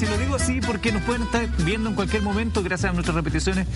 [0.00, 3.16] Y lo digo así porque nos pueden estar viendo en cualquier momento gracias a nuestras
[3.16, 3.66] repeticiones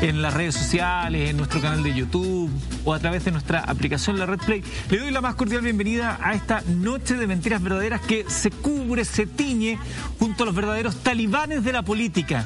[0.00, 2.50] en las redes sociales, en nuestro canal de YouTube
[2.84, 4.64] o a través de nuestra aplicación La Red Play.
[4.90, 9.04] Le doy la más cordial bienvenida a esta noche de mentiras verdaderas que se cubre,
[9.04, 9.78] se tiñe
[10.18, 12.44] junto a los verdaderos talibanes de la política.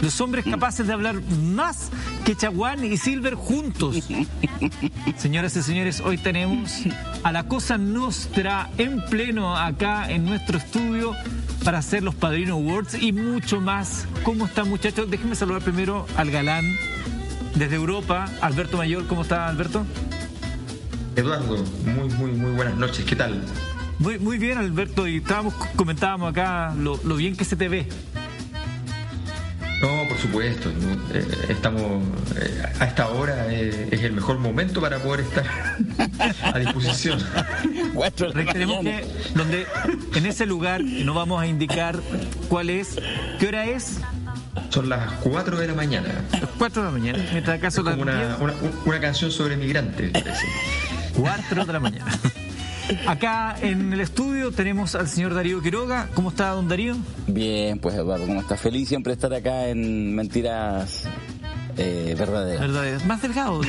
[0.00, 1.20] Los hombres capaces de hablar
[1.52, 1.90] más
[2.24, 4.08] que Chaguán y Silver juntos.
[5.16, 6.82] Señoras y señores, hoy tenemos
[7.24, 11.16] a la Cosa Nostra en pleno acá en nuestro estudio
[11.68, 14.06] para hacer los Padrino Awards y mucho más.
[14.22, 15.10] ¿Cómo están muchachos?
[15.10, 16.64] Déjenme saludar primero al galán
[17.56, 19.06] desde Europa, Alberto Mayor.
[19.06, 19.84] ¿Cómo está Alberto?
[21.14, 23.04] Eduardo, muy, muy, muy buenas noches.
[23.04, 23.44] ¿Qué tal?
[23.98, 25.06] Muy, muy bien, Alberto.
[25.06, 27.86] Y estábamos, comentábamos acá lo, lo bien que se te ve.
[29.80, 30.70] No, por supuesto.
[31.12, 32.02] Eh, estamos
[32.36, 35.44] eh, a esta hora eh, es el mejor momento para poder estar
[36.54, 37.20] a disposición.
[38.52, 39.66] Tenemos que, donde
[40.14, 42.00] en ese lugar no vamos a indicar
[42.48, 42.96] cuál es,
[43.38, 44.00] qué hora es.
[44.70, 46.08] Son las 4 de la mañana.
[46.32, 47.24] Las 4 de la mañana.
[47.30, 50.12] Mientras acaso es como una, una, una, canción sobre migrantes.
[51.14, 52.18] 4 de la mañana.
[53.06, 56.08] Acá en el estudio tenemos al señor Darío Quiroga.
[56.14, 56.96] ¿Cómo está, don Darío?
[57.26, 58.56] Bien, pues Eduardo, ¿cómo está?
[58.56, 61.06] Feliz siempre estar acá en Mentiras
[61.76, 62.60] eh, Verdaderas.
[62.60, 63.04] Verdaderas.
[63.04, 63.60] ¿Más delgado?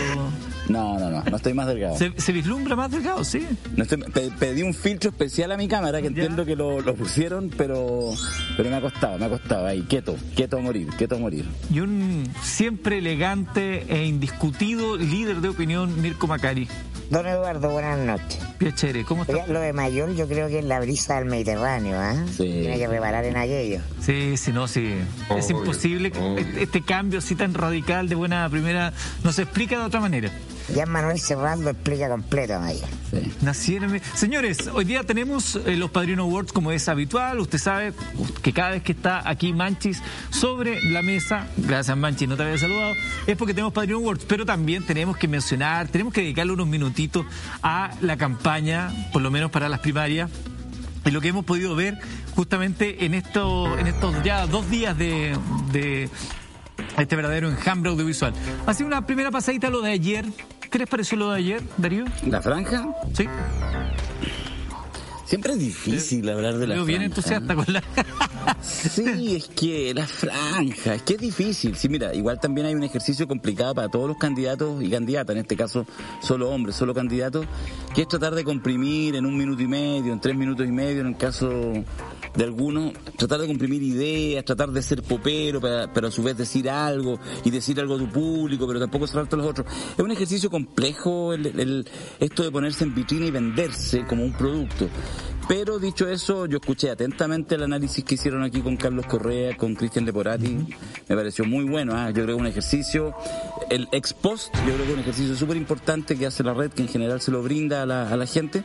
[0.70, 1.98] No, no, no, no estoy más delgado.
[1.98, 3.46] ¿Se, vislumbra más delgado, sí?
[3.76, 4.00] No estoy,
[4.40, 8.12] pedí un filtro especial a mi cámara, que entiendo que lo, lo, pusieron, pero,
[8.56, 11.46] pero me ha costado, me ha costado ahí, quieto, quieto a morir, quieto a morir.
[11.72, 16.68] Y un siempre elegante e indiscutido líder de opinión, Mirko Macari.
[17.10, 18.40] Don Eduardo, buenas noches.
[18.60, 19.48] Piacere, ¿cómo está?
[19.48, 22.16] lo de mayor yo creo que es la brisa del Mediterráneo, ¿ah?
[22.28, 22.44] Sí.
[22.44, 23.80] Tiene que reparar en aquello.
[24.00, 24.94] Sí, sí, no, sí.
[25.36, 28.94] es imposible este, este cambio así tan radical de buena primera
[29.24, 30.30] no se explica de otra manera.
[30.76, 32.60] Ya Manuel Serrano lo explica completo.
[33.42, 34.00] Nacieron...
[34.14, 37.40] Señores, hoy día tenemos eh, los Padrino Awards como es habitual.
[37.40, 37.94] Usted sabe
[38.42, 42.58] que cada vez que está aquí Manchis sobre la mesa, gracias Manchis, no te había
[42.58, 42.94] saludado,
[43.26, 47.26] es porque tenemos Padrino Awards, pero también tenemos que mencionar, tenemos que dedicarle unos minutitos
[47.64, 50.30] a la campaña, por lo menos para las primarias,
[51.06, 51.98] y lo que hemos podido ver
[52.36, 55.36] justamente en, esto, en estos ya dos días de,
[55.72, 56.10] de
[56.98, 58.34] este verdadero enjambre audiovisual.
[58.66, 60.26] Así una primera pasadita a lo de ayer.
[60.70, 62.06] ¿Qué les pareció lo de ayer, Darío?
[62.28, 62.88] ¿La franja?
[63.14, 63.26] Sí.
[65.30, 66.88] Siempre es difícil hablar de la franja.
[66.88, 67.84] bien entusiasta con la...
[68.64, 71.76] sí, es que la franja, es que es difícil.
[71.76, 75.42] Sí, mira, igual también hay un ejercicio complicado para todos los candidatos y candidatas, en
[75.42, 75.86] este caso
[76.20, 77.46] solo hombres, solo candidatos,
[77.94, 81.02] que es tratar de comprimir en un minuto y medio, en tres minutos y medio,
[81.02, 81.74] en el caso
[82.36, 86.70] de algunos, tratar de comprimir ideas, tratar de ser popero, pero a su vez decir
[86.70, 89.68] algo y decir algo a tu público, pero tampoco cerrarte a los otros.
[89.98, 91.88] Es un ejercicio complejo el,
[92.20, 94.88] esto de ponerse en vitrina y venderse como un producto.
[95.50, 99.74] Pero dicho eso, yo escuché atentamente el análisis que hicieron aquí con Carlos Correa, con
[99.74, 100.60] Cristian Leporati.
[101.08, 101.94] Me pareció muy bueno.
[101.96, 102.12] ¿ah?
[102.12, 103.16] Yo creo que un ejercicio,
[103.72, 106.84] el ex post, yo creo que un ejercicio súper importante que hace la red, que
[106.84, 108.64] en general se lo brinda a la, a la gente.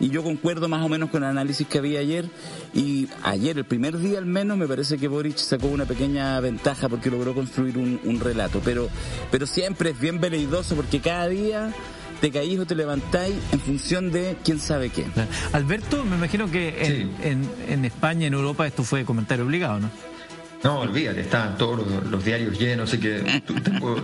[0.00, 2.28] Y yo concuerdo más o menos con el análisis que había ayer.
[2.74, 6.88] Y ayer, el primer día al menos, me parece que Boric sacó una pequeña ventaja
[6.88, 8.60] porque logró construir un, un relato.
[8.64, 8.88] Pero,
[9.30, 11.72] pero siempre es bien veleidoso porque cada día
[12.20, 15.04] te caís o te levantáis en función de quién sabe qué.
[15.52, 16.74] Alberto, me imagino que
[17.22, 19.90] en, en, España, en Europa, esto fue comentario obligado, ¿no?
[20.62, 23.18] No, olvídate, estaban todos los, diarios llenos, así que
[23.62, 23.96] tengo,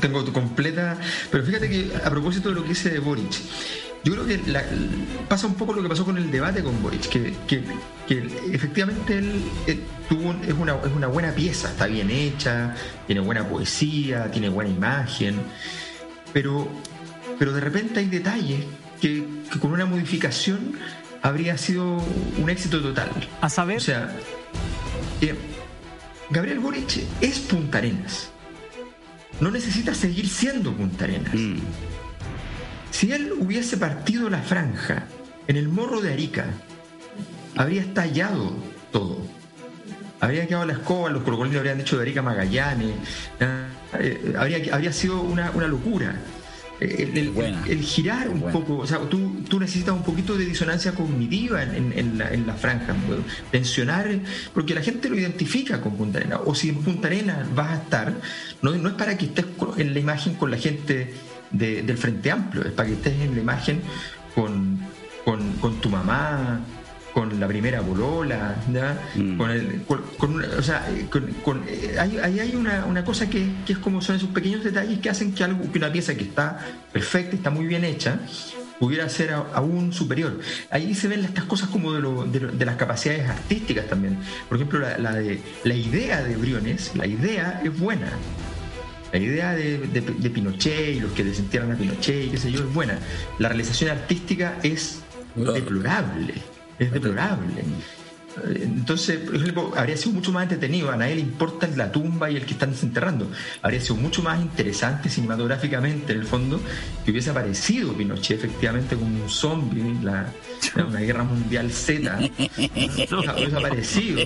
[0.00, 0.98] tengo completa.
[1.30, 3.30] Pero fíjate que a propósito de lo que dice de Boric,
[4.08, 4.40] yo creo que
[5.28, 7.34] pasa un poco lo que pasó con el debate con Boric, que,
[8.06, 8.16] que,
[8.52, 12.74] efectivamente él, eh, tuvo es, una, es una buena pieza, está bien hecha,
[13.06, 15.36] tiene buena poesía, tiene buena imagen,
[16.32, 16.68] pero
[17.38, 18.64] pero de repente hay detalles
[19.00, 19.24] que,
[19.60, 20.72] con una modificación
[21.22, 22.02] habría sido
[22.38, 23.10] un éxito total.
[23.40, 23.76] A saber.
[23.76, 24.10] O sea,
[25.20, 25.34] eh,
[26.30, 28.30] Gabriel Boric es Punta Arenas.
[29.40, 31.34] No necesita seguir siendo Punta Arenas.
[31.34, 31.58] Mm.
[32.90, 35.04] Si él hubiese partido la franja
[35.46, 36.46] en el morro de Arica,
[37.56, 38.54] habría estallado
[38.92, 39.18] todo.
[40.20, 42.92] Habría quedado la escoba, los colocolinos habrían dicho de Arica Magallanes,
[43.40, 46.16] eh, habría, habría sido una, una locura.
[46.80, 51.92] El, girar un poco, o sea, tú, tú, necesitas un poquito de disonancia cognitiva en,
[51.92, 52.94] en, la, en la, franja,
[53.50, 54.08] tensionar,
[54.54, 57.82] porque la gente lo identifica con Punta Arena, o si en Punta Arena vas a
[57.82, 58.12] estar,
[58.62, 59.46] no, no es para que estés
[59.76, 61.12] en la imagen con la gente
[61.50, 63.80] del Frente Amplio, es para que estés en la imagen
[64.34, 64.78] con,
[65.24, 66.60] con, con tu mamá,
[67.12, 68.56] con la primera bolola,
[69.16, 69.36] mm.
[69.36, 70.86] con el, con, o sea,
[71.42, 75.00] con, eh, ahí, hay una, una cosa que, que, es como son esos pequeños detalles
[75.00, 76.58] que hacen que algo, que una pieza que está
[76.92, 78.20] perfecta, está muy bien hecha,
[78.78, 80.38] pudiera ser aún superior.
[80.70, 84.18] Ahí se ven estas cosas como de, las capacidades artísticas también.
[84.48, 88.12] Por ejemplo, la, de, la idea de Briones, la idea es buena.
[89.12, 92.74] La idea de, Pinochet y los que desentierran a Pinochet y qué sé yo es
[92.74, 92.98] buena.
[93.38, 95.00] La realización artística es
[95.34, 96.34] deplorable.
[96.78, 97.64] Es deplorable.
[98.46, 100.90] Entonces, por ejemplo, habría sido mucho más entretenido.
[100.90, 103.30] A nadie le importa la tumba y el que están desenterrando.
[103.62, 106.60] Habría sido mucho más interesante cinematográficamente, en el fondo,
[107.04, 110.32] que hubiese aparecido Pinochet efectivamente como un zombie, la,
[110.76, 112.18] una guerra mundial Z.
[112.38, 114.20] hubiese aparecido.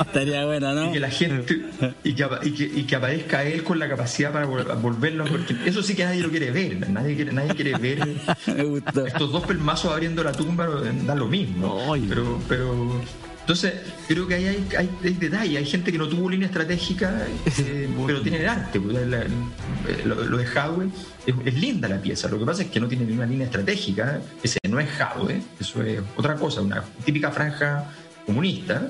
[0.00, 0.90] Estaría bueno, ¿no?
[0.90, 1.62] Y que la gente.
[2.04, 5.24] Y que, aparezca él con la capacidad para volverlo.
[5.24, 6.90] Porque eso sí que nadie lo quiere ver.
[6.90, 8.08] Nadie quiere, nadie quiere ver.
[9.06, 11.94] Estos dos pelmazos abriendo la tumba dan lo mismo.
[12.08, 12.40] Pero.
[12.48, 13.00] pero
[13.42, 13.74] entonces,
[14.06, 15.58] creo que ahí hay, hay, hay detalles.
[15.58, 17.26] Hay gente que no tuvo línea estratégica,
[17.58, 18.80] eh, pero tiene el arte.
[18.80, 18.96] Pues,
[20.04, 20.88] lo, de Hadwe
[21.26, 22.28] es, linda la pieza.
[22.28, 24.20] Lo que pasa es que no tiene ninguna línea estratégica.
[24.42, 27.90] Ese no es Hadwe, eso es otra cosa, una típica franja
[28.24, 28.88] comunista.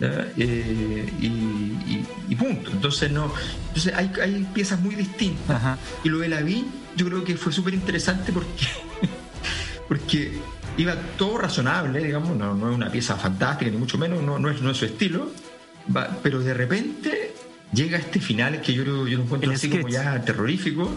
[0.00, 2.70] Eh, y, punto.
[2.70, 3.32] Entonces, no,
[3.66, 5.76] entonces hay, hay piezas muy distintas.
[6.04, 6.64] Y lo de la vi,
[6.96, 8.68] yo creo que fue súper interesante porque,
[9.88, 10.40] porque
[10.78, 14.62] iba todo razonable, digamos, no, es una pieza fantástica, ni mucho menos, no, no, es,
[14.62, 15.30] no es su estilo,
[16.22, 17.34] pero de repente
[17.72, 20.88] llega este final que yo, yo lo encuentro así como ya terrorífico,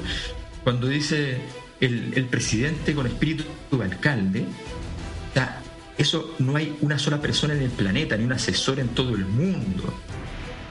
[0.63, 1.39] cuando dice
[1.79, 4.45] el, presidente con espíritu de alcalde,
[5.97, 9.25] eso no hay una sola persona en el planeta, ni un asesor en todo el
[9.25, 9.93] mundo.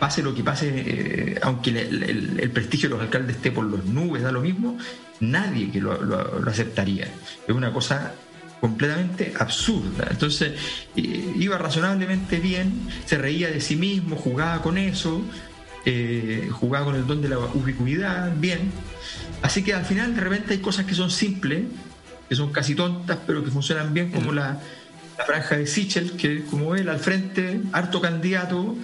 [0.01, 4.23] Pase lo que pase, eh, aunque el, prestigio de los alcaldes esté por las nubes,
[4.23, 4.77] da lo mismo,
[5.21, 7.07] nadie que lo, lo aceptaría.
[7.47, 8.13] Es una cosa
[8.61, 10.07] completamente absurda.
[10.11, 10.53] Entonces
[10.95, 12.73] iba razonablemente bien,
[13.07, 15.23] se reía de sí mismo, jugaba con eso,
[15.87, 18.71] eh, jugaba con el don de la ubicuidad, bien.
[19.43, 21.63] Así que al final de repente hay cosas que son simples,
[22.29, 24.61] que son casi tontas, pero que funcionan bien, como la,
[25.27, 28.75] franja de Sichel, que como él al frente, harto candidato,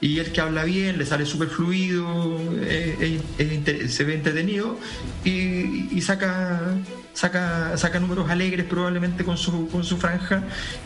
[0.00, 4.78] y el que habla bien, le sale súper fluido, eh, eh, se ve entretenido
[5.24, 6.76] y saca
[7.20, 10.42] saca, saca números alegres probablemente con su, con su franja,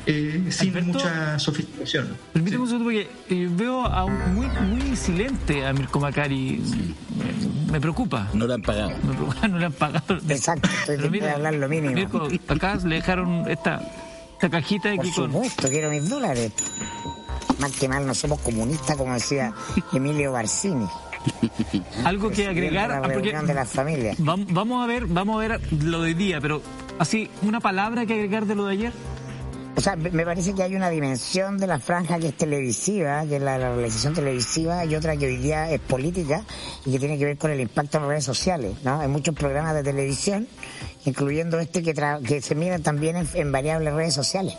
[0.06, 2.16] eh, sin mucha sofisticación.
[2.32, 6.60] Permíteme un segundo porque eh, veo a un, muy, muy silente a Mirko Macari.
[7.70, 8.28] Me, preocupa.
[8.34, 8.90] No le han pagado.
[9.02, 10.18] Me preocupa, no le han pagado.
[10.28, 11.94] Exacto, estoy de hablar lo mínimo.
[11.94, 13.80] Mirko, acá le dejaron esta,
[14.32, 16.52] esta cajita de Por supuesto, quiero mis dólares.
[17.58, 19.52] Más que mal, no somos comunistas, como decía
[19.92, 20.86] Emilio Barcini.
[22.04, 23.00] Algo que agregar.
[23.12, 24.14] Porque de la familia.
[24.18, 26.62] Vamos a ver, vamos a ver lo de día, pero
[26.98, 28.92] así, una palabra que agregar de lo de ayer.
[29.76, 33.36] O sea, me parece que hay una dimensión de la franja que es televisiva, que
[33.36, 36.44] es la, realización televisiva, y otra que hoy día es política
[36.86, 39.00] y que tiene que ver con el impacto en redes sociales, ¿no?
[39.00, 40.46] Hay muchos programas de televisión,
[41.04, 41.92] incluyendo este que,
[42.24, 44.54] que se miran también en, variables redes sociales.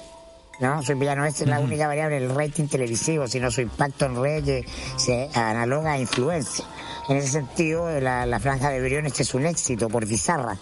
[0.59, 0.81] ¿No?
[0.81, 4.65] Ya no es la única variable el rating televisivo, sino su impacto en redes
[4.97, 6.65] se analoga a influencia.
[7.09, 10.57] En ese sentido, la, franja de Briones es un éxito por bizarra.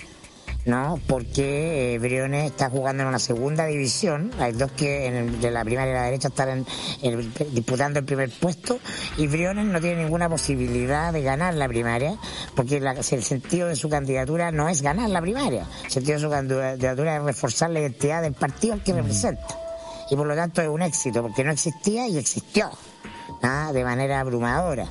[0.66, 0.98] ¿no?
[1.08, 5.66] Porque eh, Briones está jugando en una segunda división, hay dos que en de la
[5.66, 6.66] primera y la derecha están
[7.52, 8.80] disputando el primer puesto
[9.18, 12.16] y Briones no tiene ninguna posibilidad de ganar la primaria
[12.56, 16.30] porque el sentido de su candidatura no es ganar la primaria, el sentido de su
[16.30, 19.63] candidatura es reforzar la identidad del partido al que representa
[20.14, 22.70] y por lo tanto es un éxito porque no existía y existió
[23.74, 24.86] de manera abrumadora.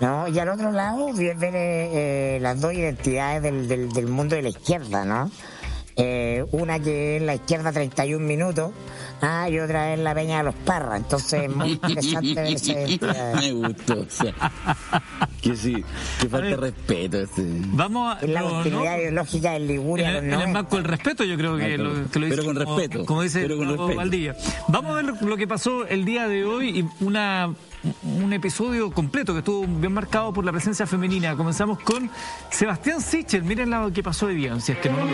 [0.00, 0.28] ¿no?
[0.28, 4.48] Y al otro lado, ver eh, las dos identidades del, del, del, mundo de la
[4.48, 5.30] izquierda, ¿no?
[5.96, 8.72] Eh, una que es la izquierda 31 minutos
[9.20, 10.98] ah, y otra es la Peña de los Parras.
[10.98, 14.00] Entonces es muy interesante ver esa Me gustó.
[14.00, 14.34] O sea,
[15.40, 15.84] que sí,
[16.20, 17.18] que falta respeto.
[17.72, 20.18] Vamos a, es la continuidad ideológica del Liguria.
[20.18, 23.04] En, el marco del respeto, yo creo que, lo, que lo Pero con respeto.
[23.04, 24.36] Como dice Valdivia.
[24.68, 27.54] Vamos a ver lo que pasó el día de hoy y una
[28.02, 31.36] un episodio completo que estuvo bien marcado por la presencia femenina.
[31.36, 32.10] Comenzamos con
[32.50, 33.44] Sebastián Sichel.
[33.44, 35.06] Miren lo que pasó de día, si es que no lo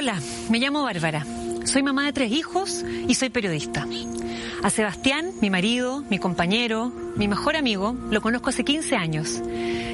[0.00, 1.26] Hola, me llamo Bárbara.
[1.64, 3.84] Soy mamá de tres hijos y soy periodista.
[4.62, 9.42] A Sebastián, mi marido, mi compañero, mi mejor amigo, lo conozco hace 15 años.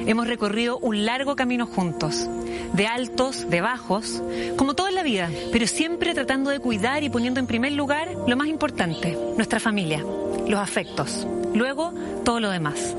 [0.05, 2.29] Hemos recorrido un largo camino juntos,
[2.73, 4.21] de altos, de bajos,
[4.57, 8.37] como toda la vida, pero siempre tratando de cuidar y poniendo en primer lugar lo
[8.37, 10.05] más importante, nuestra familia,
[10.47, 12.95] los afectos, luego todo lo demás.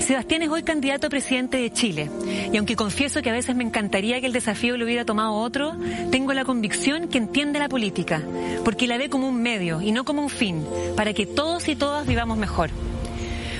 [0.00, 2.10] Sebastián es hoy candidato a presidente de Chile
[2.52, 5.76] y aunque confieso que a veces me encantaría que el desafío lo hubiera tomado otro,
[6.10, 8.22] tengo la convicción que entiende la política,
[8.64, 10.64] porque la ve como un medio y no como un fin,
[10.96, 12.70] para que todos y todas vivamos mejor.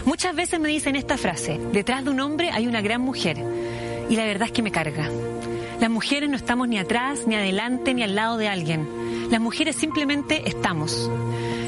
[0.05, 3.39] Muchas veces me dicen esta frase, detrás de un hombre hay una gran mujer,
[4.09, 5.09] y la verdad es que me carga.
[5.81, 8.87] Las mujeres no estamos ni atrás, ni adelante, ni al lado de alguien.
[9.31, 11.11] Las mujeres simplemente estamos.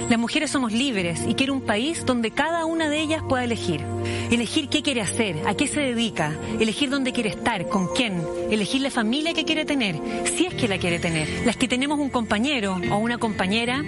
[0.09, 3.85] Las mujeres somos libres y quiero un país donde cada una de ellas pueda elegir.
[4.31, 8.83] Elegir qué quiere hacer, a qué se dedica, elegir dónde quiere estar, con quién, elegir
[8.83, 11.29] la familia que quiere tener, si es que la quiere tener.
[11.45, 13.83] Las que tenemos un compañero o una compañera,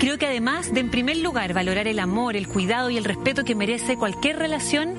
[0.00, 3.42] creo que además de en primer lugar valorar el amor, el cuidado y el respeto
[3.44, 4.94] que merece cualquier relación,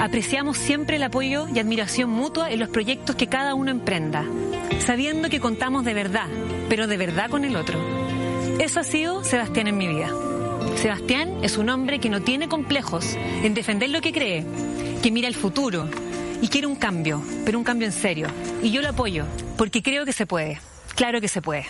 [0.00, 4.24] apreciamos siempre el apoyo y admiración mutua en los proyectos que cada uno emprenda,
[4.78, 6.28] sabiendo que contamos de verdad,
[6.70, 8.07] pero de verdad con el otro.
[8.58, 10.10] Eso ha sido Sebastián en mi vida.
[10.76, 14.44] Sebastián es un hombre que no tiene complejos en defender lo que cree,
[15.00, 15.88] que mira el futuro
[16.42, 18.26] y quiere un cambio, pero un cambio en serio.
[18.60, 20.60] Y yo lo apoyo, porque creo que se puede.
[20.96, 21.66] Claro que se puede.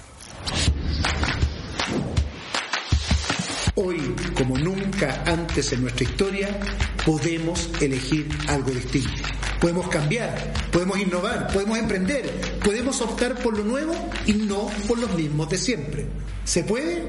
[3.75, 6.59] Hoy, como nunca antes en nuestra historia,
[7.05, 9.23] podemos elegir algo distinto.
[9.61, 13.95] Podemos cambiar, podemos innovar, podemos emprender, podemos optar por lo nuevo
[14.27, 16.05] y no por los mismos de siempre.
[16.45, 17.03] ¿Se puede?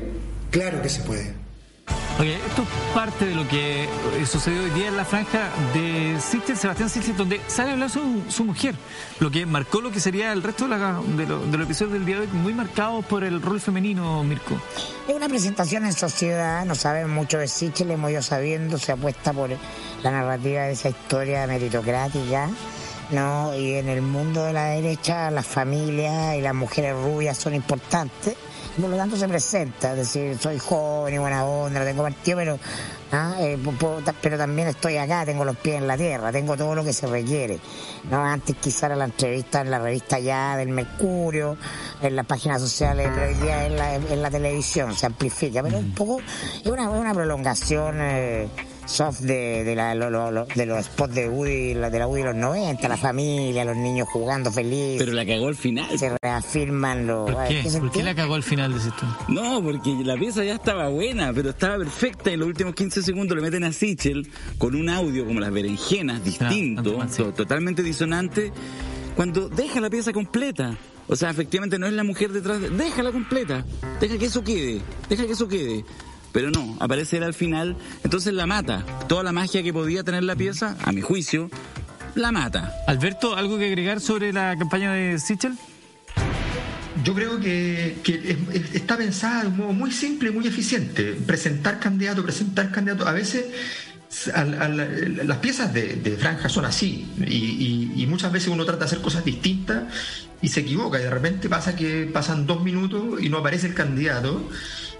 [0.52, 1.34] Claro que se puede.
[2.18, 3.90] Oye, esto es parte de lo que eh,
[4.26, 8.24] sucedió hoy día en la franja de Sichel, Sebastián Sichel, donde sale a hablar su,
[8.30, 8.74] su mujer,
[9.20, 11.92] lo que marcó lo que sería el resto de, la, de, lo, de los episodios
[11.92, 14.58] del día de hoy, muy marcados por el rol femenino, Mirko.
[15.10, 19.34] Es una presentación en sociedad, no saben mucho de Sichel, hemos ido sabiendo, se apuesta
[19.34, 19.50] por
[20.04, 22.50] la narrativa de esa historia meritocrática.
[23.12, 23.56] ¿No?
[23.56, 28.36] Y en el mundo de la derecha las familias y las mujeres rubias son importantes
[28.80, 32.38] por lo tanto se presenta, es decir, soy joven y buena onda, no tengo partido,
[32.38, 32.60] pero,
[33.12, 33.36] ¿ah?
[33.40, 33.58] eh,
[34.22, 37.08] pero también estoy acá, tengo los pies en la tierra, tengo todo lo que se
[37.08, 37.60] requiere.
[38.10, 38.24] ¿no?
[38.24, 41.58] Antes quizá era la entrevista en la revista ya del Mercurio,
[42.02, 45.78] en las páginas sociales, pero hoy día en la, en la televisión se amplifica, pero
[45.78, 47.98] un poco es una, una prolongación.
[48.00, 48.50] Eh,
[48.90, 52.28] soft de, de, la, lo, lo, de los spots de Woody, de la Woody de
[52.28, 54.96] los 90, la familia, los niños jugando feliz.
[54.98, 55.98] Pero la cagó al final.
[55.98, 57.32] Se reafirman los...
[57.32, 57.64] ¿Por qué?
[57.80, 59.18] ¿Por qué la cagó al final de esto?
[59.28, 63.04] No, porque la pieza ya estaba buena, pero estaba perfecta y en los últimos 15
[63.04, 67.24] segundos le meten a Sichel con un audio como las berenjenas, distinto, sí.
[67.36, 68.52] totalmente disonante,
[69.16, 70.78] cuando deja la pieza completa.
[71.08, 72.70] O sea, efectivamente no es la mujer detrás de...
[72.70, 73.66] Déjala completa,
[74.00, 74.80] deja que eso quede,
[75.10, 75.84] deja que eso quede.
[76.32, 78.86] Pero no, aparece él al final, entonces la mata.
[79.08, 81.50] Toda la magia que podía tener la pieza, a mi juicio,
[82.16, 82.74] la mata.
[82.88, 85.54] Alberto, ¿algo que agregar sobre la campaña de Sichel?
[87.04, 90.46] Yo creo que, que es- es- está pensada de un modo muy simple y muy
[90.48, 91.14] eficiente.
[91.26, 93.08] Presentar candidato, presentar candidato.
[93.08, 93.46] A veces
[94.34, 97.36] al- al- las piezas de, de franja son así y,
[97.96, 99.84] y- y muchas veces uno trata de hacer cosas distintas
[100.42, 103.76] y se equivoca y de repente pasa que pasan dos minutos y no aparece el
[103.76, 104.50] candidato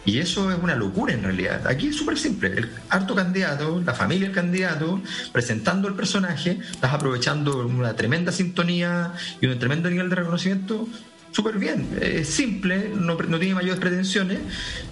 [0.06, 1.68] y eso es una locura en realidad.
[1.68, 2.50] Aquí es súper simple.
[2.50, 5.02] El harto candidato, la familia del candidato,
[5.32, 10.88] presentando el personaje, estás aprovechando una tremenda sintonía y un tremendo nivel de reconocimiento.
[11.32, 14.40] Súper bien, es simple, no, no tiene mayores pretensiones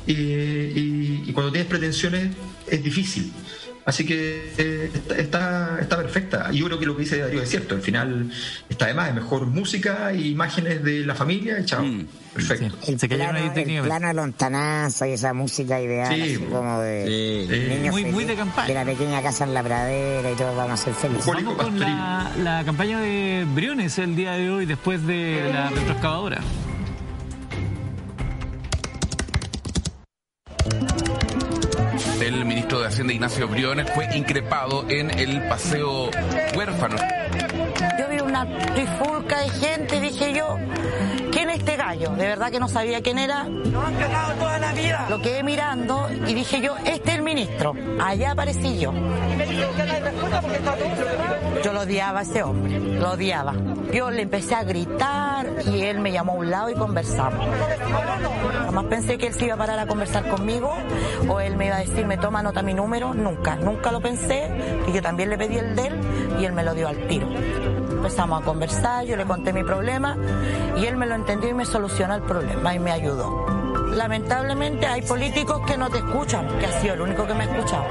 [0.06, 2.30] y, y- y cuando tienes pretensiones
[2.68, 3.32] es difícil.
[3.88, 6.50] Así que eh, está, está, perfecta.
[6.52, 7.74] Y yo creo que lo que dice Darío es cierto.
[7.76, 8.30] Al final
[8.68, 11.86] está además, es mejor música e imágenes de la familia y chao.
[11.86, 12.06] Mm.
[12.34, 12.78] Perfecto.
[12.86, 16.38] El Se cayeron plano, ahí el plano de lontananza y esa música ideal, Sí, así
[16.38, 17.56] como de Sí.
[17.56, 17.70] Sí.
[17.70, 18.68] niños Muy- muy de campaña.
[18.68, 21.26] de la pequeña casa en la pradera y todos vamos a ser felices.
[21.26, 26.42] Vamos con la, la campaña de Briones el día de hoy, después de la retroexcavadora.
[32.22, 36.10] El ministro de Hacienda Ignacio Briones fue increpado en el paseo
[36.56, 36.98] huérfano.
[38.38, 40.60] Una trifulca de gente dije yo,
[41.32, 42.12] ¿quién es este gallo?
[42.12, 43.46] De verdad que no sabía quién era.
[43.46, 45.08] Lo han cagado toda la vida.
[45.10, 47.74] Lo quedé mirando y dije yo, este es el ministro.
[48.00, 48.94] Allá aparecí yo.
[51.64, 53.56] Yo lo odiaba a ese hombre, lo odiaba.
[53.92, 57.44] Yo le empecé a gritar y él me llamó a un lado y conversamos.
[58.66, 60.72] Jamás pensé que él se iba a parar a conversar conmigo
[61.28, 63.16] o él me iba a decir, me toma nota mi número.
[63.16, 64.52] Nunca, nunca lo pensé.
[64.88, 66.00] Y yo también le pedí el de él
[66.40, 67.28] y él me lo dio al tiro.
[67.98, 70.16] Empezamos a conversar, yo le conté mi problema
[70.78, 73.48] y él me lo entendió y me solucionó el problema y me ayudó.
[73.90, 77.52] Lamentablemente hay políticos que no te escuchan, que ha sido el único que me ha
[77.52, 77.86] escuchado.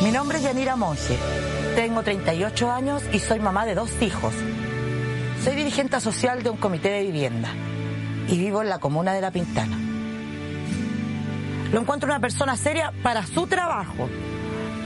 [0.00, 1.18] Mi nombre es Yanira Monse.
[1.76, 4.32] Tengo 38 años y soy mamá de dos hijos.
[5.44, 7.50] Soy dirigente social de un comité de vivienda
[8.28, 9.83] y vivo en la comuna de La Pintana.
[11.74, 14.08] Lo encuentro una persona seria para su trabajo,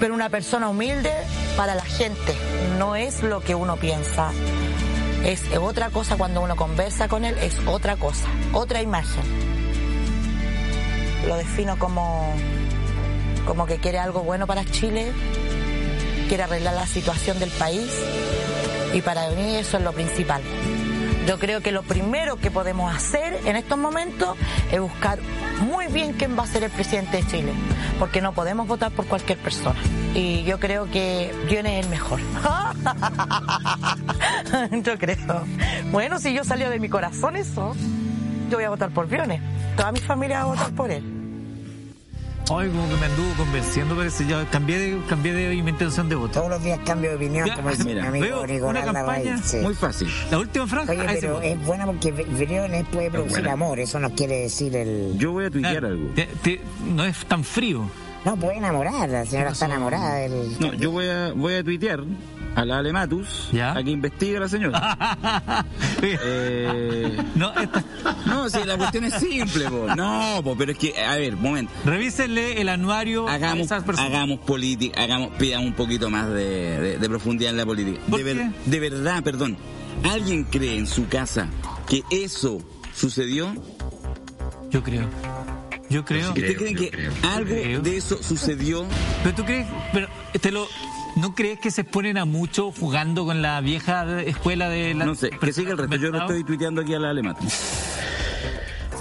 [0.00, 1.12] pero una persona humilde
[1.54, 2.35] para la gente.
[2.78, 4.30] No es lo que uno piensa.
[5.23, 9.23] Es otra cosa cuando uno conversa con él, es otra cosa, otra imagen.
[11.26, 12.33] Lo defino como,
[13.47, 15.12] como que quiere algo bueno para Chile
[16.26, 17.90] quiere arreglar la situación del país
[18.95, 20.40] y para mí eso es lo principal.
[21.28, 24.35] Yo creo que lo primero que podemos hacer en estos momentos
[24.73, 25.18] es buscar
[25.61, 27.52] muy bien quién va a ser el presidente de Chile,
[27.99, 29.78] porque no podemos votar por cualquier persona.
[30.14, 32.20] Y yo creo que Briones es el mejor.
[34.82, 35.44] yo creo.
[35.92, 37.76] Bueno, si yo salió de mi corazón eso,
[38.49, 39.42] yo voy a votar por Briones.
[39.76, 41.17] Toda mi familia va a votar por él.
[42.50, 44.26] Ay, como que me anduvo convenciendo, parece.
[44.26, 46.35] Ya cambié de, cambié de mi intención de voto.
[46.40, 49.38] Todos los días cambio de opinión, Ya, como dice mi mira, amigo veo una campaña.
[49.62, 50.09] Muy fácil.
[50.31, 50.93] La última franja.
[50.93, 55.14] Oye, pero es buena porque Briones puede producir amor, eso nos quiere decir el...
[55.19, 56.09] Yo voy a tuitear algo.
[56.14, 57.88] te- te- no es tan frío.
[58.28, 60.56] No, puede enamorar, la señora está enamorada del...
[60.61, 62.00] No, yo voy a, voy a tuitear
[62.54, 63.73] a la Alematus ¿Ya?
[63.73, 65.64] a que investigue a la señora.
[66.02, 67.85] Eh, no, esta-
[68.26, 69.87] no, si la cuestión es simple, po.
[69.97, 71.73] No, po, pero es que, a ver, momento.
[71.85, 74.11] revísenle el anuario a Hagamos, esas personas.
[74.12, 77.99] hagamos política, hagamos, pidamos un poquito más de, de- de profundidad en la política.
[78.08, 78.70] ¿Por De, ver- qué?
[78.70, 79.56] de verdad, perdón.
[80.04, 81.49] ¿Alguien cree en su casa
[81.88, 82.58] que eso
[82.94, 83.52] sucedió?
[84.70, 85.08] Yo creo.
[85.90, 86.28] Yo creo.
[86.30, 87.12] ¿Ustedes creen que creo.
[87.23, 87.80] algo Creo.
[87.80, 88.87] de eso sucedió?
[89.23, 90.09] Pero tú crees, pero
[90.40, 90.66] te lo,
[91.16, 95.14] ¿no crees que se exponen a mucho jugando con la vieja escuela de la No
[95.14, 95.97] sé, que siga el resto.
[95.97, 97.52] Yo lo estoy tuiteando aquí a la Alematus.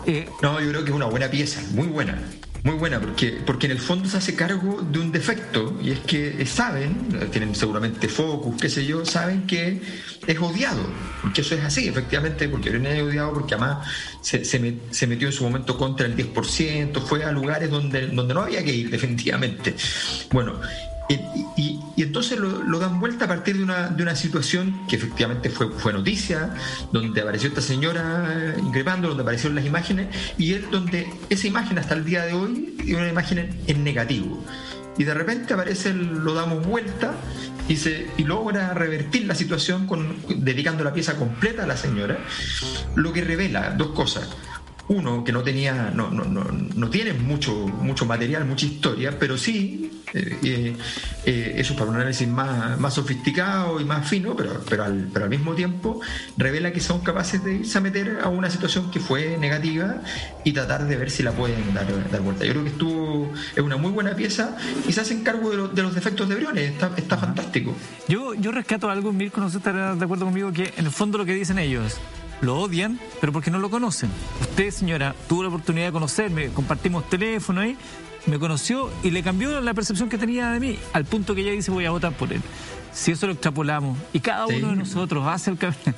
[0.05, 2.17] Eh, No, yo creo que es una buena pieza, muy buena.
[2.63, 5.99] Muy buena, porque, porque en el fondo se hace cargo de un defecto, y es
[5.99, 9.81] que saben, tienen seguramente focus, qué sé yo, saben que
[10.25, 10.81] es odiado,
[11.21, 13.87] porque eso es así, efectivamente, porque Irene es odiado porque además
[14.21, 18.33] se, se, se metió en su momento contra el 10%, fue a lugares donde, donde
[18.33, 19.75] no había que ir, definitivamente.
[20.31, 20.59] Bueno,
[21.09, 25.69] y, entonces lo, dan vuelta a partir de una, de una situación que efectivamente fue,
[25.71, 26.53] fue noticia,
[26.91, 31.79] donde apareció esta señora eh, increpando, donde aparecieron las imágenes, y es donde esa imagen
[31.79, 34.43] hasta el día de hoy es una imagen en, en negativo.
[34.97, 37.13] Y de repente aparece, el- lo damos vuelta
[37.67, 42.17] y, se, y logra revertir la situación con, dedicando la pieza completa a la señora,
[42.95, 44.27] lo que revela dos cosas
[44.89, 49.37] uno que no tenía, no, no, no, no tiene mucho, mucho material, mucha historia, pero
[49.37, 50.75] sí, eh, eh,
[51.25, 55.29] eh, para un análisis más, más sofisticado y más fino, pero, pero, al, pero al
[55.29, 55.99] mismo tiempo
[56.37, 60.01] revela que son capaces de irse a meter a una situación que fue negativa
[60.45, 62.45] y tratar de ver si la pueden dar, dar vuelta.
[62.45, 64.55] Yo creo que estuvo, es una muy buena pieza
[64.87, 67.75] y se hacen cargo de los defectos de Briones, está, está fantástico.
[68.07, 70.91] yo, yo rescato algo, Mirko, no sé si estarás de acuerdo conmigo, que en el
[70.91, 71.99] fondo lo que dicen ellos,
[72.41, 74.09] lo odian, pero porque no lo conocen.
[74.41, 77.75] Usted, señora, tuvo la oportunidad de conocerme, compartimos teléfono ahí,
[78.25, 81.51] me conoció y le cambió la percepción que tenía de mí, al punto que ella
[81.51, 82.41] dice voy a votar por él.
[82.93, 84.55] Si eso lo extrapolamos y cada Sí.
[84.57, 85.77] uno de nosotros hace el camino.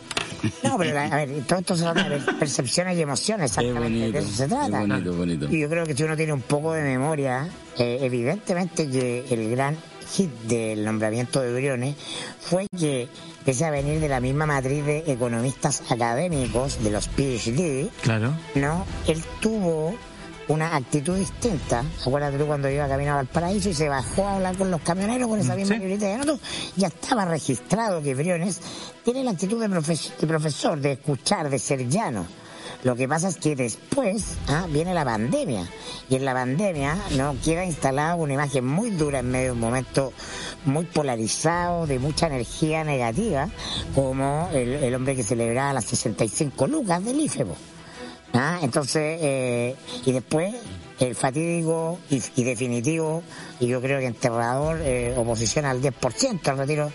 [0.64, 4.12] No, pero a ver, todo esto se trata de percepciones y emociones, Es exactamente bonito,
[4.20, 4.80] de eso se es trata.
[4.80, 5.48] bonito, bonito.
[5.54, 9.50] Y yo creo que si uno tiene un poco de memoria, eh, evidentemente que el
[9.50, 9.76] gran
[10.16, 11.96] hit del nombramiento de Briones
[12.40, 13.08] fue que,
[13.46, 18.34] pese a venir de la misma matriz de economistas académicos, de los PhD, Claro.
[18.56, 18.86] ¿no?
[19.08, 19.96] Él tuvo
[20.48, 21.84] una actitud distinta.
[22.02, 25.28] Acuérdate tú cuando iba camino al paraíso y se bajó a hablar con los camioneros
[25.30, 25.82] con esa misma Sí.
[25.82, 26.40] libreta de notas.
[26.76, 28.60] Ya estaba registrado que Briones
[29.06, 32.26] tiene la actitud de, profes- de profesor, de escuchar, de ser llano.
[32.84, 35.68] Lo que pasa es que después ah, viene la pandemia
[36.10, 39.60] y en la pandemia no queda instalada una imagen muy dura en medio de un
[39.60, 40.14] momento
[40.64, 43.50] muy polarizado, de mucha energía negativa,
[43.94, 47.56] como el, hombre que celebraba las 65 lucas del IFEBO.
[48.34, 50.56] Ah, entonces, eh, y después
[51.00, 53.24] el fatídico y, y definitivo,
[53.60, 56.92] y yo creo que enterrador, eh, oposición al 10%, al retiro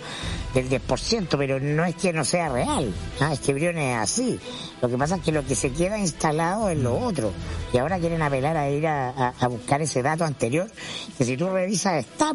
[0.53, 4.41] del 10%, pero no es que no sea real, ah, es que Briones es así.
[4.83, 7.33] Lo que pasa es que lo que se queda instalado es lo otro,
[7.73, 10.71] y ahora quieren apelar a ir a, buscar ese dato anterior,
[11.17, 12.33] que si tú revisas está.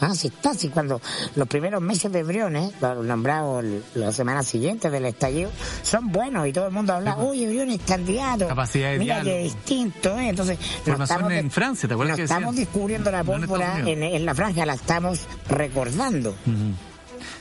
[0.00, 1.00] Ah, sí está, sí, cuando
[1.34, 5.50] los primeros meses de Briones, los nombrados el- las semanas siguientes del estallido,
[5.82, 9.44] son buenos y todo el mundo habla, oye, Briones candidato, Capacidad de mira qué diálogo.
[9.44, 10.28] distinto, ¿eh?
[10.28, 14.64] entonces estamos, en Francia, ¿te acuerdas que estamos descubriendo la pólvora en, en la franja,
[14.66, 16.34] la estamos recordando.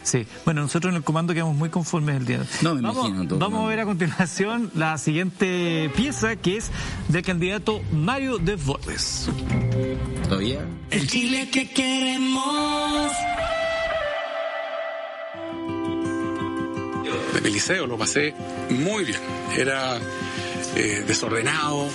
[0.07, 2.49] Sí, bueno, nosotros en el comando quedamos muy conformes el día de hoy.
[2.61, 3.39] No, me vamos, imagino todo.
[3.39, 6.71] Vamos a ver a continuación la siguiente pieza que es
[7.09, 9.29] del candidato Mario de Borges.
[10.23, 10.65] ¿Todavía?
[10.91, 13.11] El Chile que queremos.
[17.37, 18.33] En el liceo lo pasé
[18.69, 19.19] muy bien.
[19.57, 19.97] Era
[20.77, 21.89] eh, desordenado,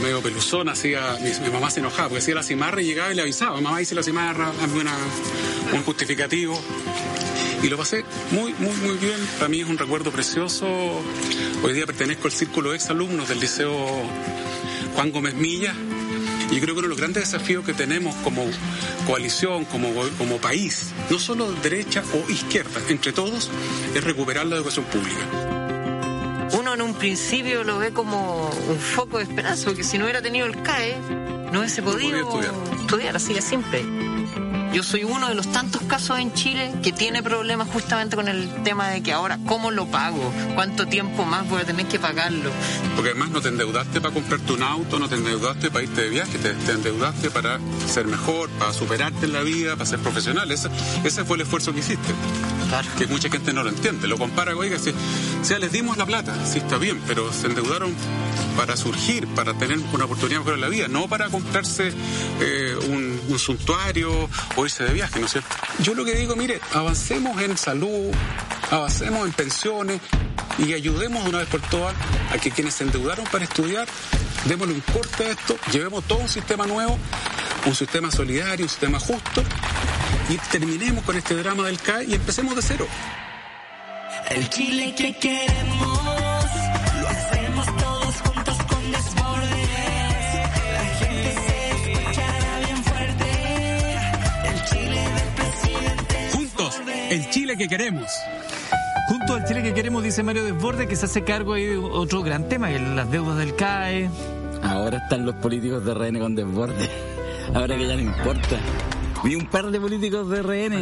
[0.00, 3.22] medio peluzón, hacía, mi, mamá se enojaba porque hacía la cimarra y llegaba y le
[3.22, 4.82] avisaba, mamá hice la cimarra, hazme
[5.72, 6.60] un justificativo.
[7.62, 9.18] Y lo pasé muy, muy, muy bien.
[9.38, 10.66] Para mí es un recuerdo precioso.
[11.62, 13.74] Hoy día pertenezco al círculo de exalumnos del Liceo
[14.94, 15.74] Juan Gómez Milla
[16.50, 18.44] Y yo creo que uno de los grandes desafíos que tenemos como
[19.06, 23.50] coalición, como, como país, no solo derecha o izquierda, entre todos,
[23.94, 25.57] es recuperar la educación pública
[26.52, 30.22] uno en un principio lo ve como un foco de esperanza, porque si no hubiera
[30.22, 30.96] tenido el CAE,
[31.52, 32.54] no hubiese podido estudiar.
[32.80, 33.97] estudiar, así de simple.
[34.72, 38.48] Yo soy uno de los tantos casos en Chile que tiene problemas justamente con el
[38.64, 40.32] tema de que ahora, ¿cómo lo pago?
[40.54, 42.50] ¿Cuánto tiempo más voy a tener que pagarlo?
[42.94, 46.08] Porque además no te endeudaste para comprarte un auto, no te endeudaste para irte de
[46.10, 50.50] viaje, te, endeudaste para ser mejor, para superarte en la vida, para ser profesional.
[50.52, 50.68] Ese,
[51.02, 52.14] ese fue el esfuerzo que hiciste.
[52.68, 52.88] Claro.
[52.98, 54.06] Que mucha gente no lo entiende.
[54.06, 54.92] Lo compara, oiga, si,
[55.42, 57.94] sea, les dimos la plata, sí está bien, pero se endeudaron
[58.56, 61.92] para surgir, para tener una oportunidad mejor en la vida, no para comprarse
[62.40, 62.76] eh,
[63.36, 65.54] suntuario o irse de viaje, ¿no es cierto?
[65.80, 68.12] Yo lo que digo, mire, avancemos en salud,
[68.70, 70.00] avancemos en pensiones
[70.58, 71.94] y ayudemos de una vez por todas
[72.32, 73.88] a que quienes se endeudaron para estudiar,
[74.44, 76.98] démosle un corte a esto, llevemos todo un sistema nuevo,
[77.66, 79.42] un sistema solidario, un sistema justo
[80.28, 82.86] y terminemos con este drama del CAE y empecemos de cero.
[84.30, 85.87] El Chile que queremos.
[97.48, 98.10] Chile que queremos.
[99.08, 102.22] Junto al Chile que queremos, dice Mario Desborde, que se hace cargo ahí de otro
[102.22, 104.10] gran tema, las deudas del CAE.
[104.62, 106.90] Ahora están los políticos de RN con Desborde.
[107.54, 108.58] Ahora que ya no importa.
[109.24, 110.74] Vi un par de políticos de RN.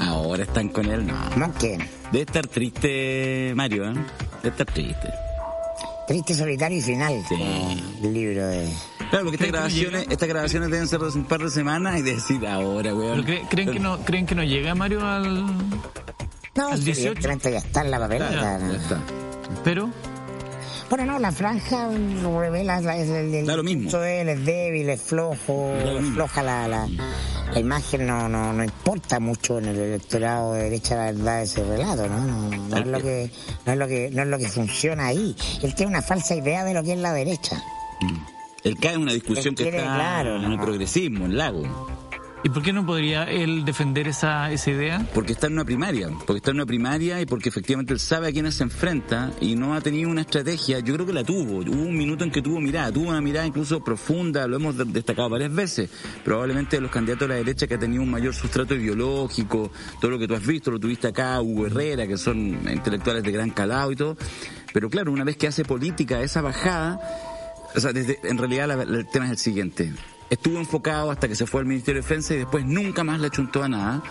[0.00, 1.14] Ahora están con él, no.
[1.36, 1.78] ¿No qué?
[2.12, 3.94] Debe estar triste, Mario, ¿eh?
[4.42, 5.23] Debe estar triste.
[6.06, 7.24] Triste, solitario y final.
[7.28, 7.34] Sí.
[8.02, 8.68] El libro de...
[9.10, 12.46] Claro, porque estas grabaciones, estas grabaciones deben ser de un par de semanas y decir
[12.46, 13.24] ahora, weón.
[13.48, 15.44] ¿creen, que no, ¿Creen que no llega Mario al.
[16.54, 17.20] No, al 18?
[17.20, 18.32] ya está en la papeleta.
[18.32, 19.00] Ya, está.
[19.62, 19.90] Pero.
[20.88, 23.90] Bueno, no, la franja revela es el, da lo mismo.
[24.02, 26.88] Él es débil, es flojo, es floja la, la,
[27.52, 31.44] la, imagen, no, no, no importa mucho en el electorado de derecha la verdad de
[31.44, 32.50] ese relato, ¿no?
[32.68, 33.30] No, es lo que,
[33.66, 35.34] no es lo que, no es lo que funciona ahí.
[35.62, 37.56] Él tiene una falsa idea de lo que es la derecha.
[38.00, 38.34] Mm.
[38.64, 42.03] Él cae en una discusión que está en el progresismo, en Lago.
[42.44, 45.08] ¿Y por qué no podría él defender esa, esa idea?
[45.14, 48.28] Porque está en una primaria, porque está en una primaria y porque efectivamente él sabe
[48.28, 51.60] a quiénes se enfrenta y no ha tenido una estrategia, yo creo que la tuvo,
[51.60, 55.30] hubo un minuto en que tuvo mirada, tuvo una mirada incluso profunda, lo hemos destacado
[55.30, 55.88] varias veces,
[56.22, 60.10] probablemente de los candidatos de la derecha que ha tenido un mayor sustrato ideológico, todo
[60.10, 63.52] lo que tú has visto, lo tuviste acá, Hugo Herrera, que son intelectuales de gran
[63.52, 64.18] calado y todo,
[64.74, 67.00] pero claro, una vez que hace política esa bajada,
[67.74, 69.94] o sea, desde, en realidad el tema es el siguiente.
[70.34, 73.28] Estuvo enfocado hasta que se fue al Ministerio de Defensa y después nunca más le
[73.28, 74.02] achuntó a nada.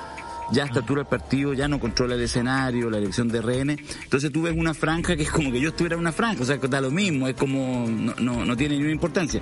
[0.54, 3.72] Ya a esta altura el partido ya no controla el escenario, la elección de RN.
[4.04, 6.46] Entonces tú ves una franja que es como que yo estuviera en una franja, o
[6.46, 9.42] sea, que da lo mismo, es como, no, no, no tiene ninguna importancia.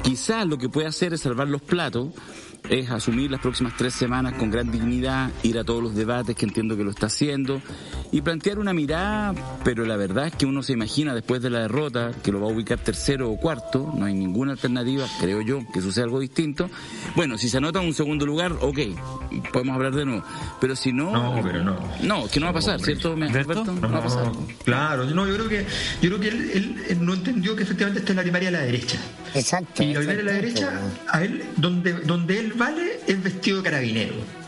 [0.00, 2.10] Quizás lo que puede hacer es salvar los platos
[2.68, 6.46] es asumir las próximas tres semanas con gran dignidad, ir a todos los debates que
[6.46, 7.60] entiendo que lo está haciendo
[8.10, 11.60] y plantear una mirada, pero la verdad es que uno se imagina después de la
[11.60, 15.60] derrota que lo va a ubicar tercero o cuarto, no hay ninguna alternativa, creo yo,
[15.72, 16.70] que suceda algo distinto.
[17.16, 18.78] Bueno, si se anota un segundo lugar, ok,
[19.52, 20.24] podemos hablar de nuevo,
[20.60, 21.12] pero si no...
[21.12, 21.78] No, pero no.
[22.02, 23.64] No, que no va a pasar, ¿cierto, Alberto?
[23.64, 24.32] No, va a pasar.
[24.64, 25.66] Claro, no, yo creo que,
[26.00, 28.98] yo creo que él, no entendió que efectivamente está en la primaria de la derecha.
[29.34, 29.82] Exacto.
[29.82, 34.41] Y la primaria de la derecha, a él, donde, donde él vale es vestido carabinero.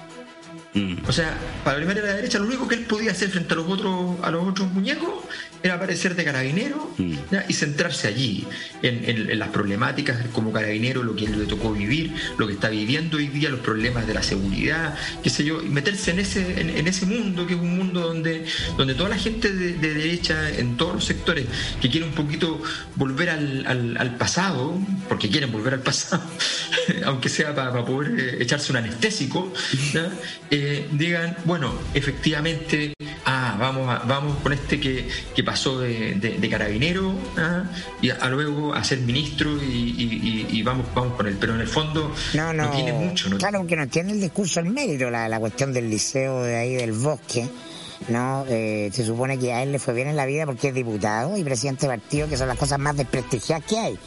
[1.06, 3.52] O sea, para la primaria de la derecha, lo único que él podía hacer frente
[3.54, 5.24] a los otros, a los otros muñecos
[5.64, 8.46] era aparecer de carabinero y centrarse allí,
[8.82, 13.28] en, las problemáticas como carabinero, lo que le tocó vivir, lo que está viviendo hoy
[13.28, 17.06] día, los problemas de la seguridad, qué sé yo, y meterse en ese, en, ese
[17.06, 18.44] mundo, que es un mundo donde,
[18.76, 21.46] donde toda la gente de, derecha, en todos los sectores,
[21.80, 22.60] que quiere un poquito
[22.96, 26.22] volver al, pasado, porque quieren volver al pasado,
[27.06, 29.50] aunque sea para, poder eh, echarse un anestésico,
[30.50, 37.64] eh, digan, bueno, efectivamente, ah, vamos, vamos con este que, que pasó de, carabinero ¿ah?
[38.00, 41.37] y a, luego a ser ministro y, vamos, vamos con él.
[41.40, 43.29] Pero en el fondo no, tiene mucho.
[43.29, 43.38] ¿no?
[43.38, 46.74] Claro, que no tiene el discurso el mérito, la, la cuestión del liceo de ahí
[46.74, 47.48] del bosque.
[48.09, 50.74] No, eh, se supone que a él le fue bien en la vida porque es
[50.74, 53.98] diputado y presidente de partido, que son las cosas más desprestigiadas que hay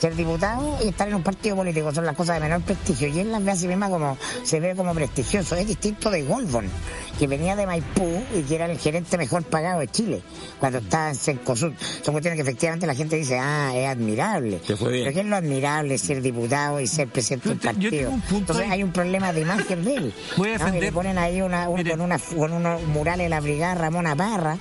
[0.00, 3.08] ser diputado y estar en un partido político son las cosas de menor prestigio.
[3.08, 5.56] Y él las ve a sí misma como, se ve como prestigioso.
[5.56, 6.70] Es distinto de Goldborn,
[7.18, 10.22] que venía de Maipú y que era el gerente mejor pagado de Chile,
[10.58, 11.72] cuando estaba en Cencosud.
[12.02, 14.60] Son cuestiones que efectivamente la gente dice, ah, es admirable.
[14.66, 18.12] Pero ¿qué es lo admirable ser diputado y ser presidente del partido?
[18.30, 20.14] Entonces hay un problema de imagen de él.
[20.36, 24.16] Voy a le ponen ahí una, con, una, con unos murales de la brigada Ramona
[24.16, 24.58] Parra,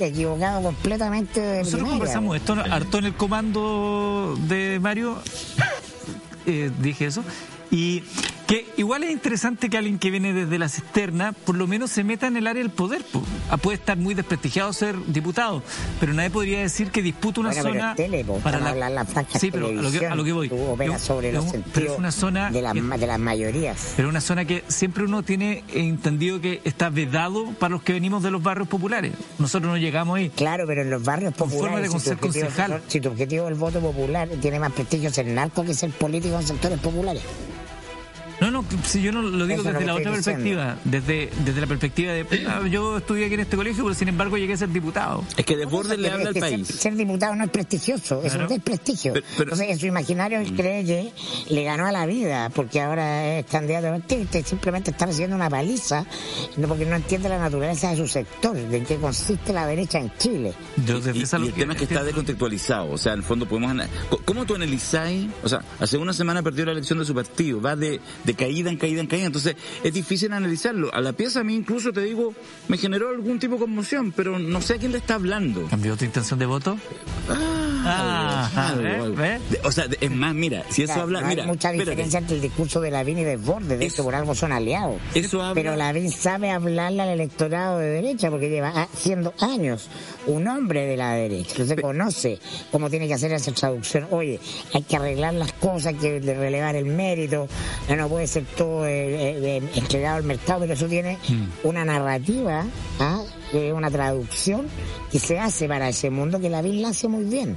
[0.00, 5.18] equivocado completamente de Nosotros conversamos esto harto en el comando de Mario,
[6.46, 7.24] eh, dije eso.
[7.70, 8.04] Y
[8.46, 12.04] que igual es interesante que alguien que viene desde la cisterna por lo menos se
[12.04, 13.02] meta en el área del poder.
[13.04, 13.22] po.
[13.50, 15.62] Ah, Puede estar muy desprestigiado ser diputado,
[15.98, 18.90] pero nadie podría decir que disputa una Bueno, pero zona es tele, para hablando de
[18.94, 20.46] la franja Sí, pero a lo que, a lo que voy.
[20.94, 23.94] Es- sobre es los pero es una zona de, las que- ma- de las mayorías.
[23.96, 28.22] pero una zona que siempre uno tiene entendido que está vedado para los que venimos
[28.22, 29.12] de los barrios populares.
[29.38, 30.30] Nosotros no llegamos ahí.
[30.30, 32.82] Claro, pero en los barrios Con forma populares, de si tu, objetivo, concejal.
[32.86, 36.38] si tu objetivo es el voto popular, tiene más prestigio ser narco que ser político
[36.38, 37.22] en sectores populares.
[38.40, 41.30] No, no, si yo no lo digo Eso es lo desde la otra perspectiva, desde,
[41.44, 44.52] desde la perspectiva de, ah, yo estudié aquí en este colegio, pero sin embargo llegué
[44.52, 45.24] a ser diputado.
[45.36, 46.66] Es que Desbordes le habla al país.
[46.66, 48.48] Ser, ser diputado no es prestigioso, es Claro.
[48.48, 49.12] un desprestigio.
[49.14, 51.12] Pero- pero- Entonces, en su imaginario, él cree que
[51.48, 55.48] le ganó a la vida porque ahora es candidato a y simplemente está recibiendo una
[55.50, 56.04] paliza
[56.56, 59.98] no, porque no entiende la naturaleza de su sector, de en qué consiste la derecha
[59.98, 60.54] en Chile.
[60.86, 62.90] Yo desde Y, esa y el tema es que está descontextualizado.
[62.90, 63.86] O sea, en el fondo podemos...
[64.24, 65.28] ¿Cómo tú analizáis?
[65.42, 67.60] O sea, hace una semana perdió la elección de su partido.
[67.60, 69.26] Va de, de caída en caída en caída.
[69.26, 70.92] Entonces, es difícil analizarlo.
[70.92, 72.34] A la pieza a mí incluso, te digo,
[72.68, 75.66] me generó algún tipo de conmoción, pero no sé a quién le está hablando.
[75.68, 76.76] ¿Cambió tu intención de voto?
[77.88, 79.00] Ah, Algo, ¿ves?
[79.02, 79.16] algo.
[79.16, 81.20] De- O sea, de- es más, mira, si eso Claro, habla...
[81.22, 81.90] no mira, hay mucha espérate.
[81.90, 85.00] diferencia entre el discurso de Lavín y Desbordes, de Eso- hecho por algo son aliados.
[85.14, 85.54] Eso habla...
[85.54, 89.88] Pero Lavín sabe hablarle al electorado de derecha porque lleva ah, siendo años
[90.26, 91.50] un hombre de la derecha.
[91.52, 92.38] Entonces conoce
[92.72, 94.06] cómo tiene que hacer esa traducción.
[94.10, 94.40] Oye,
[94.74, 97.48] hay que arreglar las cosas, hay que relevar el mérito,
[97.88, 101.68] no, no puede ser todo eh, eh, eh, entregado al mercado, pero eso tiene Mm.
[101.68, 102.64] una narrativa,
[103.00, 103.22] ¿ah?
[103.52, 104.66] Eh, una traducción
[105.10, 107.56] que se hace para ese mundo que Lavín la hace muy bien.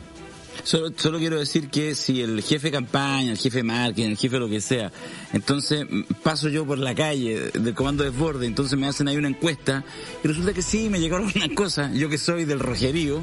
[0.64, 4.18] Solo, solo quiero decir que si el jefe de campaña, el jefe de marketing, el
[4.18, 4.92] jefe de lo que sea,
[5.34, 9.18] entonces mm, paso yo por la calle del comando de desborde, entonces me hacen ahí
[9.18, 9.84] una encuesta
[10.24, 13.22] y resulta que sí, me llegaron unas cosas, yo que soy del rojerío,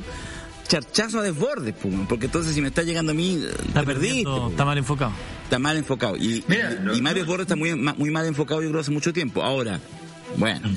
[0.67, 3.87] charchazo a desborde, pum, porque entonces si me está llegando a mí, eh, Está te
[3.87, 4.51] perdiste, pum.
[4.51, 5.13] está mal enfocado.
[5.45, 6.17] está mal enfocado.
[6.17, 8.81] Y, Mira, y- no- y Mario no- Desbordes está muy, muy mal enfocado, yo creo,
[8.81, 9.43] hace mucho tiempo.
[9.45, 9.79] Ahora,
[10.37, 10.69] bueno.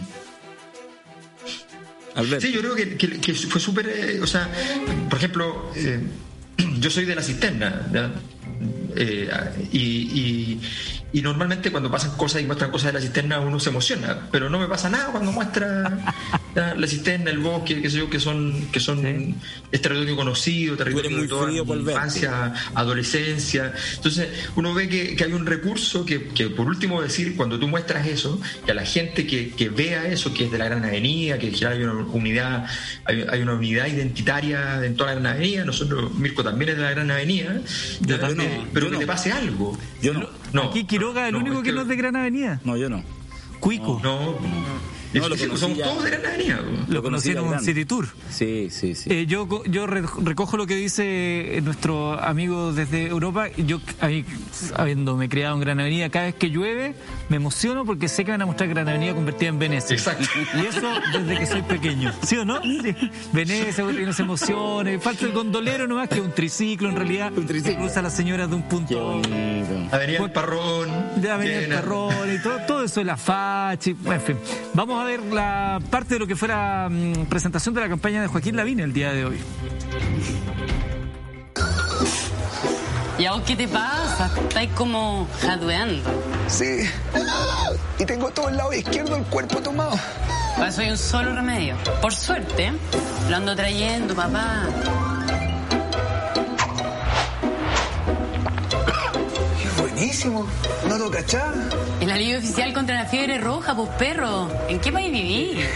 [2.15, 2.45] Alberto.
[2.45, 4.49] Sí, yo creo que, que- que fue súper, eh, o sea,
[5.09, 6.01] por ejemplo, eh,
[6.79, 7.85] yo soy de la cisterna.
[8.95, 9.29] Eh,
[9.71, 10.59] y-
[11.11, 14.49] y normalmente cuando pasan cosas y muestran cosas de la cisterna uno se emociona, pero
[14.49, 16.13] no me pasa nada cuando muestra
[16.55, 19.35] la cisterna, el bosque, qué sé yo, que son, que son
[19.71, 23.73] es territorio conocido, territorio muy de toda infancia, adolescencia.
[23.95, 27.67] Entonces uno ve que, que hay un recurso que, que, por último decir, cuando tú
[27.67, 30.83] muestras eso, que a la gente que, que vea eso, que es de la Gran
[30.83, 32.65] Avenida, que en general hay una unidad,
[33.05, 36.83] hay, hay una unidad identitaria en toda la Gran Avenida, nosotros, Mirko también es de
[36.83, 37.61] la Gran Avenida,
[38.01, 38.43] Yo pero, no,
[38.73, 38.99] pero que no.
[38.99, 39.77] te pase algo.
[40.01, 40.38] Yo no.
[40.53, 42.59] No, Aquí Quiroga, el no, único es que no es de Gran Avenida.
[42.63, 43.03] No, yo no.
[43.59, 43.99] Cuico.
[44.03, 44.35] No,
[45.13, 45.85] No, lo Es- conocí somos ya.
[45.85, 46.59] todos de Gran Avenida.
[46.87, 47.65] Lo Lo conocí en un grande.
[47.65, 48.07] City Tour.
[48.29, 49.09] Sí, sí, sí.
[49.11, 53.47] Eh, yo co- yo re- recojo lo que dice eh, nuestro amigo desde Europa.
[53.57, 54.25] Yo, ahí,
[54.75, 56.95] habiéndome criado en Gran Avenida, cada vez que llueve
[57.29, 59.95] me emociono porque sé que van a mostrar Gran Avenida convertida en Venecia.
[59.95, 60.25] Exacto.
[60.55, 62.13] Y eso desde que soy pequeño.
[62.23, 62.61] ¿Sí o no?
[62.61, 62.95] Sí.
[63.33, 65.01] Venecia, esas emociones.
[65.01, 67.31] Falta el gondolero nomás, que es un triciclo en realidad.
[67.35, 67.71] Un triciclo.
[67.73, 69.21] Que cruza a las señoras de un punto.
[69.91, 70.89] Avenida El Parrón.
[71.15, 71.69] de Avenida El.
[71.69, 74.37] Carrón y todo, todo eso de la fachi, en fin.
[74.73, 78.21] Vamos a ver la parte de lo que fue la mm, presentación de la campaña
[78.21, 79.37] de Joaquín Lavín el día de hoy.
[83.17, 84.31] ¿Y a vos qué te pasa?
[84.47, 86.09] Estáis como jadueando.
[86.47, 86.89] Sí.
[87.99, 89.97] Y tengo todo el lado izquierdo del cuerpo tomado.
[90.55, 91.75] Para eso hay un solo remedio.
[92.01, 92.71] Por suerte,
[93.29, 94.63] lo ando trayendo, papá.
[99.99, 100.47] Buenísimo.
[100.87, 101.53] ¿No lo cachá?
[101.99, 104.49] El alivio oficial contra la fiebre roja, pues perro.
[104.69, 105.65] ¿En qué país vivís?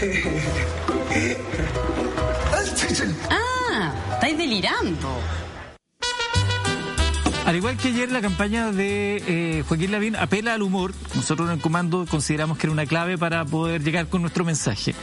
[3.30, 5.08] Ah, estáis delirando.
[7.44, 10.92] Al igual que ayer, la campaña de eh, Joaquín Lavín apela al humor.
[11.14, 14.94] Nosotros en el comando consideramos que era una clave para poder llegar con nuestro mensaje.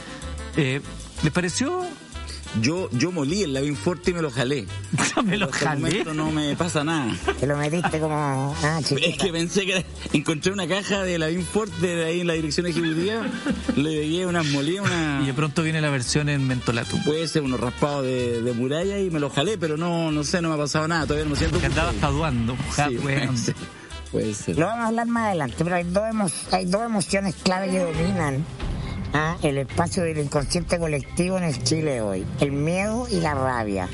[0.56, 0.80] Eh,
[1.22, 1.86] ¿Les pareció?
[2.60, 4.66] Yo, yo molí el Lavín Forte y me lo jalé.
[5.24, 5.80] me lo jalé.
[5.80, 7.10] momento no me pasa nada.
[7.40, 8.54] Te lo metiste como...
[8.62, 9.24] Ah, Es chiquita.
[9.24, 13.22] que pensé que encontré una caja de Lavín Forte de ahí en la dirección ejecutiva,
[13.74, 15.20] le pegué unas molidas, una...
[15.22, 16.96] Y de pronto viene la versión en mentolato.
[17.06, 20.42] Puede ser unos raspados de, de muralla y me lo jalé, pero no, no sé,
[20.42, 21.58] no me ha pasado nada, todavía no me siento...
[21.58, 22.54] Que andaba jaduando.
[22.76, 23.54] Sí, puede ser.
[24.10, 24.58] Puede ser.
[24.58, 27.78] Lo vamos a hablar más adelante, pero hay dos, emo- hay dos emociones clave que
[27.78, 28.44] dominan
[29.14, 32.26] ah, el espacio del inconsciente colectivo en el Chile hoy.
[32.40, 33.88] El miedo y la rabia.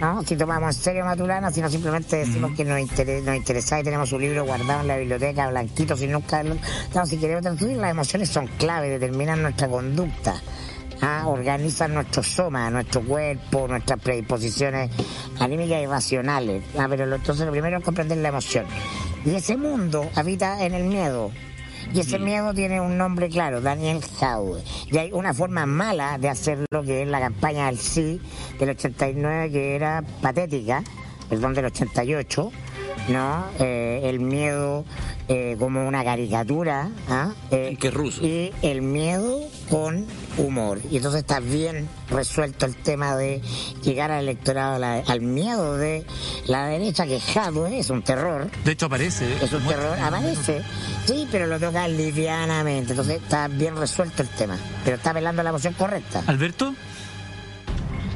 [0.00, 0.22] ¿no?
[0.24, 3.84] Si tomamos en serio Maturana, si no simplemente decimos que nos, inter- nos interesa y
[3.84, 6.42] tenemos un libro guardado en la biblioteca, blanquito, sin nunca...
[6.90, 10.34] Claro, si queremos transmitir, las emociones son clave, determinan nuestra conducta.
[11.00, 11.24] ¿ah?
[11.26, 14.90] organizan nuestro soma, nuestro cuerpo, nuestras predisposiciones
[15.38, 16.64] anímicas y racionales.
[16.78, 18.64] Ah, pero lo- entonces lo primero es comprender la emoción.
[19.24, 21.30] Y ese mundo habita en el miedo.
[21.92, 24.62] Y ese miedo tiene un nombre claro, Daniel Howe.
[24.90, 28.20] Y hay una forma mala de hacerlo, que es la campaña del sí
[28.58, 30.82] del 89, que era patética,
[31.28, 32.52] perdón, del 88,
[33.08, 33.46] ¿no?
[33.58, 34.84] Eh, el miedo
[35.28, 37.32] eh, como una caricatura, ¿ah?
[37.50, 38.22] Eh, que es ruso.
[38.24, 39.40] Y el miedo
[39.70, 40.80] con humor.
[40.90, 43.40] Y entonces está bien resuelto el tema de
[43.82, 46.04] llegar al electorado, la- al miedo de
[46.46, 48.50] la derecha, que es un terror.
[48.64, 49.32] De hecho aparece.
[49.42, 50.62] Es un terror, aparece.
[51.06, 52.92] Sí, pero lo toca livianamente.
[52.92, 54.56] Entonces está bien resuelto el tema.
[54.84, 56.22] Pero está apelando a la emoción correcta.
[56.26, 56.74] Alberto.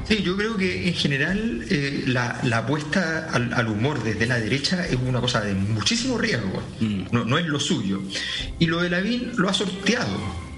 [0.09, 4.41] Sí, yo creo que en general eh, la, la apuesta al, al humor desde la
[4.41, 6.63] derecha es una cosa de muchísimo riesgo.
[7.13, 8.01] No, no es lo suyo.
[8.59, 10.49] Y lo de Lavín lo ha sorteado.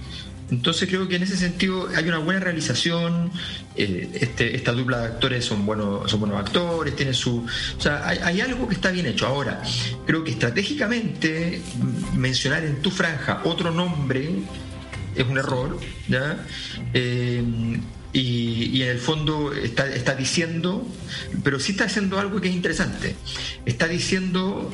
[0.53, 3.31] Entonces creo que en ese sentido hay una buena realización,
[3.77, 7.45] eh, este, esta dupla de actores son buenos, son buenos actores, tienen su...
[7.77, 9.27] O sea, hay, hay algo que está bien hecho.
[9.27, 9.63] Ahora,
[10.07, 14.31] creo que estratégicamente mm, mencionar en tu franja otro nombre
[15.17, 16.45] es un error, ¿ya?
[16.95, 17.43] Eh,
[18.12, 20.87] y, en el fondo está, está diciendo,
[21.44, 23.14] pero sí está haciendo algo que es interesante.
[23.66, 24.70] Está diciendo,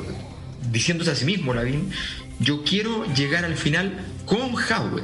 [0.71, 1.91] diciéndose a sí mismo, Lavín,
[2.41, 5.03] yo quiero llegar al final con Howe.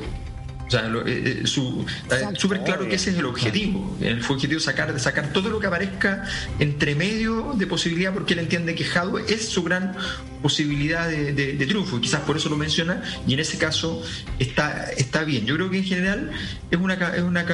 [0.73, 3.95] O sea, lo- eh, eh, su- está súper claro que ese es el objetivo.
[4.01, 6.25] El objetivo es sacar, sacar todo lo que aparezca
[6.61, 9.95] entre medio de posibilidad, porque él entiende que Howe es su gran
[10.41, 14.03] posibilidad de, de- de triunfo, y quizás por eso lo menciona, y en ese caso
[14.39, 15.45] está, está bien.
[15.45, 16.31] Yo creo que en general
[16.71, 17.45] es una, es una,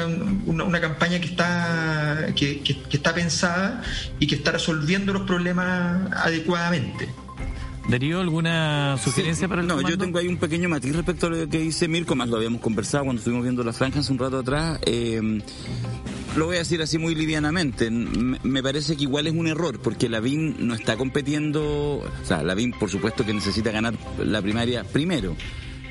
[0.46, 3.82] una, una campaña que está, que, que- que está pensada
[4.20, 7.08] y que está resolviendo los problemas adecuadamente.
[7.88, 11.48] Darío, ¿alguna sugerencia para el No, yo tengo ahí un pequeño matiz respecto a lo
[11.48, 14.38] que dice Mirko, más lo habíamos conversado cuando estuvimos viendo la franja hace un rato
[14.38, 14.78] atrás.
[14.84, 15.40] Eh,
[16.36, 17.90] lo voy a decir así muy livianamente.
[17.90, 21.62] Me parece que igual es un error, porque Lavín no está compitiendo.
[21.62, 25.34] O sea, Lavín, por supuesto, que necesita ganar la primaria primero.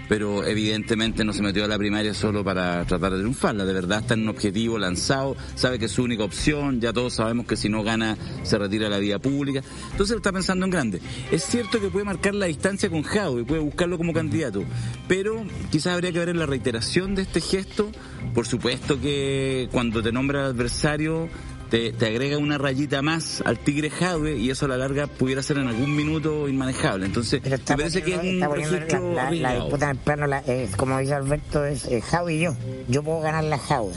[0.08, 3.66] Pero evidentemente no se metió a la primaria solo para tratar de triunfarla.
[3.66, 6.80] De verdad está en un objetivo lanzado, sabe que es su única opción.
[6.80, 9.62] Ya todos sabemos que si no gana se retira de la vida pública.
[9.92, 11.02] Entonces está pensando en grande.
[11.32, 14.64] Es cierto que puede marcar la distancia con Jao y puede buscarlo como candidato.
[15.08, 17.92] Pero quizás habría que ver en la reiteración de este gesto.
[18.34, 21.30] Por supuesto que cuando te nombra adversario
[21.70, 25.42] te, te agrega una rayita más al tigre Jadwe y eso a la larga pudiera
[25.44, 27.06] ser en algún minuto inmanejable.
[27.06, 29.62] Entonces, me parece que es un Está poniendo registro la, la- la arriesgado.
[29.66, 32.56] disputa en el plano, la- eh, como dice Alberto, es eh, y yo.
[32.88, 33.92] Yo puedo ganar la Jau.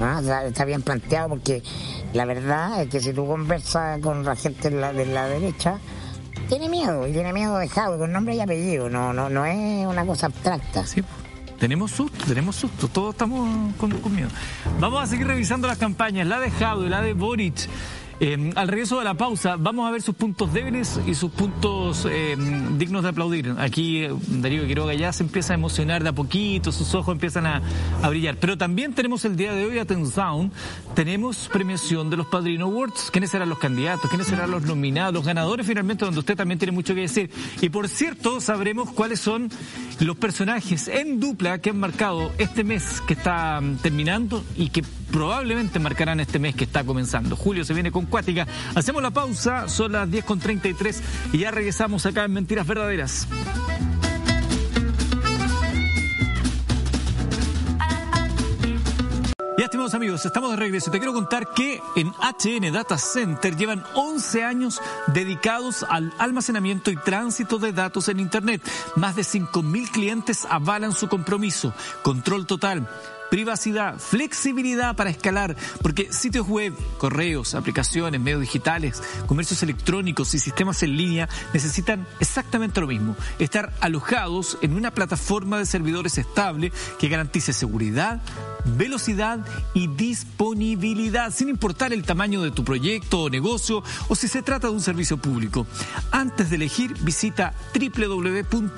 [0.00, 0.18] ¿Ah?
[0.20, 1.62] O sea, está bien planteado porque
[2.12, 5.78] la verdad es que si tú conversas con la gente de la, de la derecha,
[6.50, 9.86] tiene miedo, y tiene miedo de Jau, con nombre y apellido, no, no, no es
[9.86, 10.86] una cosa abstracta.
[10.86, 11.02] Sí.
[11.58, 14.28] Tenemos susto, tenemos susto, todos estamos con, miedo.
[14.78, 17.68] Vamos a seguir revisando las campañas, la de Jadwe, la de Boric.
[18.18, 22.06] Eh, al regreso de la pausa, vamos a ver sus puntos débiles y sus puntos
[22.10, 22.36] eh,
[22.78, 23.54] dignos de aplaudir.
[23.58, 27.46] Aquí eh, Darío Quiroga ya se empieza a emocionar de a poquito, sus ojos empiezan
[27.46, 27.60] a,
[28.02, 28.36] a brillar.
[28.40, 30.50] Pero también tenemos el día de hoy, atención,
[30.94, 33.10] tenemos premiación de los Padrino Awards.
[33.10, 34.08] ¿Quiénes serán los candidatos?
[34.08, 35.12] ¿Quiénes serán los nominados?
[35.12, 37.30] Los ganadores finalmente, donde usted también tiene mucho que decir.
[37.60, 39.50] Y por cierto, sabremos cuáles son
[40.00, 44.82] los personajes en dupla que han marcado este mes que está mm, terminando y que
[45.10, 47.36] probablemente marcarán este mes que está comenzando.
[47.36, 48.46] Julio se viene con Cuática.
[48.74, 51.00] Hacemos la pausa, son las 10.33
[51.32, 53.28] y ya regresamos acá en Mentiras Verdaderas.
[59.58, 60.90] Ya, estimados amigos, estamos de regreso.
[60.90, 66.96] Te quiero contar que en HN Data Center llevan 11 años dedicados al almacenamiento y
[66.96, 68.60] tránsito de datos en Internet.
[68.96, 71.72] Más de 5.000 clientes avalan su compromiso.
[72.02, 72.86] Control total.
[73.30, 80.82] Privacidad, flexibilidad para escalar, porque sitios web, correos, aplicaciones, medios digitales, comercios electrónicos y sistemas
[80.82, 87.08] en línea necesitan exactamente lo mismo, estar alojados en una plataforma de servidores estable que
[87.08, 88.22] garantice seguridad,
[88.64, 94.42] velocidad y disponibilidad, sin importar el tamaño de tu proyecto o negocio o si se
[94.42, 95.66] trata de un servicio público.
[96.10, 98.76] Antes de elegir, visita www.hn.cl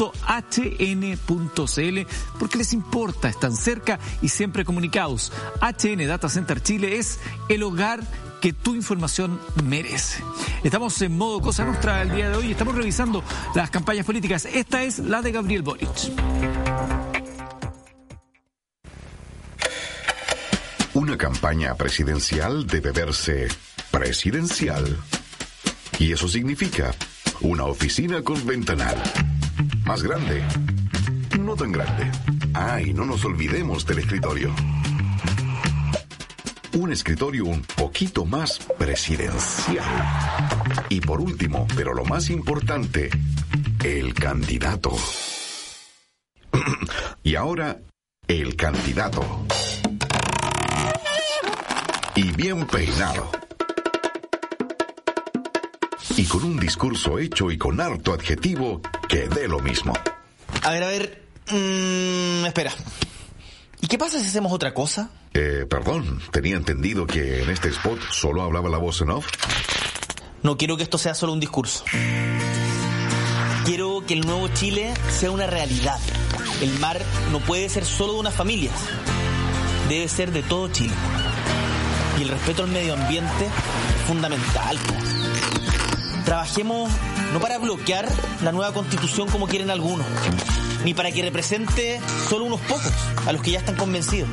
[2.39, 5.33] porque les importa, están cerca y siempre comunicados.
[5.61, 7.19] HN Data Center Chile es
[7.49, 8.01] el hogar
[8.41, 10.23] que tu información merece.
[10.63, 13.25] Estamos en modo Cosa Nostra el día de hoy estamos revisando
[13.57, 14.45] las campañas políticas.
[14.45, 15.91] Esta es la de Gabriel Boric.
[20.95, 23.49] Una campaña presidencial debe verse
[23.91, 24.85] presidencial.
[25.99, 26.95] Y eso significa
[27.41, 29.03] una oficina con ventanal.
[29.85, 30.45] Más grande.
[31.41, 32.38] No tan grande.
[32.61, 34.53] Ah, y no nos olvidemos del escritorio.
[36.73, 39.87] Un escritorio un poquito más presidencial.
[40.89, 43.11] Y por último, pero lo más importante,
[43.85, 44.91] el candidato.
[47.23, 47.79] y ahora,
[48.27, 49.23] el candidato.
[52.17, 53.31] Y bien peinado.
[56.17, 59.93] Y con un discurso hecho y con harto adjetivo que dé lo mismo.
[60.65, 61.28] A ver, a ver.
[61.51, 62.73] Mm, espera.
[63.81, 65.11] ¿Y qué pasa si hacemos otra cosa?
[65.35, 69.27] Eh, perdón, tenía entendido que en este spot solo hablaba la voz en off.
[70.43, 71.85] No quiero que esto sea solo un discurso.
[73.65, 75.99] Quiero que el nuevo Chile sea una realidad.
[76.61, 78.75] El mar no puede ser solo de unas familias.
[79.89, 80.95] Debe ser de todo Chile.
[82.19, 84.79] Y el respeto al medio ambiente es fundamental.
[86.25, 86.91] Trabajemos
[87.33, 88.09] no para bloquear
[88.43, 90.07] la nueva constitución como quieren algunos,
[90.85, 92.93] ni para que represente solo unos pocos,
[93.27, 94.29] a los que ya están convencidos,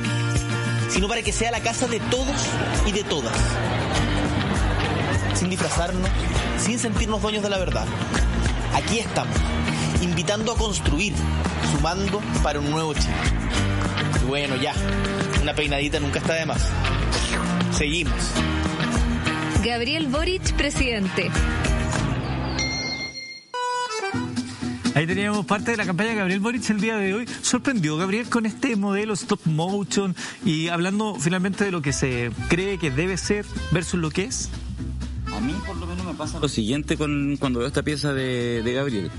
[0.89, 2.35] sino para que sea la casa de todos
[2.85, 3.33] y de todas
[5.35, 6.09] sin disfrazarnos,
[6.59, 7.85] sin sentirnos dueños de la verdad.
[8.73, 9.35] Aquí estamos,
[10.01, 11.13] invitando a construir,
[11.71, 13.13] sumando para un nuevo Chile.
[14.21, 14.73] Y bueno, ya,
[15.41, 16.61] una peinadita nunca está de más.
[17.71, 18.13] Seguimos.
[19.63, 21.29] Gabriel Boric, presidente.
[24.95, 27.25] Ahí teníamos parte de la campaña de Gabriel Boric el día de hoy.
[27.41, 30.15] Sorprendió Gabriel con este modelo stop motion
[30.45, 34.49] y hablando finalmente de lo que se cree que debe ser versus lo que es.
[35.35, 38.71] A mí por lo menos me pasa lo siguiente con cuando veo esta pieza de,
[38.73, 39.11] Gabriel.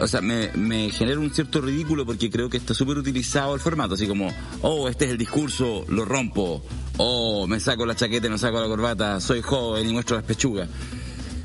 [0.00, 3.94] O sea, me, genera un cierto ridículo porque creo que está súper utilizado el formato,
[3.94, 6.62] así como, oh, este es el discurso, lo rompo,
[6.98, 10.68] oh, me saco la chaqueta me saco la corbata, soy joven y muestro las pechugas.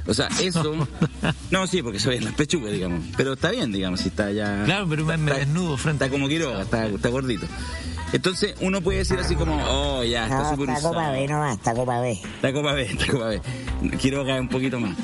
[0.07, 0.87] O sea, eso...
[1.51, 3.03] No, sí, porque soy en las pechugas, digamos.
[3.17, 4.63] Pero está bien, digamos, si está ya...
[4.65, 7.45] Claro, pero me, me está- desnudo frente Está como Quiroga, está, está gordito.
[8.13, 11.11] Entonces uno puede decir así como, oh, ya, está No, súper está Copa.
[11.11, 12.19] B nomás, está Copa B.
[12.41, 13.41] La Copa B, la Copa B.
[14.01, 14.97] Quiero caer un poquito más.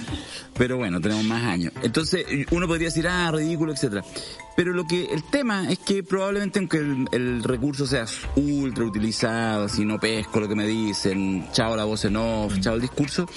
[0.57, 1.71] Pero bueno, tenemos más años.
[1.83, 4.03] Entonces, uno podría decir, ah, ridículo, etcétera.
[4.55, 8.05] Pero lo que, el tema es que probablemente aunque el, el recurso sea
[8.35, 12.73] ultra utilizado, si no pesco lo que me dicen, chao la voz en off, chao
[12.73, 13.29] el discurso,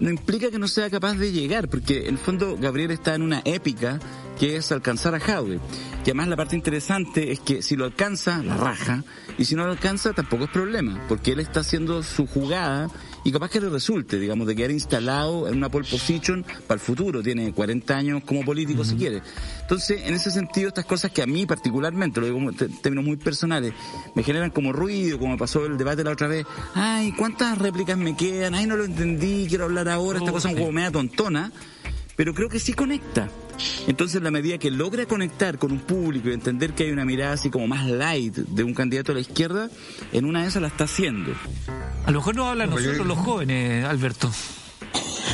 [0.00, 3.22] no implica que no sea capaz de llegar, porque en el fondo Gabriel está en
[3.22, 4.00] una épica
[4.38, 5.60] que es alcanzar a Jaude.
[6.02, 9.04] Que además la parte interesante es que si lo alcanza, la raja,
[9.38, 12.88] y si no lo alcanza, tampoco es problema, porque él está haciendo su jugada
[13.24, 16.80] y capaz que le resulte, digamos, de quedar instalado en una pole position para el
[16.80, 17.22] futuro.
[17.22, 19.22] Tiene 40 años como político si quiere.
[19.62, 23.16] Entonces, en ese sentido, estas cosas que a mí particularmente, lo digo en términos muy
[23.16, 23.72] personales,
[24.14, 26.46] me generan como ruido, como pasó el debate la otra vez.
[26.74, 28.54] Ay, ¿cuántas réplicas me quedan?
[28.54, 30.18] Ay, no lo entendí, quiero hablar ahora.
[30.18, 31.50] Esta cosa es como media tontona,
[32.16, 33.28] pero creo que sí conecta.
[33.86, 37.04] Entonces, en la medida que logra conectar con un público y entender que hay una
[37.04, 39.70] mirada así como más light de un candidato a la izquierda,
[40.12, 41.32] en una de esas la está haciendo.
[42.04, 44.30] A lo mejor nos hablan nosotros los jóvenes, Alberto.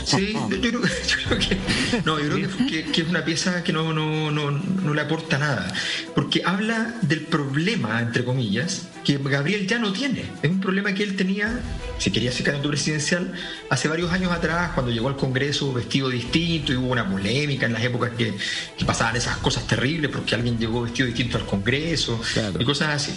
[0.05, 1.57] Sí, yo creo, yo creo que
[2.05, 5.01] no, yo creo que, que- que es una pieza que no, no, no, no le
[5.01, 5.73] aporta nada,
[6.15, 10.25] porque habla del problema, entre comillas, que Gabriel ya no tiene.
[10.43, 11.61] Es un problema que él tenía,
[11.99, 13.33] si quería ser candidato presidencial,
[13.69, 17.73] hace varios años atrás, cuando llegó al Congreso vestido distinto y hubo una polémica en
[17.75, 18.35] las épocas que,
[18.79, 22.21] que pasaban esas cosas terribles porque alguien llegó vestido distinto al Congreso
[22.59, 23.13] y cosas así.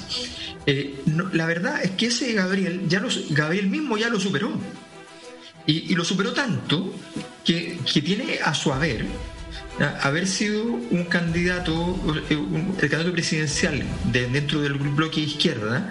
[0.65, 4.51] Eh, no, la verdad es que ese Gabriel, ya lo, Gabriel mismo ya lo superó.
[5.65, 6.93] Y, lo superó tanto
[7.45, 9.05] que, que tiene a su haber
[10.03, 11.99] haber sido un candidato,
[12.29, 12.37] eh,
[12.81, 15.89] el candidato presidencial de- dentro del bloque izquierda,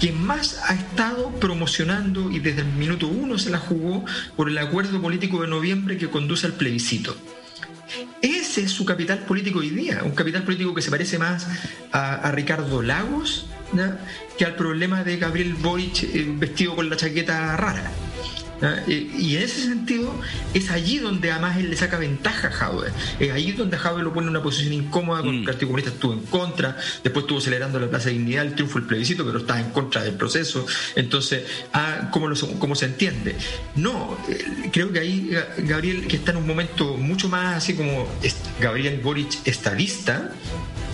[0.00, 4.04] que más ha estado promocionando y desde el minuto uno se la jugó
[4.36, 7.16] por el acuerdo político de noviembre que conduce al plebiscito.
[8.22, 11.46] Ese es su capital político hoy día, un capital político que se parece más
[11.92, 13.98] a, Ricardo Lagos ¿ya?
[14.36, 17.90] que al problema de Gabriel Boric eh, vestido con la chaqueta rara.
[18.60, 18.84] ¿Ya?
[18.88, 20.14] Eh, Y en ese sentido
[20.54, 22.90] es allí donde además él le saca ventaja a Jaude.
[23.20, 26.12] Es allí donde Jaude lo pone en una posición incómoda, con el Partido Comunista estuvo
[26.12, 29.60] en contra, después estuvo celebrando la Plaza de Dignidad, el triunfo del plebiscito, pero está
[29.60, 30.66] en contra del proceso.
[30.94, 33.36] Entonces, ah, ¿cómo, lo- cómo se entiende?
[33.74, 37.74] No, eh, creo que ahí Ga- Gabriel, que está en un momento mucho más así
[37.74, 38.06] como
[38.60, 40.30] Gabriel Boric estadista,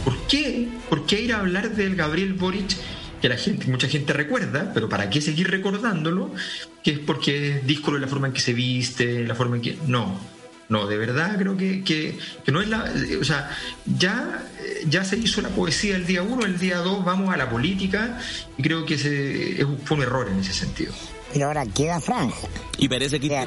[0.04, 0.68] ¿por qué?
[0.88, 2.76] ¿Por qué ir a hablar del Gabriel Boric?
[3.22, 6.34] Que la gente, mucha gente recuerda, pero ¿para qué seguir recordándolo?
[6.82, 9.78] Que es porque es díscolo la forma en que se viste, la forma en que...
[9.86, 10.20] No,
[10.68, 12.18] no, de verdad creo que, que,
[12.50, 12.92] no es la...
[13.20, 13.48] O sea,
[13.86, 14.44] ya,
[14.88, 18.18] ya se hizo la poesía el día uno, el día dos vamos a la política
[18.58, 20.92] y creo que ese es fue un error en ese sentido.
[21.32, 22.46] Pero ahora queda franja.
[22.78, 23.44] Y parece que quedan,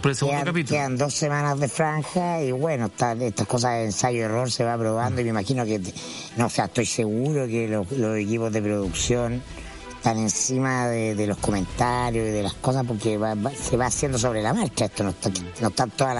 [0.00, 3.84] por el segundo quedan, quedan dos semanas de franja y bueno, está- estas cosas de
[3.86, 5.80] ensayo-error se va probando y me imagino que,
[6.36, 9.42] no o sea, estoy seguro que los, los equipos de producción
[9.96, 13.86] están encima de, de los comentarios y de las cosas porque va- va- se va
[13.86, 14.86] haciendo sobre la marcha.
[14.86, 16.14] Esto no, está, no están todos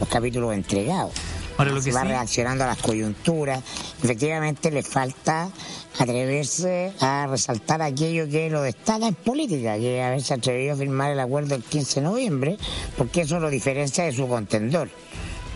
[0.00, 1.12] los capítulos entregados.
[1.58, 3.62] Ahora, lo que va sí- reaccionando a las coyunturas.
[4.02, 5.50] Efectivamente, le falta
[5.98, 11.20] atreverse a resaltar aquello que lo destaca en política, que haberse atrevido a firmar el
[11.20, 12.58] acuerdo el 15 de noviembre,
[12.96, 14.90] porque eso lo diferencia de su contendor.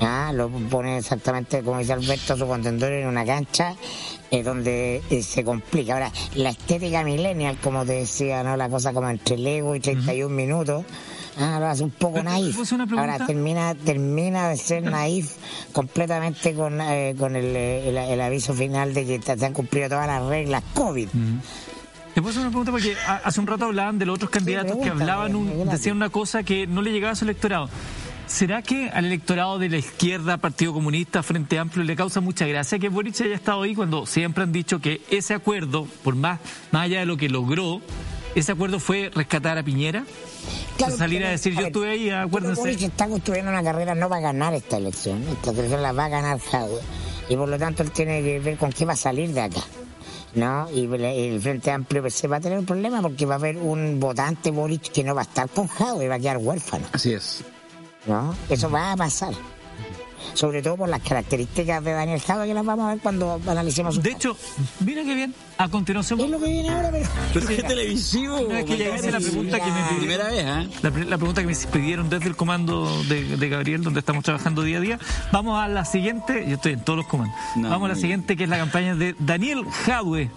[0.03, 3.77] Ah, lo pone exactamente como dice Alberto, su contendor en una cancha
[4.31, 5.93] eh, donde eh, se complica.
[5.93, 8.57] Ahora, la estética millennial, como te decía, ¿no?
[8.57, 10.87] la cosa como entre Lego y 31 minutos,
[11.39, 12.55] ah, lo hace un poco naif.
[13.01, 15.33] Ahora termina, termina de ser naif
[15.73, 19.53] completamente con, eh, con el, eh, el- el aviso final de que te, te han
[19.53, 21.09] cumplido todas las reglas COVID.
[22.15, 24.91] Te puedo hacer una pregunta porque hace un rato hablaban de los otros candidatos que
[24.91, 27.69] hablaban, un- decían una cosa que no le llegaba a su electorado.
[28.27, 32.79] ¿Será que al electorado de la izquierda, Partido Comunista, Frente Amplio, le causa mucha gracia
[32.79, 36.39] que Boric haya estado ahí cuando siempre han dicho que ese acuerdo, por más,
[36.71, 37.81] más allá de lo que logró,
[38.35, 40.05] ese acuerdo fue rescatar a Piñera?
[40.77, 42.61] Claro, salir a decir, yo ver, estuve ahí, acuérdense.
[42.61, 46.07] Boric está construyendo una carrera no va a ganar esta elección, esta elección la va
[46.07, 46.81] a ganar Jadwe.
[47.29, 49.63] Y por lo tanto él tiene que ver con qué va a salir de acá.
[50.35, 50.69] ¿No?
[50.71, 53.57] Y el el Frente Amplio se va a tener un problema porque va a haber
[53.57, 56.87] un votante Boric que no va a estar con Jadwe, va a quedar huérfano.
[56.93, 57.43] Así es.
[58.07, 58.35] ¿No?
[58.49, 59.35] Eso va a pasar.
[60.35, 63.95] Sobre todo por las características de Daniel Jadwe que las vamos a ver cuando analicemos
[63.97, 64.37] su De hecho,
[64.81, 65.35] mira qué bien.
[65.59, 66.21] A continuación.
[66.21, 67.07] Es lo que viene ahora, pero.
[67.35, 68.41] Pero qué televisivo.
[68.49, 70.65] No, es que ya hice la pregunta que me Primera vez, ¿ah?
[70.83, 74.25] La, pre- la pregunta que me pidieron desde el comando de, de Gabriel, donde estamos
[74.25, 74.99] trabajando día a día.
[75.33, 77.37] Vamos a la siguiente, yo estoy en todos los comandos.
[77.57, 80.31] No, Vamos a la siguiente, que es la campaña de Daniel Jadwe.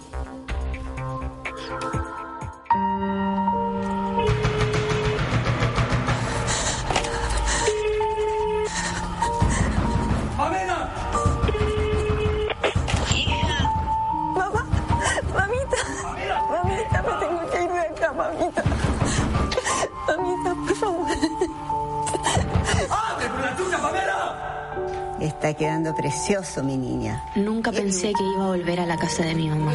[25.44, 27.22] Está quedando precioso, mi niña.
[27.36, 29.74] Nunca pensé que iba a volver a la casa de mi mamá,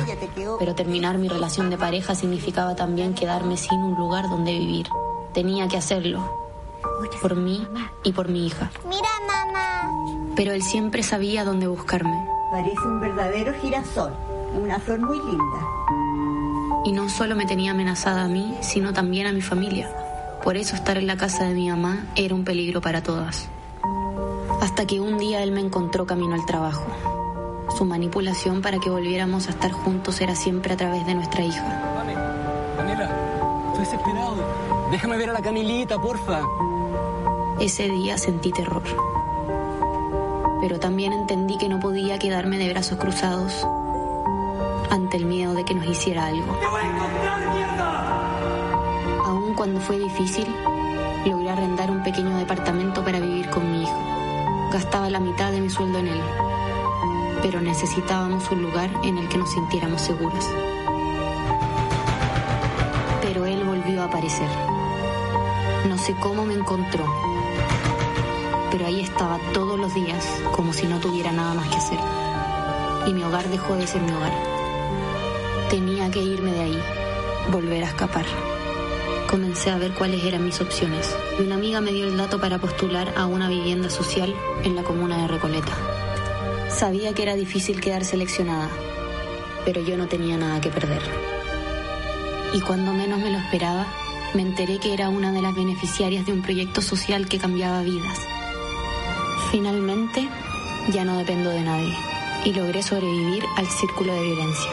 [0.57, 4.87] pero terminar mi relación de pareja significaba también quedarme sin un lugar donde vivir.
[5.31, 6.27] Tenía que hacerlo,
[7.21, 7.67] por mí
[8.03, 8.71] y por mi hija.
[8.87, 10.33] Mira, mamá.
[10.35, 12.17] Pero él siempre sabía dónde buscarme.
[12.49, 14.11] Parece un verdadero girasol,
[14.59, 15.67] una flor muy linda.
[16.83, 19.87] Y no solo me tenía amenazada a mí, sino también a mi familia.
[20.43, 23.49] Por eso estar en la casa de mi mamá era un peligro para todas.
[24.61, 26.85] Hasta que un día él me encontró camino al trabajo.
[27.77, 31.63] Su manipulación para que volviéramos a estar juntos era siempre a través de nuestra hija.
[32.77, 33.09] Daniela,
[33.67, 34.43] estoy desesperado.
[34.91, 36.41] Déjame ver a la Camilita, porfa.
[37.59, 38.83] Ese día sentí terror.
[40.61, 43.65] Pero también entendí que no podía quedarme de brazos cruzados
[44.89, 46.57] ante el miedo de que nos hiciera algo.
[49.25, 50.47] Aun cuando fue difícil,
[51.25, 54.18] logré arrendar un pequeño departamento para vivir con mi hijo.
[54.71, 56.21] Gastaba la mitad de mi sueldo en él,
[57.41, 60.47] pero necesitábamos un lugar en el que nos sintiéramos seguras.
[63.23, 64.47] Pero él volvió a aparecer.
[65.87, 67.03] No sé cómo me encontró,
[68.69, 71.99] pero ahí estaba todos los días como si no tuviera nada más que hacer.
[73.07, 74.33] Y mi hogar dejó de ser mi hogar.
[75.71, 76.83] Tenía que irme de ahí,
[77.51, 78.48] volver a escapar.
[79.29, 83.13] Comencé a ver cuáles eran mis opciones una amiga me dio el dato para postular
[83.15, 85.71] a una vivienda social en la comuna de Recoleta.
[86.69, 88.67] Sabía que era difícil quedar seleccionada,
[89.65, 91.01] pero yo no tenía nada que perder.
[92.53, 93.85] Y cuando menos me lo esperaba,
[94.33, 98.19] me enteré que era una de las beneficiarias de un proyecto social que cambiaba vidas.
[99.51, 100.27] Finalmente,
[100.91, 101.95] ya no dependo de nadie
[102.45, 104.71] y logré sobrevivir al círculo de violencia.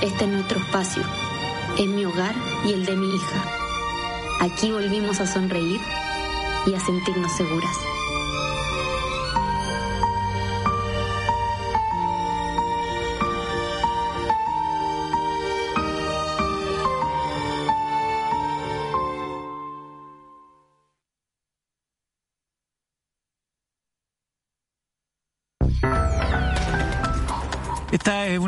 [0.00, 1.02] Este es nuestro espacio,
[1.78, 3.44] es mi hogar y el de mi hija.
[4.40, 5.80] Aquí volvimos a sonreír
[6.66, 7.76] y a sentirnos seguras.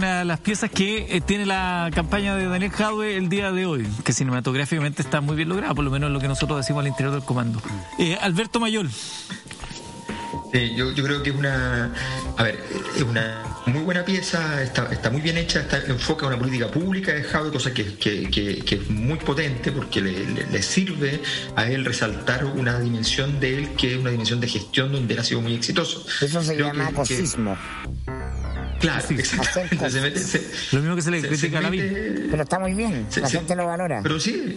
[0.00, 3.66] Una de las piezas que eh, tiene la campaña de Daniel Jadwe el día de
[3.66, 6.88] hoy, que cinematográficamente está muy bien lograda, por lo menos lo que nosotros decimos al
[6.88, 7.60] interior del comando.
[7.98, 8.90] Eh, Alberto Mayol.
[10.54, 11.92] Eh, yo, yo creo que es una,
[12.38, 12.64] a ver,
[12.96, 17.12] es una muy buena pieza, está, está muy bien hecha, está, enfoca una política pública
[17.12, 21.20] de Jadwe, cosa que, que, que- que es muy potente porque le, le- le sirve
[21.56, 25.20] a él resaltar una dimensión de él que es una dimensión de gestión donde él
[25.20, 26.06] ha sido muy exitoso.
[26.22, 27.56] Eso se Creo llama que- que- cosismo.
[28.80, 29.14] Claro, Sí.
[29.18, 29.90] exactamente.
[29.90, 32.58] Se mete- se- Lo mismo que se le se- critica a la mete- Pero está
[32.58, 34.00] muy bien, la gente lo valora.
[34.02, 34.56] Pero sí,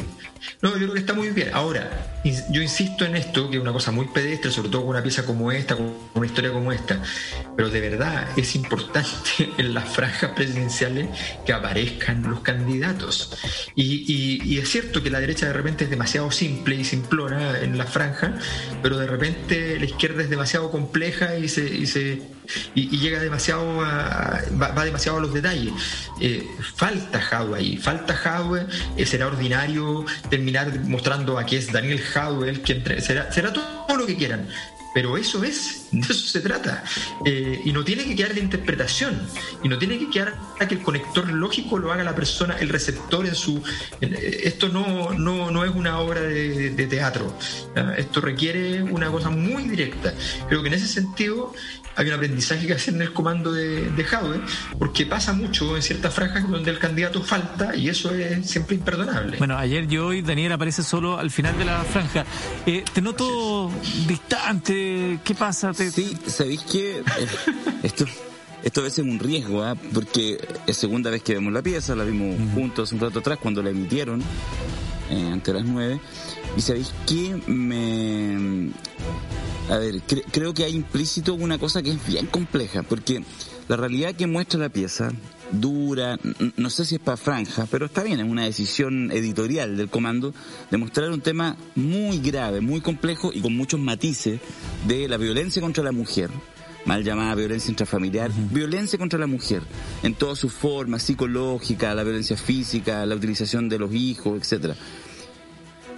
[0.61, 1.49] no, yo creo que está muy bien.
[1.53, 1.89] Ahora,
[2.49, 5.25] yo insisto en esto, que es una cosa muy pedestre, sobre todo con una pieza
[5.25, 7.01] como esta, con una historia como esta,
[7.57, 9.09] pero de verdad es importante
[9.57, 11.07] en las franjas presidenciales
[11.45, 13.33] que aparezcan los candidatos.
[13.75, 17.59] Y, y- y es cierto que la derecha de repente es demasiado simple y simplona
[17.59, 18.33] en la franja,
[18.81, 21.63] pero de repente la izquierda es demasiado compleja y se...
[21.65, 22.21] Y se
[22.75, 24.12] y, y llega demasiado a,
[24.59, 25.73] va, va demasiado a los detalles.
[26.21, 31.99] Eh, falta Jadwe ahí, falta Jadwe, eh, será ordinario terminar mostrando a que es Daniel
[32.01, 34.47] Jadwe el que entre- será, será todo lo que quieran.
[34.93, 36.83] Pero eso es, de eso se trata.
[37.25, 39.19] Eh, y no tiene que quedar la interpretación.
[39.63, 42.69] Y no tiene que quedar a que el conector lógico lo haga la persona, el
[42.69, 43.61] receptor en su.
[44.01, 47.35] en- eh, esto no, no, no es una obra de, de teatro.
[47.97, 50.13] Esto requiere una cosa muy directa.
[50.47, 51.53] Creo que en ese sentido
[51.95, 54.41] hay un aprendizaje que hacer en el comando de, de Jadwe,
[54.79, 59.37] porque pasa mucho en ciertas franjas donde el candidato falta y eso es siempre imperdonable.
[59.37, 62.25] Bueno, ayer y hoy Daniel aparece solo al final de la franja.
[62.65, 63.71] Eh, te noto
[64.07, 64.82] distante.
[65.23, 65.73] ¿Qué pasa?
[65.73, 67.03] Te- Sí, ¿sabéis que
[67.83, 68.05] esto,
[68.63, 69.75] esto a veces es un riesgo, ¿ah?
[69.93, 73.61] porque es segunda vez que vemos la pieza, la vimos juntos un rato atrás cuando
[73.63, 74.21] la emitieron,
[75.09, 75.99] eh, ante las nueve,
[76.57, 78.71] y ¿sabéis que me...
[79.69, 83.23] A ver, cre- creo que hay implícito una cosa que es bien compleja, porque
[83.67, 85.11] la realidad que muestra la pieza,
[85.53, 86.19] dura,
[86.57, 90.33] no sé si es para franja, pero está bien, es una decisión editorial del comando
[90.71, 94.39] de mostrar un tema muy grave, muy complejo y con muchos matices
[94.87, 96.29] de la violencia contra la mujer
[96.85, 99.63] mal llamada violencia intrafamiliar, violencia contra la mujer,
[100.03, 104.75] en todas sus formas, psicológica, la violencia física, la utilización de los hijos, etcétera.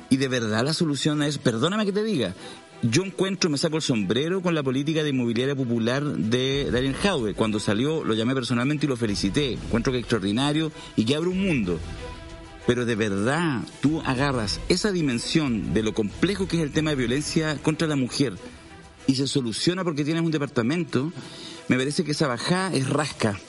[0.09, 2.35] Y de verdad la solución a eso, perdóname que te diga,
[2.89, 7.33] yo encuentro, me saco el sombrero con la política de inmobiliaria popular de Daniel Jaue.
[7.33, 9.53] Cuando salió lo llamé personalmente y lo felicité.
[9.53, 11.79] Encuentro que es extraordinario y que abre un mundo.
[12.67, 16.95] Pero de verdad, tú agarras esa dimensión de lo complejo que es el tema de
[16.95, 18.33] violencia contra la mujer
[19.07, 21.11] y se soluciona porque tienes un departamento,
[21.67, 23.39] me parece que esa bajada es rasca.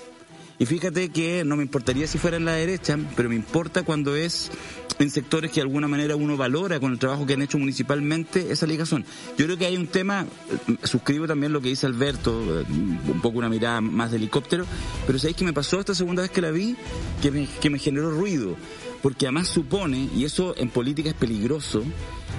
[0.58, 4.16] Y fíjate que no me importaría si fuera en la derecha, pero me importa cuando
[4.16, 4.50] es
[4.98, 8.50] en sectores que de alguna manera uno valora con el trabajo que han hecho municipalmente
[8.50, 9.04] esa ligazón.
[9.36, 10.26] Yo creo que hay un tema,
[10.68, 14.64] eh, suscribo también lo que dice Alberto, eh, un poco una mirada más de helicóptero,
[15.06, 16.76] pero ¿sabéis que me pasó esta segunda vez que la vi?
[17.22, 18.56] Que me, que me generó ruido,
[19.02, 21.82] porque además supone, y eso en política es peligroso,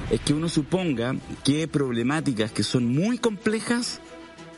[0.09, 4.01] es que uno suponga que problemáticas que son muy complejas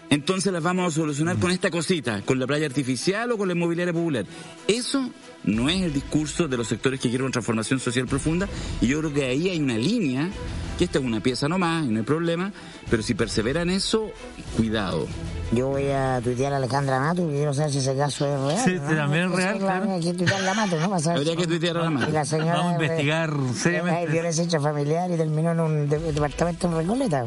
[0.09, 3.53] entonces las vamos a solucionar con esta cosita, con la playa artificial o con la
[3.53, 4.25] inmobiliaria popular.
[4.67, 5.09] Eso
[5.43, 8.47] no es el discurso de los sectores que quieren una transformación social profunda
[8.81, 10.29] y yo creo que ahí hay una línea,
[10.77, 12.51] que esta es una pieza nomás y no hay problema,
[12.89, 14.09] pero si persevera en eso,
[14.57, 15.07] cuidado.
[15.51, 18.65] Yo voy a tuitear a Alejandra Mato y quiero saber si ese caso es real.
[18.65, 18.95] Sí, ¿no?
[18.97, 19.91] también es real, la- claro.
[19.93, 20.89] Hay que tuitear la Mato, ¿no?
[20.89, 22.09] Para saber Habría que tuitear a la Mato.
[22.09, 23.99] Y la señora Vamos a investigar seriamente.
[23.99, 27.25] Hay violencia intrafamiliar y terminó en un de- departamento en Recoleta.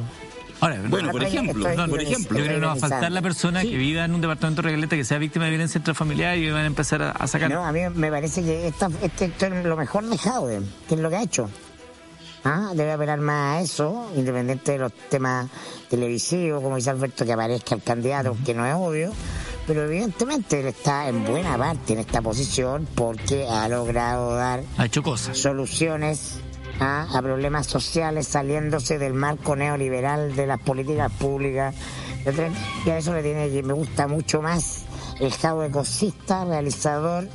[0.63, 2.39] Ahora, Bueno, por ejemplo, por ejemplo.
[2.39, 4.69] Yo creo que no va a faltar la persona que viva en un departamento de
[4.69, 7.51] Regaleta que sea víctima de violencia intrafamiliar y van a empezar a, a sacar.
[7.51, 10.95] No, a mí me parece que esta, este esto es lo mejor de Jaude, que
[10.95, 11.51] es lo que ha hecho.
[12.45, 15.49] Ah, debe apelar más a eso, independiente de los temas
[15.91, 19.13] televisivos, como dice Alberto, que aparezca el candidato, que no es obvio,
[19.67, 24.87] pero evidentemente él está en buena parte en esta posición porque ha logrado dar Ha
[24.87, 25.37] hecho cosas.
[25.39, 26.39] soluciones
[26.83, 31.75] ah, a problemas sociales saliéndose del marco neoliberal de las políticas públicas.
[32.87, 34.85] Y a eso le tiene que me gusta mucho más
[35.21, 37.29] el Jaude ecosista, realizador,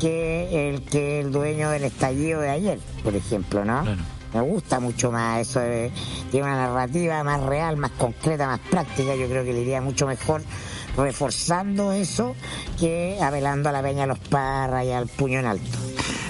[0.00, 3.84] que el que el dueño del estallido de ayer, por ejemplo, ¿no?
[4.34, 5.92] Me gusta mucho más eso, de-
[6.32, 10.08] tiene una narrativa más real, más concreta, más práctica, yo creo que le iría mucho
[10.08, 10.42] mejor
[10.96, 12.34] reforzando eso
[12.78, 15.78] que apelando a la peña de los parras y al puño en alto.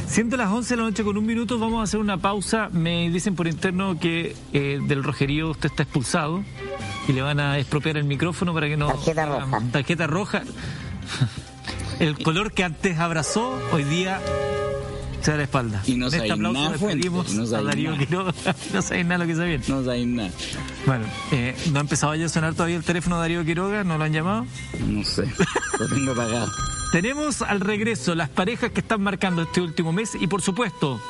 [0.07, 2.69] Siendo las 11 de la noche con un minuto, vamos a hacer una pausa.
[2.73, 6.45] Me dicen por interno que eh, del rojerío usted está expulsado
[7.09, 8.89] y le van a expropiar el micrófono para que no...
[8.89, 9.61] Tarjeta roja.
[9.73, 10.43] Tarjeta roja.
[11.99, 14.21] El color que antes abrazó, hoy día
[15.21, 15.83] se da la espalda.
[15.87, 17.97] Y no este sabéis aplauso despedimos no a Darío.
[17.97, 18.35] Quiroga.
[18.75, 19.65] No sabéis nada lo que se viene.
[19.69, 20.31] No sabéis nada.
[20.87, 23.85] Bueno, eh, ¿no ha empezado ya a sonar todavía el teléfono de Darío Quiroga?
[23.85, 24.47] ¿No lo han llamado?
[24.87, 25.25] No sé,
[25.79, 26.51] lo tengo apagado.
[26.95, 31.01] Tenemos al regreso las parejas que están marcando este último mes y por supuesto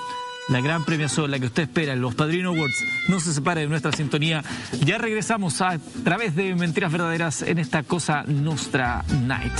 [0.48, 2.82] la gran premiación, la que usted espera, los Padrino Awards.
[3.08, 4.42] No se separe de nuestra sintonía.
[4.82, 9.52] Ya regresamos a través de Mentiras Verdaderas en esta cosa Nostra Night.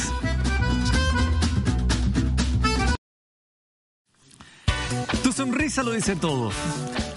[5.35, 6.51] Sonrisa lo dice todo.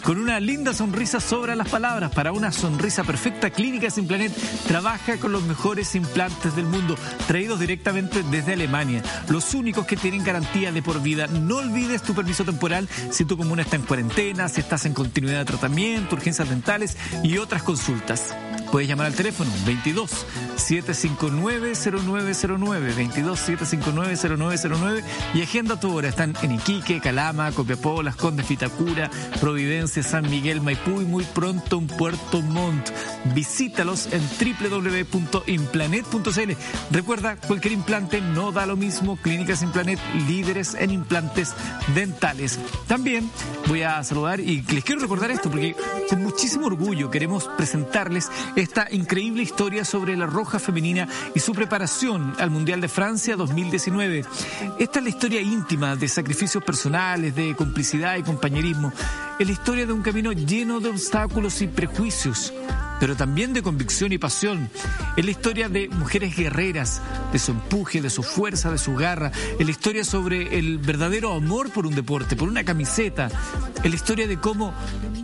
[0.03, 2.11] Con una linda sonrisa sobran las palabras.
[2.11, 4.33] Para una sonrisa perfecta, Clínicas Implanet
[4.67, 6.95] trabaja con los mejores implantes del mundo,
[7.27, 9.03] traídos directamente desde Alemania.
[9.29, 11.27] Los únicos que tienen garantía de por vida.
[11.27, 15.39] No olvides tu permiso temporal si tu comuna está en cuarentena, si estás en continuidad
[15.39, 18.35] de tratamiento, urgencias dentales y otras consultas.
[18.71, 20.09] Puedes llamar al teléfono 22
[20.55, 25.03] 759 0909 22 759 0909
[25.33, 26.09] y agenda tu hora.
[26.09, 29.09] Están en Iquique, Calama, Copiapó, Las Condes, Vitacura,
[29.39, 32.89] Providencia, San Miguel, Maipú y muy pronto en Puerto Montt.
[33.33, 36.51] Visítalos en www.implanet.cl.
[36.91, 39.17] Recuerda, cualquier implante no da lo mismo.
[39.17, 41.53] Clínicas Implanet, líderes en implantes
[41.95, 42.59] dentales.
[42.87, 43.29] También
[43.67, 45.75] voy a saludar y les quiero recordar esto porque
[46.09, 52.33] con muchísimo orgullo queremos presentarles esta increíble historia sobre la Roja Femenina y su preparación
[52.39, 54.25] al Mundial de Francia 2019.
[54.79, 58.91] Esta es la historia íntima de sacrificios personales, de complicidad y compañerismo.
[59.37, 62.51] Es la historia de un camino lleno de obstáculos y prejuicios
[62.99, 64.69] pero también de convicción y pasión.
[65.15, 69.31] Es la historia de mujeres guerreras, de su empuje, de su fuerza, de su garra.
[69.59, 73.29] Es la historia sobre el verdadero amor por un deporte, por una camiseta.
[73.83, 74.73] Es la historia de cómo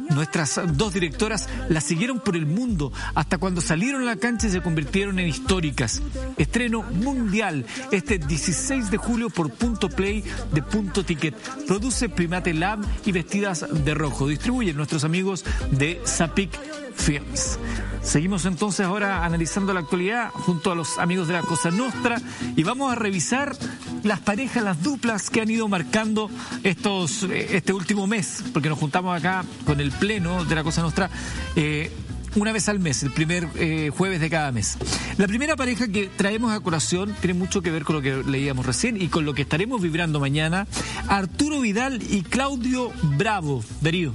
[0.09, 4.51] nuestras dos directoras la siguieron por el mundo hasta cuando salieron a la cancha y
[4.51, 6.01] se convirtieron en históricas.
[6.37, 11.35] Estreno mundial este 16 de julio por Punto Play de Punto Ticket.
[11.67, 14.27] Produce Primate Lab y Vestidas de Rojo.
[14.27, 16.51] Distribuyen nuestros amigos de Zapic
[16.95, 17.59] Films.
[18.01, 22.21] Seguimos entonces ahora analizando la actualidad junto a los amigos de la Cosa Nostra
[22.55, 23.55] y vamos a revisar
[24.03, 26.29] las parejas, las duplas que han ido marcando
[26.63, 31.09] estos este último mes, porque nos juntamos acá con el pleno de la Cosa Nostra.
[31.55, 31.91] Eh,
[32.35, 34.77] una vez al mes, el primer eh, jueves de cada mes.
[35.17, 38.65] La primera pareja que traemos a colación tiene mucho que ver con lo que leíamos
[38.65, 40.67] recién y con lo que estaremos vibrando mañana.
[41.07, 43.63] Arturo Vidal y Claudio Bravo.
[43.81, 44.13] Darío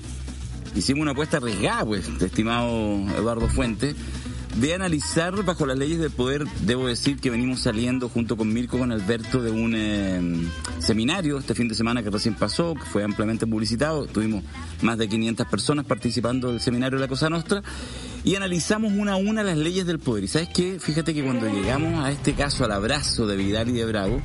[0.75, 2.69] hicimos una apuesta arriesgada, pues, estimado
[3.17, 3.95] Eduardo Fuente,
[4.57, 8.79] de analizar bajo las leyes del poder, debo decir que venimos saliendo junto con Mirko,
[8.79, 10.21] con Alberto, de un eh,
[10.81, 14.43] seminario este fin de semana que recién pasó, que fue ampliamente publicitado, tuvimos
[14.83, 17.63] más de 500 personas participando del seminario la Cosa Nostra,
[18.25, 20.25] y analizamos una a una las leyes del poder.
[20.25, 23.73] Y sabes qué, fíjate que cuando llegamos a este caso, al abrazo de Vidal y
[23.73, 24.21] de Bravo,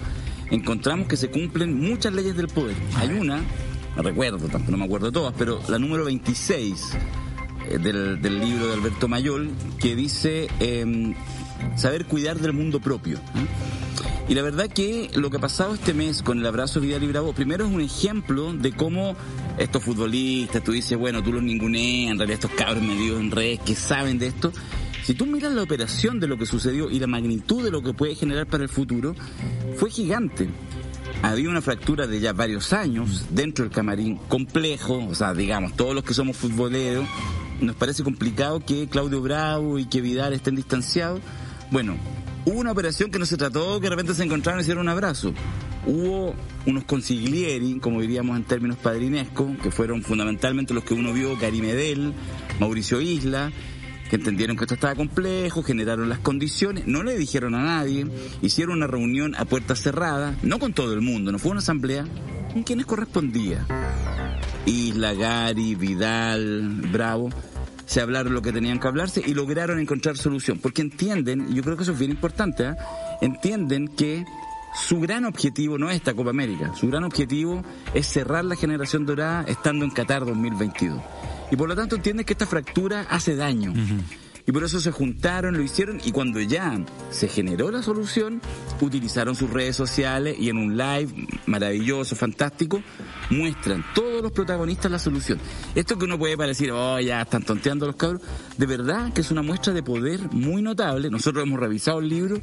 [0.50, 2.76] encontramos que se cumplen muchas leyes del poder.
[2.96, 3.42] Hay una
[3.96, 4.40] no recuerdo,
[4.70, 6.98] no me acuerdo todas, pero la número 26
[7.70, 11.14] eh, del, del, libro de Alberto Mayol, que dice em,
[11.76, 13.20] saber cuidar del mundo propio.
[14.28, 17.08] Y la verdad que lo que ha pasado este mes con el abrazo Vidal y
[17.08, 19.16] Bravo, primero es un ejemplo de cómo
[19.58, 23.60] estos futbolistas, tú dices, bueno, tú los ninguneas, en realidad estos cabros medios en redes
[23.60, 24.52] que saben de esto.
[25.04, 27.94] Si tú miras la operación de lo que sucedió y la magnitud de lo que
[27.94, 29.14] puede generar para el futuro,
[29.76, 30.50] fue gigante
[31.24, 35.96] había una fractura de ya varios años dentro del camarín, complejo, o sea, digamos, todos
[35.96, 37.06] los que somos futboleros,
[37.62, 41.22] nos parece complicado que Claudio Bravo y que Vidal estén distanciados.
[41.72, 41.96] Bueno,
[42.44, 44.90] hubo una operación que no se trató que de repente se encontraron y hicieron un
[44.90, 45.34] abrazo.
[45.86, 51.38] Hubo unos consiglieri, como diríamos en términos padrinescos, que fueron fundamentalmente los que uno vio,
[51.38, 52.14] Gary Medel,
[52.60, 53.50] Mauricio Isla,
[54.10, 58.08] que entendieron que esto estaba complejo, generaron las condiciones, no le dijeron a nadie,
[58.42, 62.06] hicieron una reunión a puertas cerradas, no con todo el mundo, no fue una asamblea,
[62.54, 63.66] con quienes correspondía.
[64.66, 67.30] Isla, Gary, Vidal, Bravo,
[67.86, 71.64] se hablaron lo que tenían que hablarse y lograron encontrar solución, porque entienden, y yo
[71.64, 72.76] creo que eso es bien importante, ¿eh?
[73.22, 74.26] entienden que
[74.76, 77.64] su gran objetivo no es esta Copa América, su gran objetivo
[77.94, 81.02] es cerrar la generación dorada estando en Qatar 2022.
[81.52, 83.74] Y por lo tanto entiendes que esta fractura hace daño.
[84.46, 86.78] Y por eso se juntaron, lo hicieron y cuando ya
[87.12, 88.42] se generó la solución,
[88.82, 92.82] utilizaron sus redes sociales y en un live maravilloso, fantástico,
[93.30, 95.40] muestran todos los protagonistas la solución.
[95.76, 98.22] Esto que uno puede parecer, oh, ya están tonteando los cabros,
[98.58, 101.10] de verdad que es una muestra de poder muy notable.
[101.10, 102.42] Nosotros hemos revisado el libro,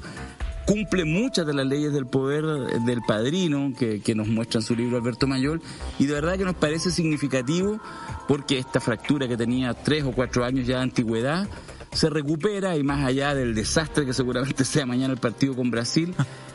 [0.66, 4.96] cumple muchas de las leyes del poder del padrino que, nos muestra en su libro
[4.96, 5.60] Alberto Mayor
[5.98, 7.80] y de verdad que nos parece significativo
[8.28, 11.48] porque esta fractura que tenía tres o cuatro años ya de antigüedad
[11.92, 16.14] se recupera y más allá del desastre que seguramente sea mañana el partido con Brasil,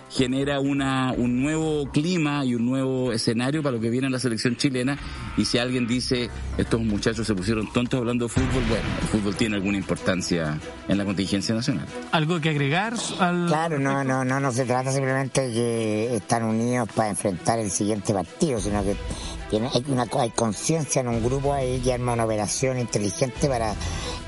[0.10, 4.20] genera una, un nuevo clima y un nuevo escenario para lo que viene en la
[4.20, 4.98] selección chilena.
[5.38, 9.36] Y si alguien dice, estos muchachos se pusieron tontos hablando de fútbol, bueno, el fútbol
[9.36, 11.86] tiene alguna importancia en la contingencia nacional.
[12.12, 12.94] ¿Algo que agregar?
[13.20, 13.48] Al...
[13.48, 17.72] Claro, no, no, no, no se trata simplemente de que están unidos para enfrentar el
[17.72, 18.96] siguiente partido, sino que
[19.50, 23.76] tiene, hay, una, hay conciencia en un grupo ahí que arma una operación inteligente para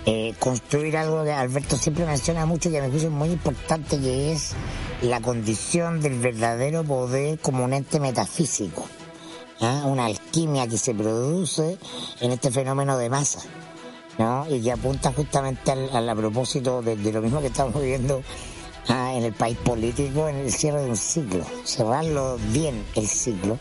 [0.06, 4.54] eh, construir algo que Alberto siempre menciona mucho que me parece muy importante, que es
[5.02, 8.86] la condición del verdadero poder como un ente metafísico.
[9.62, 9.84] ¿ah?
[9.86, 11.78] una alquimia que se produce
[12.22, 13.40] en este fenómeno de masa.
[14.18, 14.46] ¿no?
[14.50, 18.24] Y que apunta justamente al, a propósito de, lo mismo que estamos viviendo
[18.88, 23.60] ah, en el país político, en el cierre de un ciclo, cerrarlo bien el ciclo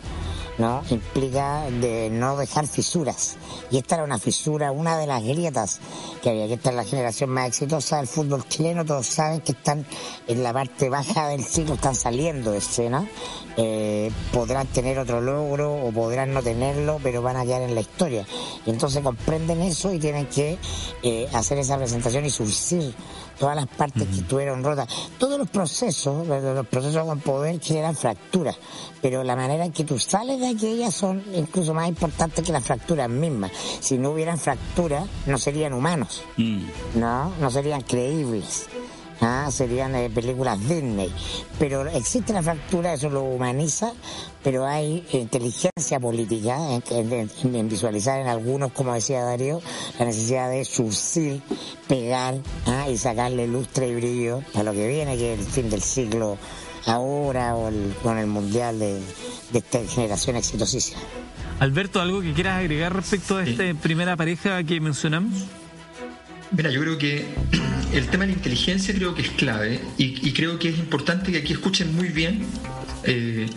[0.58, 0.82] ¿no?
[0.90, 3.36] implica de no dejar fisuras.
[3.70, 5.80] Y esta era una fisura, una de las grietas
[6.22, 9.52] que había, que esta es la generación más exitosa del fútbol chileno, todos saben que
[9.52, 9.86] están
[10.26, 13.08] en la parte baja del ciclo, están saliendo de escena,
[13.56, 17.80] eh, podrán tener otro logro o podrán no tenerlo, pero van a quedar en la
[17.80, 18.26] historia.
[18.64, 20.58] Y entonces comprenden eso y tienen que
[21.02, 22.94] eh, hacer esa presentación y surcir
[23.38, 24.88] todas las partes que estuvieron rotas.
[25.18, 28.56] Todos los procesos, los procesos con poder generan fracturas,
[29.00, 32.64] pero la manera en que tú sales de aquellas son incluso más importantes que las
[32.64, 33.52] fracturas mismas.
[33.80, 36.64] Si no hubieran fracturas, no serían humanos, mm.
[36.96, 37.32] ¿no?
[37.40, 38.68] No serían creíbles.
[39.20, 39.48] ¿Ah?
[39.50, 41.12] serían eh, películas Disney.
[41.58, 43.92] Pero existe la fractura, eso lo humaniza,
[44.42, 46.58] pero hay inteligencia política
[46.90, 49.60] en, visualizar en algunos, como decía Darío,
[49.98, 51.42] la necesidad de surcir,
[51.88, 52.36] pegar
[52.66, 52.88] ¿ah?
[52.88, 56.38] y sacarle lustre y brillo a lo que viene, que es el fin del siglo
[56.86, 57.70] ahora o
[58.02, 59.00] con el mundial de,
[59.52, 61.00] de esta generación exitosísima.
[61.58, 65.46] Alberto, ¿algo que quieras agregar respecto a esta primera pareja que mencionamos?
[66.52, 67.26] Mira, yo creo que
[67.92, 71.38] el tema de la inteligencia creo que es clave y, creo que es importante que
[71.38, 72.46] aquí escuchen muy bien,
[73.04, 73.48] eh,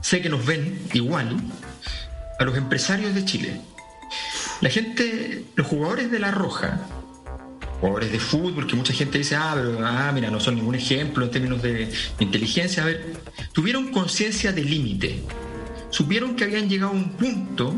[0.00, 1.36] sé que nos ven igual,
[2.38, 3.60] a los empresarios de Chile.
[4.60, 6.80] La gente, los jugadores de La Roja,
[7.80, 11.24] jugadores de fútbol, que mucha gente dice, ah, pero, ah, mira, no son ningún ejemplo
[11.24, 13.14] en términos de inteligencia, a ver,
[13.52, 15.22] tuvieron conciencia de límite,
[15.90, 17.74] supieron que habían llegado a un punto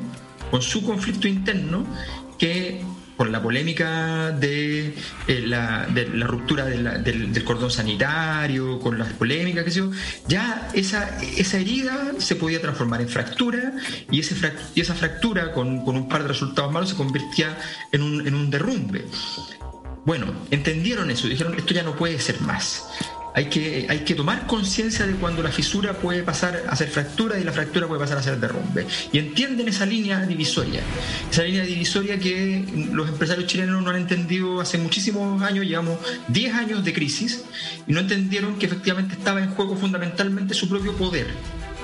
[0.51, 1.87] con su conflicto interno
[2.39, 2.83] que
[3.17, 4.95] por la polémica de,
[5.29, 5.87] eh, la,
[6.27, 9.91] ruptura del, cordón sanitario, con las polémicas, que sé yo,
[10.27, 13.73] ya esa, esa herida se podía transformar en fractura
[14.11, 14.35] y, ese
[14.75, 17.59] y esa fractura con, un par de resultados malos se convertía
[17.93, 19.05] en un, en un derrumbe.
[20.05, 22.85] Bueno, entendieron eso, dijeron, esto ya no puede ser más
[23.35, 27.39] hay que, hay que tomar conciencia de cuando la fisura puede pasar a ser fractura
[27.39, 28.87] y la fractura puede pasar a ser derrumbe.
[29.13, 30.81] Y entienden esa línea divisoria.
[31.31, 36.55] Esa línea divisoria que los empresarios chilenos no han entendido hace muchísimos años, llevamos 10
[36.55, 37.45] años de crisis,
[37.89, 41.27] y no entendieron que efectivamente estaba en juego fundamentalmente su propio poder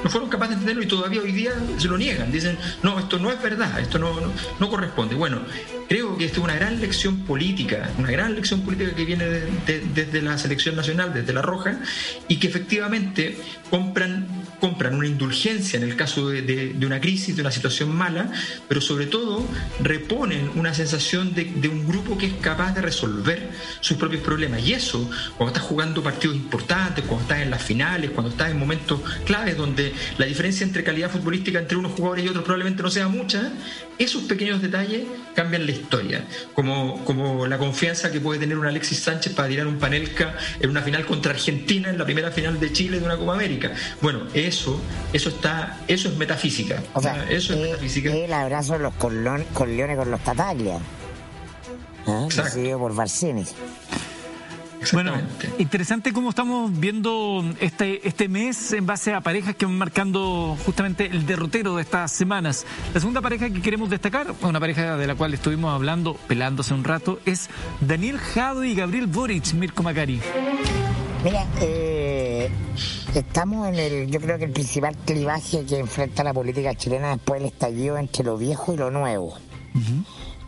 [0.03, 2.33] no fueron capaces de entenderlo y todavía hoy día se lo niegan.
[2.33, 4.15] Dicen, no, esto no es verdad, esto no,
[4.59, 5.15] no, corresponde.
[5.15, 5.41] Bueno,
[5.89, 10.23] creo que esta es una gran lección política, una gran lección política que viene desde
[10.23, 11.81] la selección nacional, desde la Roja,
[12.29, 13.39] y que efectivamente
[13.71, 14.27] compran
[14.61, 18.31] compran una indulgencia en el caso de, una crisis, de una situación mala,
[18.69, 19.45] pero sobre todo
[19.83, 24.63] reponen una sensación de, un grupo que es capaz de resolver sus propios problemas.
[24.63, 28.59] Y eso, cuando estás jugando partidos importantes, cuando estás en las finales, cuando estás en
[28.59, 32.91] momentos claves donde la diferencia entre calidad futbolística entre unos jugadores y otros probablemente no
[32.91, 33.53] sea mucha,
[33.99, 35.03] esos pequeños detalles
[35.35, 36.25] cambian la historia.
[36.55, 40.71] Como, como la confianza que puede tener un Alexis Sánchez para tirar un panelca en
[40.71, 43.73] una final contra Argentina, en la primera final de Chile de una Copa América.
[44.01, 44.81] Bueno, eso,
[45.13, 46.83] eso está, eso es metafísica.
[46.95, 48.15] O sea, eso es eh, metafísica.
[48.15, 50.77] El abrazo de los con, leones con los Tataglia.
[50.77, 52.25] ¿eh?
[52.25, 52.79] Exacto.
[52.79, 53.45] por Barcini.
[54.93, 55.13] Bueno,
[55.59, 61.07] interesante cómo estamos viendo este, este mes en base a parejas que van marcando justamente
[61.07, 62.67] el derrotero de estas semanas.
[62.95, 66.85] La segunda pareja que queremos destacar, una pareja de la cual estuvimos hablando, pelándose un
[66.85, 67.51] rato, es
[67.81, 70.21] Daniel Jado y Gabriel Boric, Mirko Macari.
[71.23, 72.51] Mira, eh,
[73.15, 77.41] estamos en el, yo creo que el principal clivaje que enfrenta la política chilena después
[77.41, 79.37] del estallido entre lo viejo y lo nuevo.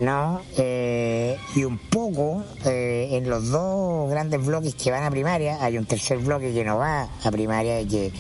[0.03, 0.43] ¿No?
[0.59, 5.79] Eh, y un poco eh, en los dos grandes bloques que van a primaria, hay
[5.79, 8.13] un tercer bloque que no va a primaria y que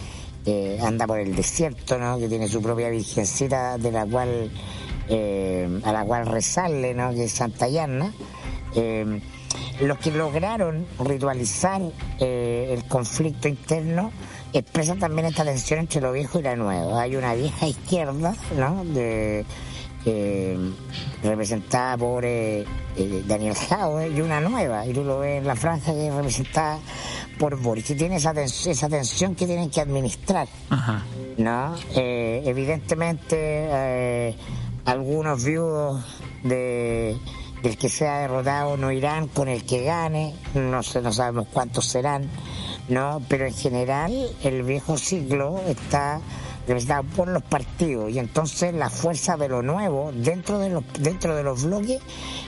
[0.47, 2.18] eh, anda por el desierto, ¿no?
[2.18, 4.51] Que tiene su propia virgencita de la cual
[5.85, 7.11] a la cual resale, ¿no?
[7.11, 8.14] Que es Santa Yarna.
[9.80, 11.83] los que lograron ritualizar
[12.18, 14.11] el conflicto interno
[14.55, 16.99] expresan también esta tensión entre lo viejo y lo nuevo.
[16.99, 18.85] Hay una vieja izquierda, ¿no?
[20.05, 20.59] Eh,
[21.22, 22.64] representada por eh,
[22.96, 26.14] eh, Daniel Jau y una nueva, y tú lo ves en la franja que es
[26.14, 26.78] representada
[27.38, 30.48] por Boris, y tiene esa, esa tensión que tienen que administrar.
[31.38, 31.76] ¿no?
[31.94, 34.36] evidentemente,
[34.84, 36.05] algunos viudos
[36.42, 37.16] de
[37.62, 41.86] del que sea derrotado no irán con el que gane, no sé, no sabemos cuántos
[41.86, 42.28] serán,
[42.88, 43.22] ¿no?
[43.28, 46.20] Pero en general el viejo siglo está
[46.66, 51.34] representado por los partidos y entonces la fuerza de lo nuevo dentro de los dentro
[51.34, 52.00] de los bloques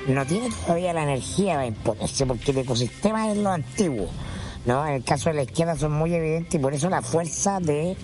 [0.06, 4.08] no tiene todavía la energía para imponerse porque el ecosistema es lo antiguo
[4.66, 7.58] no en el caso de la izquierda son muy evidentes y por eso la fuerza
[7.60, 7.96] de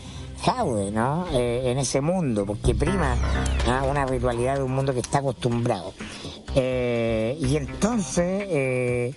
[0.43, 1.27] Jaude, ¿no?
[1.33, 3.15] Eh, en ese mundo, porque prima
[3.89, 5.93] una ritualidad de un mundo que está acostumbrado.
[6.55, 9.15] Eh, y entonces, eh,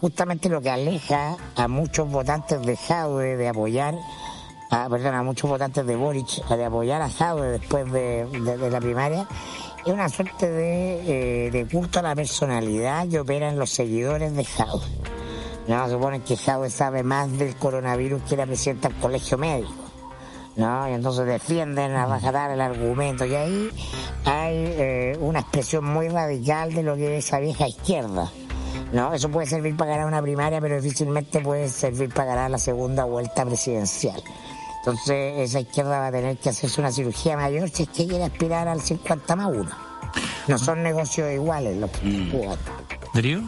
[0.00, 3.94] justamente lo que aleja a muchos votantes de Jaude de apoyar,
[4.74, 8.26] a, perdón, a muchos votantes de Boric de apoyar a Jaude después de,
[8.70, 9.26] la primaria,
[9.84, 14.86] es una suerte de, de culto a la personalidad que operan los seguidores de Jaude.
[15.68, 19.72] No, supone que Jaude sabe más del coronavirus que la presidenta del colegio médico.
[20.56, 20.88] ¿no?
[20.88, 23.24] Y entonces defienden a bajar el argumento.
[23.24, 23.70] Y ahí
[24.24, 28.30] hay eh, una expresión muy radical de lo que es esa vieja izquierda.
[28.92, 29.14] ¿no?
[29.14, 33.04] Eso puede servir para ganar una primaria, pero difícilmente puede servir para ganar la segunda
[33.04, 34.22] vuelta presidencial.
[34.86, 38.24] Entonces esa izquierda va a tener que hacerse una cirugía mayor si es que quiere
[38.24, 39.70] aspirar al 50 más 1.
[40.48, 42.32] No son negocios iguales los que mm.
[43.14, 43.42] ¿Darío?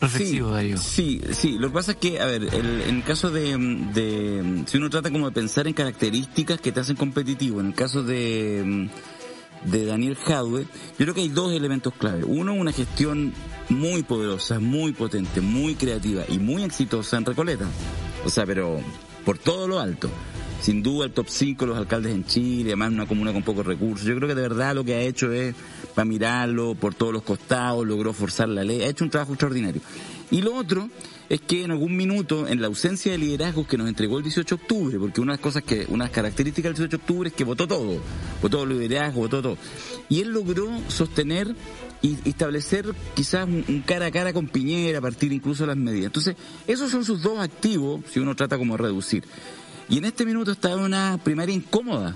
[0.00, 3.30] reflexivo, sí, Sí, sí, lo que pasa es que, a ver, el, en el caso
[3.30, 3.56] de,
[3.92, 7.74] de, si uno trata como de pensar en características que te hacen competitivo, en el
[7.74, 8.88] caso de,
[9.64, 12.22] de Daniel Jadwe, yo creo que hay dos elementos clave.
[12.22, 13.32] Uno, una gestión
[13.70, 17.66] muy poderosa, muy potente, muy creativa y muy exitosa en Recoleta.
[18.24, 18.80] O sea, pero
[19.28, 20.08] por todo lo alto
[20.62, 24.06] sin duda el top 5 los alcaldes en Chile, además una comuna con pocos recursos.
[24.06, 25.54] Yo creo que de verdad lo que ha hecho es
[25.94, 29.82] para mirarlo por todos los costados, logró forzar la ley, ha hecho un trabajo extraordinario.
[30.30, 30.88] Y lo otro
[31.28, 34.56] es que en algún minuto, en la ausencia de liderazgos que nos entregó el 18
[34.56, 37.02] de octubre, porque una de las cosas que, una de las características del 18 de
[37.02, 38.00] octubre es que votó todo,
[38.40, 39.58] votó liderazgo, votó todo.
[40.08, 41.54] Y él logró sostener
[42.02, 46.06] y establecer quizás un, cara a cara con Piñera a partir incluso de las medidas.
[46.06, 46.36] Entonces,
[46.66, 49.24] esos son sus dos activos, si uno trata como de reducir.
[49.88, 52.14] Y en este minuto está una primaria incómoda,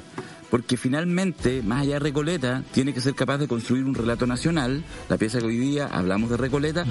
[0.50, 4.84] porque finalmente, más allá de Recoleta, tiene que ser capaz de construir un relato nacional,
[5.08, 6.84] la pieza que hoy día hablamos de Recoleta,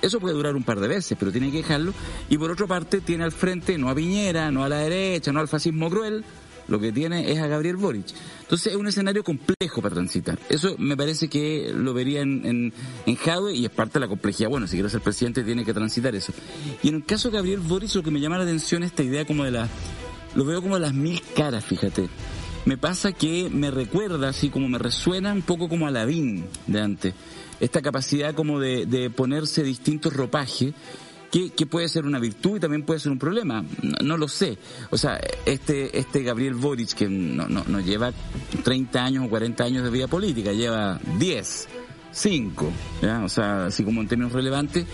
[0.00, 1.92] eso puede durar un par de veces, pero tiene que dejarlo,
[2.28, 5.40] y por otra parte tiene al frente no a Piñera, no a la derecha, no
[5.40, 6.24] al fascismo cruel,
[6.68, 8.06] lo que tiene es a Gabriel Boric.
[8.42, 10.38] Entonces es un escenario complejo para transitar.
[10.48, 12.72] Eso me parece que lo vería en, en,
[13.06, 14.48] en Jadwe y es parte de la complejidad.
[14.50, 16.32] Bueno, si quiere ser presidente tiene que transitar eso.
[16.82, 19.02] Y en el caso de Gabriel Boric lo que me llama la atención es esta
[19.02, 19.68] idea como de la
[20.34, 22.08] lo veo como las mil caras, fíjate.
[22.64, 26.80] Me pasa que me recuerda, así como me resuena un poco como a Lavín de
[26.80, 27.14] antes.
[27.60, 30.74] Esta capacidad como de, ponerse distintos ropajes.
[31.30, 33.64] Que, puede ser una virtud y también puede ser un problema.
[34.02, 34.56] No, lo sé.
[34.90, 38.12] O sea, este, este Gabriel Boric, que no, no, no, lleva
[38.64, 41.68] 30 años o 40 años de vida política, lleva 10
[42.10, 42.72] cinco,
[43.02, 43.22] ¿ya?
[43.22, 44.86] o sea, así como en términos relevantes,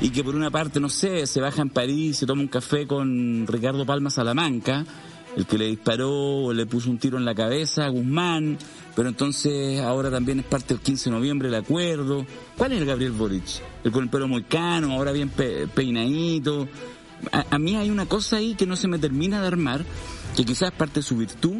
[0.00, 2.86] y que por una parte, no sé, se baja en París, se toma un café
[2.86, 4.84] con Ricardo Palma Salamanca,
[5.36, 8.58] el que le disparó o le puso un tiro en la cabeza a Guzmán,
[8.94, 12.26] pero entonces ahora también es parte del 15 de noviembre el acuerdo.
[12.56, 13.62] ¿Cuál es el Gabriel Boric?
[13.84, 16.68] El con el pelo moicano, ahora bien peinadito.
[17.32, 19.84] a mí hay una cosa ahí que no se me termina de armar,
[20.36, 21.58] que quizás es parte de su virtud,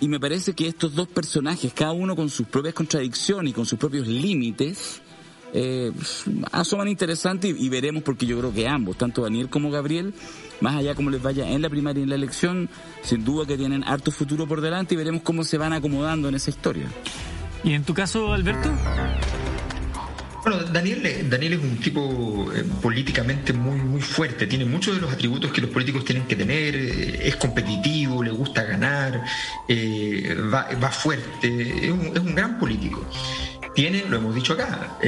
[0.00, 3.64] y me parece que estos dos personajes, cada uno con sus propias contradicciones y con
[3.64, 5.00] sus propios límites,
[5.54, 5.92] eh,
[6.50, 10.14] asoman interesantes y, veremos porque yo creo que ambos, tanto Daniel como Gabriel,
[10.62, 12.70] más allá como les vaya en la primaria y en la elección,
[13.02, 16.36] sin duda que tienen harto futuro por delante y veremos cómo se van acomodando en
[16.36, 16.86] esa historia.
[17.64, 18.70] ¿Y en tu caso, Alberto?
[20.44, 25.12] Bueno, Daniel, Daniel es un tipo eh, políticamente muy, muy fuerte, tiene muchos de los
[25.12, 29.22] atributos que los políticos tienen que tener, eh, es competitivo, le gusta ganar,
[29.68, 33.06] eh, va, va, fuerte, es un, es un, gran político.
[33.76, 34.98] Tiene, lo hemos dicho acá,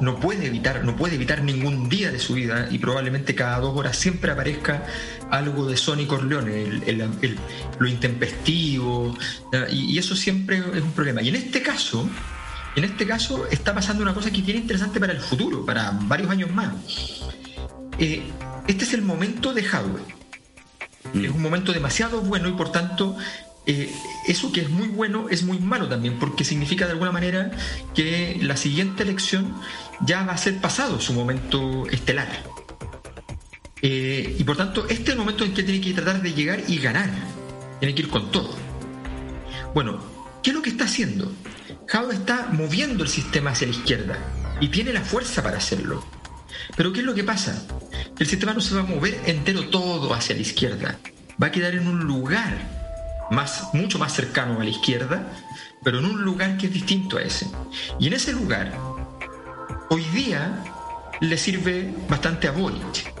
[0.00, 3.76] no puede evitar, no puede evitar ningún día de su vida y probablemente cada dos
[3.76, 4.84] horas siempre aparezca
[5.30, 7.38] algo de Sonny Corleone, el,
[7.78, 9.16] lo intempestivo,
[9.70, 11.22] y, y eso siempre es un problema.
[11.22, 12.08] Y en este caso,
[12.76, 16.30] en este caso está pasando una cosa que tiene interesante para el futuro, para varios
[16.30, 16.74] años más.
[17.98, 18.22] Eh,
[18.66, 20.02] este es el momento de Howard.
[21.14, 21.24] Mm.
[21.24, 23.16] Es un momento demasiado bueno y por tanto
[23.66, 23.92] eh,
[24.26, 27.50] eso que es muy bueno es muy malo también, porque significa de alguna manera
[27.94, 29.54] que la siguiente elección
[30.00, 32.28] ya va a ser pasado su momento estelar.
[33.82, 36.62] Eh, y por tanto, este es el momento en que tiene que tratar de llegar
[36.68, 37.10] y ganar.
[37.80, 38.54] Tiene que ir con todo.
[39.74, 40.00] Bueno,
[40.42, 41.32] ¿qué es lo que está haciendo?
[41.88, 44.18] Jado está moviendo el sistema hacia la izquierda
[44.60, 46.04] y tiene la fuerza para hacerlo.
[46.76, 47.66] Pero ¿qué es lo que pasa?
[48.18, 50.98] El sistema no se va a mover entero todo hacia la izquierda.
[51.40, 52.75] Va a quedar en un lugar
[53.30, 55.32] más, mucho más cercano a la izquierda,
[55.82, 57.46] pero en un lugar que es distinto a ese.
[57.98, 58.72] Y en ese lugar,
[59.90, 60.64] hoy día
[61.20, 63.12] le sirve bastante a Boric,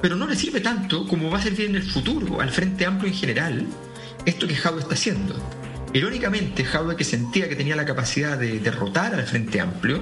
[0.00, 3.10] pero no le sirve tanto como va a servir en el futuro, al Frente Amplio
[3.10, 3.66] en general,
[4.26, 5.34] esto que Jado está haciendo.
[5.92, 10.00] Irónicamente, Jaude, que sentía que tenía la capacidad de derrotar al Frente Amplio,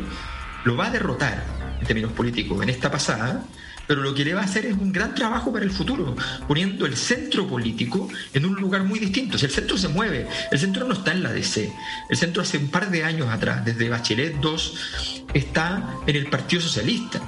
[0.65, 1.43] lo va a derrotar
[1.81, 3.45] en términos políticos en esta pasada,
[3.89, 6.15] pero lo que le va a hacer es un gran trabajo para el futuro,
[6.47, 9.39] poniendo el centro político en un lugar muy distinto.
[9.39, 11.73] Si el centro se mueve, el centro no está en la DC,
[12.11, 16.63] el centro hace un par de años atrás, desde Bachelet 2, está en el Partido
[16.63, 17.21] Socialista.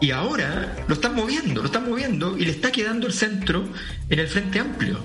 [0.00, 3.68] Y ahora lo están moviendo, lo están moviendo y le está quedando el centro
[4.08, 4.98] en el Frente Amplio.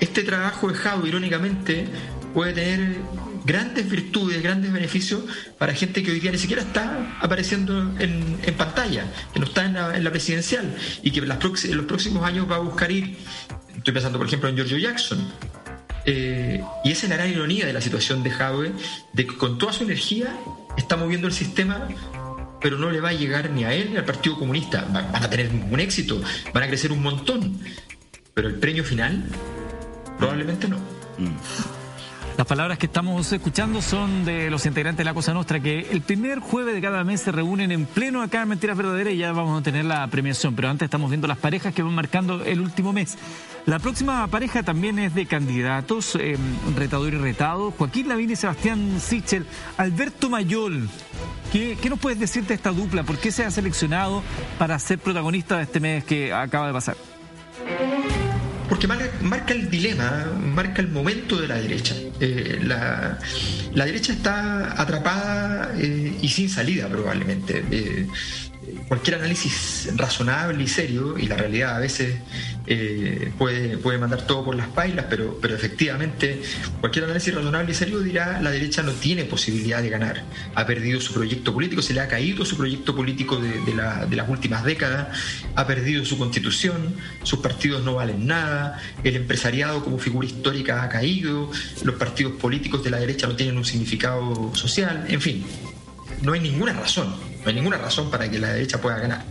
[0.00, 1.86] Este trabajo dejado, irónicamente,
[2.32, 2.96] puede tener
[3.44, 5.22] grandes virtudes, grandes beneficios
[5.58, 10.04] para gente que hoy día ni siquiera está apareciendo en, pantalla, que no está en
[10.04, 11.28] la, presidencial y que en,
[11.76, 13.16] los próximos años va a buscar ir.
[13.76, 15.18] Estoy pensando, por ejemplo, en Giorgio Jackson.
[16.04, 18.72] Eh, y esa es la gran ironía de la situación de Jadwe,
[19.12, 20.36] de que con toda su energía
[20.76, 21.88] está moviendo el sistema,
[22.60, 24.86] pero no le va a llegar ni a él ni al Partido Comunista.
[24.90, 26.20] Van a tener un éxito,
[26.52, 27.60] van a crecer un montón,
[28.34, 29.24] pero el premio final
[30.18, 30.78] probablemente no.
[31.18, 31.81] Mm.
[32.42, 36.00] Las palabras que estamos escuchando son de los integrantes de la Cosa Nostra, que el
[36.00, 39.30] primer jueves de cada mes se reúnen en pleno acá en Mentiras Verdaderas y ya
[39.30, 40.56] vamos a tener la premiación.
[40.56, 43.16] Pero antes estamos viendo las parejas que van marcando el último mes.
[43.64, 46.36] La próxima pareja también es de candidatos, eh,
[46.76, 47.70] retador y retado.
[47.70, 49.46] Joaquín Lavín y Sebastián Sichel.
[49.76, 50.88] Alberto Mayol,
[51.52, 53.04] ¿qué, ¿qué nos puedes decir de esta dupla?
[53.04, 54.20] ¿Por qué se ha seleccionado
[54.58, 56.96] para ser protagonista de este mes que acaba de pasar?
[58.72, 61.94] Porque marca, el dilema, marca el momento de la derecha.
[62.20, 63.18] Eh, la,
[63.84, 67.62] derecha está atrapada eh, y sin salida probablemente.
[68.92, 72.14] Cualquier análisis razonable y serio, y la realidad a veces
[72.66, 76.42] eh, puede, puede mandar todo por las pailas, pero, pero efectivamente
[76.78, 80.24] cualquier análisis razonable y serio dirá la derecha no tiene posibilidad de ganar.
[80.54, 84.62] Ha perdido su proyecto político, se le ha caído su proyecto político de las últimas
[84.62, 85.08] décadas,
[85.54, 90.90] ha perdido su constitución, sus partidos no valen nada, el empresariado como figura histórica ha
[90.90, 91.50] caído,
[91.82, 95.46] los partidos políticos de la derecha no tienen un significado social, en fin,
[96.20, 99.24] no hay ninguna razón no hay ninguna razón para que la derecha pueda ganar.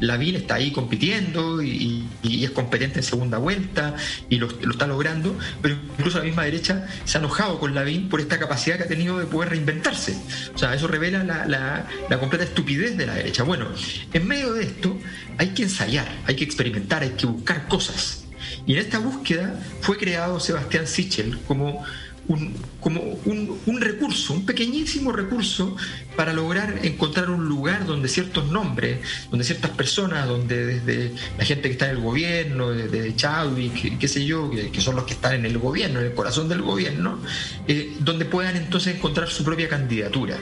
[0.00, 3.94] Lavín está ahí compitiendo y, es competente en segunda vuelta
[4.28, 8.20] y lo, está logrando, pero incluso la misma derecha se ha enojado con Lavín por
[8.20, 10.16] esta capacidad que ha tenido de poder reinventarse.
[10.54, 13.42] O sea, eso revela la, la completa estupidez de la derecha.
[13.42, 13.68] Bueno,
[14.12, 14.98] en medio de esto
[15.38, 18.24] hay que ensayar, hay que experimentar, hay que buscar cosas.
[18.66, 21.84] Y en esta búsqueda fue creado Sebastián Sichel como
[22.28, 25.76] un, como un, recurso, un pequeñísimo recurso
[26.16, 28.98] para lograr encontrar un lugar donde ciertos nombres,
[29.30, 34.08] donde ciertas personas, donde desde la gente que está en el gobierno, desde Chadwick, qué
[34.08, 37.20] sé yo, que, son los que están en el gobierno, en el corazón del gobierno,
[37.68, 40.38] eh, donde puedan entonces encontrar su propia candidatura.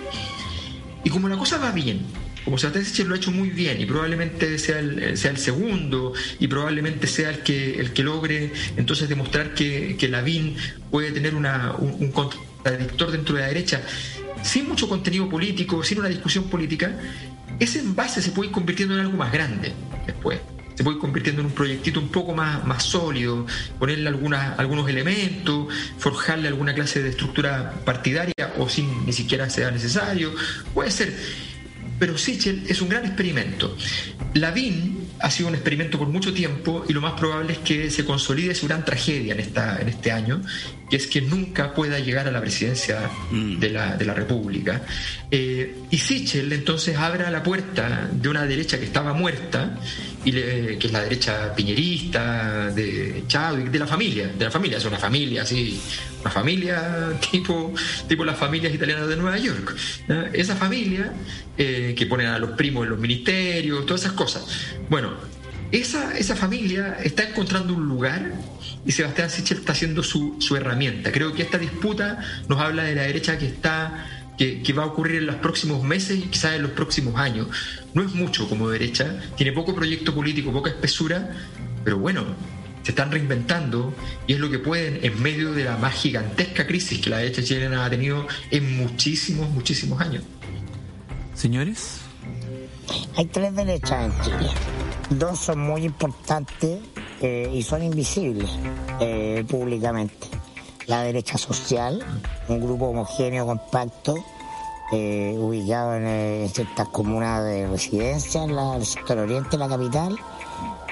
[1.02, 2.00] Y como la cosa va bien,
[2.44, 6.12] como Sebastián Sichel lo ha hecho muy bien y probablemente sea el, sea el segundo
[6.38, 10.56] y probablemente sea el que, el que logre entonces demostrar que, que Lavín
[10.90, 13.82] puede tener una, un, contradictor dentro de la derecha
[14.42, 16.98] sin mucho contenido político, sin una discusión política,
[17.58, 19.72] ese envase se puede ir convirtiendo en algo más grande
[20.06, 20.38] después.
[20.74, 23.46] Se puede ir convirtiendo en un proyectito un poco más, más sólido,
[23.78, 29.70] ponerle algunas, algunos elementos, forjarle alguna clase de estructura partidaria o sin ni siquiera sea
[29.70, 30.34] necesario.
[30.74, 31.14] Puede ser
[31.98, 33.76] pero Sichel es un gran experimento.
[34.34, 38.04] Lavín ha sido un experimento por mucho tiempo y lo más probable es que se
[38.04, 40.42] consolide su gran tragedia en, esta, en este año,
[40.94, 43.58] que es que nunca pueda llegar a la presidencia mm.
[43.58, 44.80] de, la, de, la, República.
[45.28, 49.76] Eh, y Sichel entonces abre la puerta de una derecha que estaba muerta,
[50.24, 54.84] y que es la derecha piñerista, de Chávez, de la familia, de la familia, es
[54.84, 55.80] una familia así,
[56.20, 57.74] una familia tipo,
[58.06, 59.74] tipo las familias italianas de Nueva York.
[60.32, 61.12] Esa familia
[61.58, 64.46] eh, que ponen a los primos en los ministerios, todas esas cosas.
[64.88, 65.14] Bueno,
[65.80, 68.32] esa, esa familia está encontrando un lugar
[68.86, 71.10] y Sebastián Sichel está haciendo su, su herramienta.
[71.10, 72.18] Creo que esta disputa
[72.48, 76.18] nos habla de la derecha que está que, va a ocurrir en los próximos meses
[76.18, 77.48] y quizás en los próximos años.
[77.92, 81.30] No es mucho como derecha, tiene poco proyecto político, poca espesura,
[81.84, 82.24] pero bueno,
[82.82, 83.94] se están reinventando
[84.26, 87.42] y es lo que pueden en medio de la más gigantesca crisis que la derecha
[87.42, 90.24] chilena ha tenido en muchísimos, muchísimos años.
[91.34, 92.00] Señores.
[93.16, 94.83] Hay tres derechas en Chile.
[95.10, 96.80] Dos son muy importantes
[97.20, 98.50] eh, y son invisibles
[99.00, 100.28] eh, públicamente
[100.86, 102.04] la derecha social,
[102.48, 104.16] un grupo homogéneo, compacto,
[104.92, 110.18] eh, ubicado en, ciertas comunas de residencia, en el sector oriente de la capital.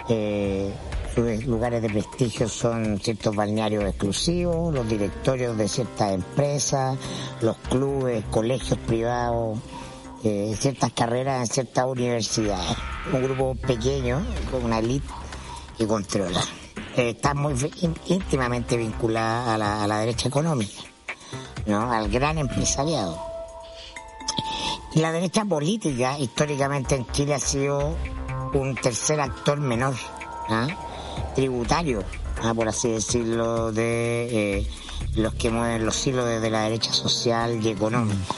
[0.09, 0.73] Eh,
[1.15, 6.99] sus lugares de prestigio son ciertos balnearios exclusivos, los directorios de ciertas empresas,
[7.43, 9.59] los clubes, colegios privados,
[10.25, 12.77] eh, ciertas carreras en ciertas universidades.
[13.13, 15.07] Un grupo pequeño, con una elite
[15.77, 16.41] que controla.
[16.97, 17.55] Eh, está muy
[18.07, 20.83] íntimamente vinculada a la, derecha económica,
[21.67, 21.91] ¿no?
[21.91, 23.19] al gran empresariado.
[24.95, 27.97] Y la derecha política históricamente en Chile ha sido
[28.53, 29.95] un tercer actor menor,
[30.51, 30.69] ¿ah?
[31.35, 32.05] tributario,
[32.43, 32.53] ¿ah?
[32.53, 34.67] por así decirlo, de eh,
[35.17, 38.35] los que mueven los hilos desde la derecha social y económica.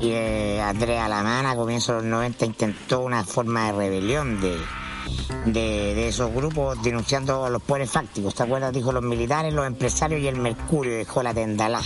[0.00, 4.58] Y eh, Andrea Lamana a comienzos de los 90 intentó una forma de rebelión de,
[5.46, 8.34] de, de esos grupos denunciando a los poderes fácticos.
[8.34, 8.72] ¿Te acuerdas?
[8.72, 11.80] Dijo los militares, los empresarios y el Mercurio, dejó la tendalá.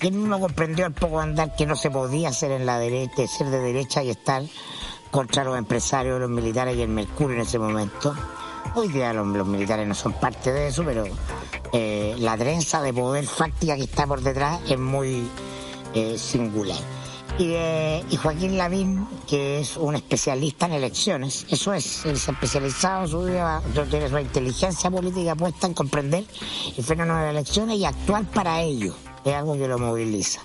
[0.00, 3.26] Y él mismo comprendió al poco andar que no se podía ser en la derecha,
[3.28, 4.42] ser de derecha y estar
[5.12, 8.14] contra los empresarios, los militares y el Mercurio en ese momento.
[8.74, 11.04] Hoy día los, los militares no son parte de eso, pero
[11.72, 15.28] eh, la trenza de poder fáctica que está por detrás es muy
[15.94, 16.80] eh, singular.
[17.42, 22.30] Y, eh, y Joaquín Lavín, que es un especialista en elecciones, eso es, él se
[22.30, 23.60] ha especializado su vida,
[23.90, 26.24] tiene su inteligencia política puesta en comprender
[26.76, 28.94] el fenómeno de elecciones y actuar para ello,
[29.24, 30.40] es algo que lo moviliza.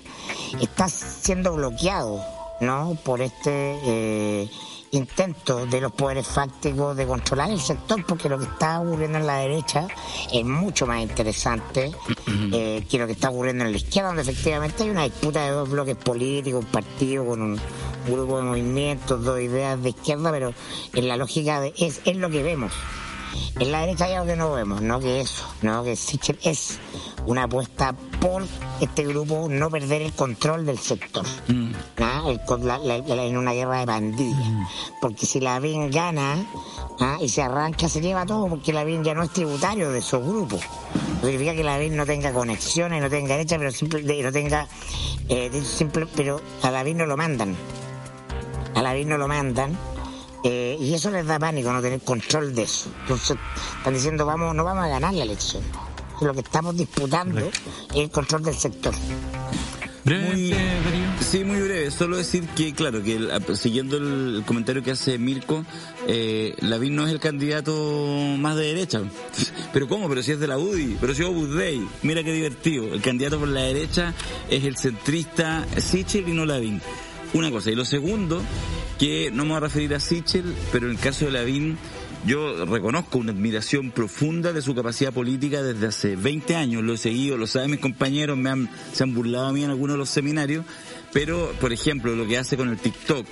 [0.60, 2.20] Está siendo bloqueado,
[2.60, 2.98] ¿no?
[3.04, 4.50] Por este eh,
[4.92, 9.26] intento de los poderes fácticos de controlar el sector, porque lo que está ocurriendo en
[9.26, 9.86] la derecha
[10.32, 11.92] es mucho más interesante
[12.52, 15.50] eh, que lo que está ocurriendo en la izquierda, donde efectivamente hay una disputa de
[15.50, 17.60] dos bloques políticos, un partido con un
[18.06, 20.54] grupo de movimientos, dos ideas de izquierda, pero
[20.94, 22.72] en la lógica de, es, es lo que vemos.
[23.58, 25.00] En la derecha hay algo que no vemos, ¿no?
[25.00, 25.82] Que eso, ¿no?
[25.82, 26.78] Que Sichel es
[27.26, 28.44] una apuesta por
[28.80, 31.26] este grupo no perder el control del sector,
[32.00, 32.22] ¿ah?
[32.28, 34.48] El con la- la- la- en una guerra de pandillas.
[35.00, 36.36] Porque si la BIN gana
[37.00, 37.18] ¿ah?
[37.20, 40.24] y se arranca, se lleva todo, porque la BIN ya no es tributario de esos
[40.24, 40.60] grupos.
[41.20, 44.30] No significa que la BIN no tenga conexiones, no tenga derecha, pero simple, de- no
[44.32, 44.68] tenga,
[45.28, 47.56] eh, de- simple, pero a la BIN no lo mandan.
[48.74, 49.76] A la BIN no lo mandan.
[50.44, 52.90] Eh, y eso les da pánico, no tener control de eso.
[53.02, 53.36] Entonces,
[53.78, 55.62] están diciendo, vamos, no vamos a ganar la elección.
[56.20, 57.52] Lo que estamos disputando es
[57.94, 58.92] el control del sector.
[60.04, 60.54] Muy,
[61.20, 61.90] sí, muy breve.
[61.90, 65.64] Solo decir que, claro, que el- siguiendo el, comentario que hace Mirko,
[66.06, 67.72] eh, Lavín no es el candidato
[68.38, 69.02] más de derecha.
[69.72, 70.08] Pero ¿cómo?
[70.08, 71.86] Pero si es de la UDI, pero si es Opus Dei.
[72.02, 72.84] Mira qué divertido.
[72.94, 74.14] El candidato por la derecha
[74.48, 76.80] es el centrista Sichel y no Lavín.
[77.34, 77.70] Una cosa.
[77.70, 78.42] Y lo segundo,
[78.98, 81.78] que no me voy a referir a Sichel, pero en el caso de Lavín,
[82.26, 86.82] yo reconozco una admiración profunda de su capacidad política desde hace 20 años.
[86.82, 89.70] Lo he seguido, lo saben mis compañeros, me han, se han burlado a mí en
[89.70, 90.64] algunos de los seminarios.
[91.12, 93.26] Pero, por ejemplo, lo que hace con el TikTok,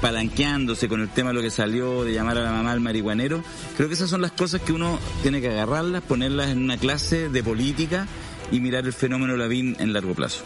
[0.00, 3.42] palanqueándose con el tema de lo que salió de llamar a la mamá al marihuanero,
[3.76, 7.28] creo que esas son las cosas que uno tiene que agarrarlas, ponerlas en una clase
[7.28, 8.06] de política
[8.50, 10.44] y mirar el fenómeno Lavín en largo plazo.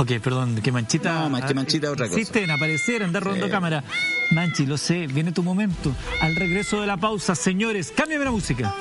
[0.00, 1.28] Ok, perdón, que Manchita.
[1.28, 2.18] No, que Manchita otra cosa.
[2.18, 3.52] Insiste en aparecer, andar rodando Sí.
[3.52, 3.84] cámara.
[4.30, 5.94] Manchi, lo sé, viene tu momento.
[6.22, 8.74] Al regreso de la pausa, señores, cámbiame la música.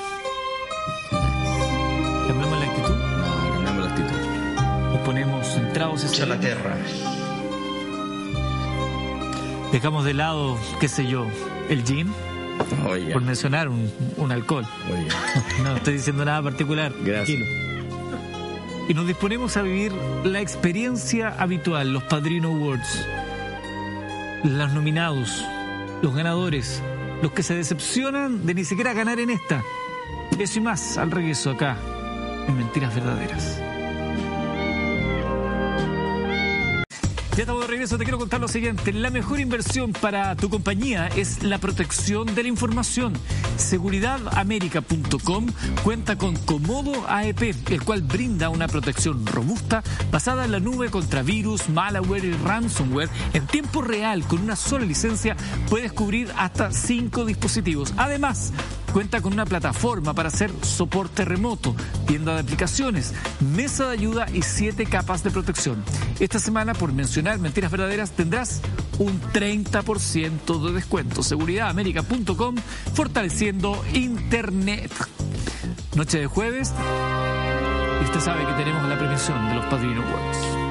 [2.28, 2.96] ¿Cambiamos la actitud?
[2.96, 4.18] No, cambiamos la actitud.
[4.94, 6.78] Nos ponemos centrados hacia la tierra.
[9.74, 11.28] Dejamos de lado, qué sé yo,
[11.70, 12.14] el gin.
[12.88, 13.14] Oiga.
[13.14, 14.66] Por mencionar un, un alcohol.
[15.64, 16.94] No estoy diciendo nada particular.
[16.94, 17.46] Tranquilo.
[18.90, 19.94] Y nos disponemos a vivir
[20.24, 23.06] la experiencia habitual, los Padrino Awards.
[24.44, 25.46] Los nominados,
[26.02, 26.82] los ganadores,
[27.22, 29.64] los que se decepcionan de ni siquiera ganar en esta.
[30.40, 31.78] Eso y más al regreso acá,
[32.48, 33.62] en Mentiras Verdaderas.
[37.40, 38.92] Ya estamos de regreso, te quiero contar lo siguiente.
[38.92, 43.14] La mejor inversión para tu compañía es la protección de la información.
[43.56, 45.46] Seguridadamerica.com
[45.82, 51.22] cuenta con Comodo AEP, el cual brinda una protección robusta basada en la nube contra
[51.22, 53.08] virus, malware y ransomware.
[53.32, 55.38] En tiempo real, con una sola licencia,
[55.70, 57.94] puedes cubrir hasta cinco dispositivos.
[57.96, 58.52] Además,
[58.94, 61.76] Cuenta con una plataforma para hacer soporte remoto,
[62.08, 65.84] tienda de aplicaciones, mesa de ayuda y siete capas de protección.
[66.20, 68.62] Esta semana, por mencionar mentiras verdaderas, tendrás
[68.98, 71.22] un 30% de descuento.
[71.22, 72.56] Seguridadamerica.com,
[72.94, 74.92] fortaleciendo Internet.
[75.96, 76.74] Noche de jueves,
[78.02, 80.69] y usted sabe que tenemos la premiación de los Padrino Awards.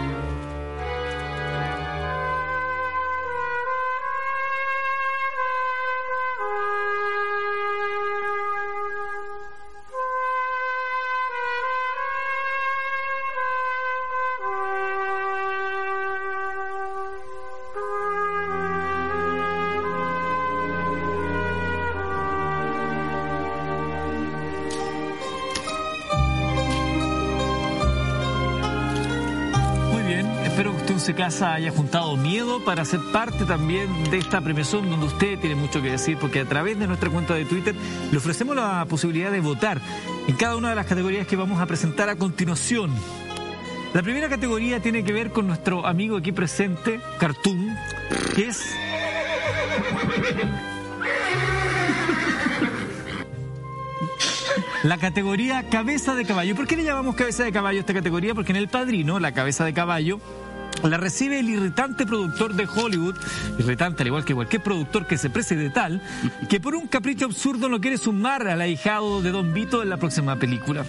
[31.08, 35.54] 12 Casas haya juntado miedo para ser parte también de esta premiación donde usted tiene
[35.54, 37.74] mucho que decir, porque a través de nuestra cuenta de Twitter
[38.10, 39.80] le ofrecemos la posibilidad de votar
[40.26, 42.92] en cada una de las categorías que vamos a presentar a continuación.
[43.94, 47.74] La primera categoría tiene que ver con nuestro amigo aquí presente, Cartoon,
[48.34, 48.62] que es...
[54.82, 56.54] La categoría cabeza de caballo.
[56.54, 58.34] ¿Por qué le llamamos cabeza de caballo esta categoría?
[58.34, 60.20] Porque en El Padrino, la cabeza de caballo
[60.82, 63.16] la recibe el irritante productor de Hollywood,
[63.58, 66.00] irritante al igual que cualquier productor que se precie de tal,
[66.48, 69.96] que por un capricho absurdo no quiere sumar al ahijado de Don Vito en la
[69.96, 70.84] próxima película.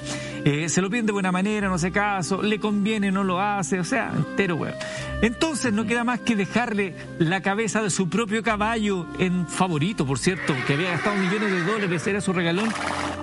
[0.45, 3.80] Eh, se lo piden de buena manera, no hace caso, le conviene, no lo hace,
[3.80, 4.76] o sea, entero weón.
[5.22, 10.20] Entonces no queda más que dejarle la cabeza de su propio caballo en favorito, por
[10.20, 12.70] cierto, que había gastado millones de dólares, era su regalón,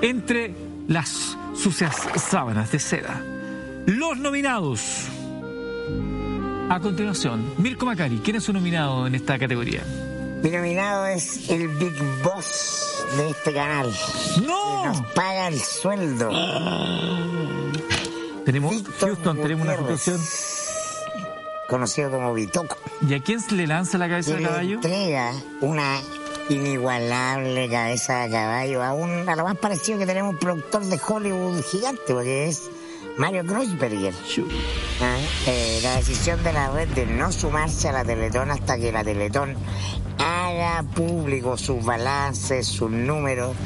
[0.03, 0.55] entre
[0.89, 3.23] las sucias sábanas de seda.
[3.87, 5.09] Los nominados.
[6.69, 9.85] A continuación, Mirko Macari, ¿quién es su nominado en esta categoría?
[10.43, 11.95] Mi nominado es el Big
[12.25, 13.95] Boss de este canal.
[14.45, 14.83] ¡No!
[14.83, 16.31] Que nos paga el sueldo.
[18.45, 20.21] Tenemos, Houston, tenemos una situación.
[21.69, 22.77] Conocido como Bitoco.
[23.09, 24.75] ¿Y a quién se le lanza la cabeza de caballo?
[24.75, 26.01] entrega una
[26.49, 31.01] inigualable cabeza de caballo a, un, a lo más parecido que tenemos un productor de
[31.05, 32.71] Hollywood gigante, porque es
[33.19, 34.13] Mario Kreuzberger.
[35.01, 35.17] Ah,
[35.47, 39.03] eh, la decisión de la red de no sumarse a la Teletón hasta que la
[39.03, 39.55] Teletón
[40.19, 43.57] haga público sus balances, sus números,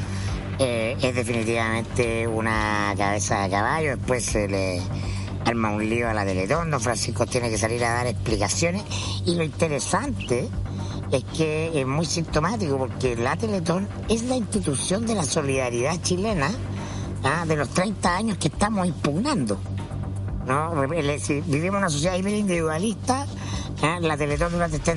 [0.57, 3.97] eh, es definitivamente una cabeza de caballo.
[3.97, 4.81] Después se le
[5.45, 6.71] arma un lío a la Teletón.
[6.71, 8.83] Don Francisco tiene que salir a dar explicaciones.
[9.25, 10.47] Y lo interesante
[11.11, 16.51] es que es muy sintomático porque la Teletón es la institución de la solidaridad chilena
[17.23, 17.45] ¿ah?
[17.45, 19.57] de los 30 años que estamos impugnando.
[20.45, 20.71] ¿no?
[20.87, 23.25] Vivimos en una sociedad hiperindividualista,
[23.83, 23.97] ¿ah?
[24.01, 24.93] la Teletón durante este-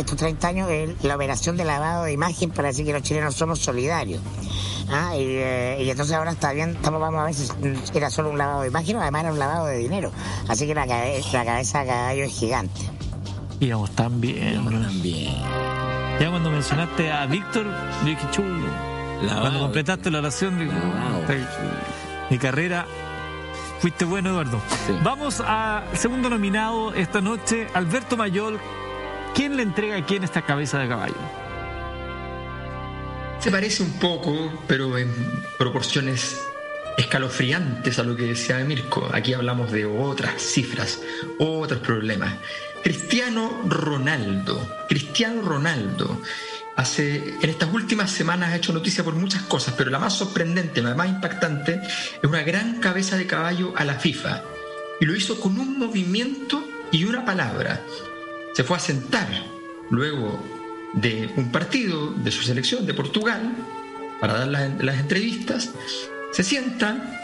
[0.00, 3.34] estos 30 años es la operación de lavado de imagen para decir que los chilenos
[3.34, 4.20] somos solidarios.
[4.90, 5.14] ¿ah?
[5.16, 7.48] Y, eh, y entonces ahora está bien, estamos, vamos a ver si
[7.94, 10.10] era solo un lavado de imagen o además era un lavado de dinero.
[10.48, 12.80] Así que la, cabe- la cabeza de caballo es gigante.
[13.60, 14.64] Íbamos tan bien.
[14.64, 14.78] bro.
[16.20, 17.66] Ya cuando mencionaste a Víctor,
[18.02, 18.87] yo dije chulo.
[19.22, 19.40] Lavado.
[19.40, 20.72] Cuando completaste la oración, digo,
[22.30, 22.86] mi carrera.
[23.80, 24.60] Fuiste bueno, Eduardo.
[25.04, 28.58] Vamos al segundo nominado esta noche, Alberto Mayol.
[29.34, 31.14] ¿Quién le entrega a quién esta cabeza de caballo?
[33.38, 35.12] Se parece un poco, pero en
[35.58, 36.40] proporciones
[36.96, 39.08] escalofriantes a lo que decía Mirko.
[39.12, 41.00] Aquí hablamos de otras cifras,
[41.38, 42.34] otros problemas.
[42.82, 44.60] Cristiano Ronaldo.
[44.88, 46.20] Cristiano Ronaldo.
[46.78, 50.80] Hace, en estas últimas semanas ha hecho noticia por muchas cosas, pero la más sorprendente,
[50.80, 54.44] la más impactante, es una gran cabeza de caballo a la FIFA.
[55.00, 57.80] Y lo hizo con un movimiento y una palabra.
[58.54, 59.26] Se fue a sentar
[59.90, 60.40] luego
[60.92, 63.56] de un partido de su selección de Portugal
[64.20, 65.72] para dar las, entrevistas.
[66.30, 67.18] Se sienta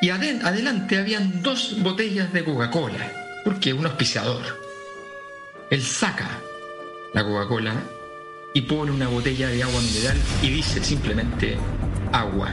[0.00, 4.40] y adelante habían dos botellas de Coca-Cola, porque un auspiciador.
[5.68, 6.28] Él saca
[7.12, 7.97] la Coca-Cola
[8.58, 11.56] y pone una botella de agua mineral y dice simplemente
[12.10, 12.52] agua.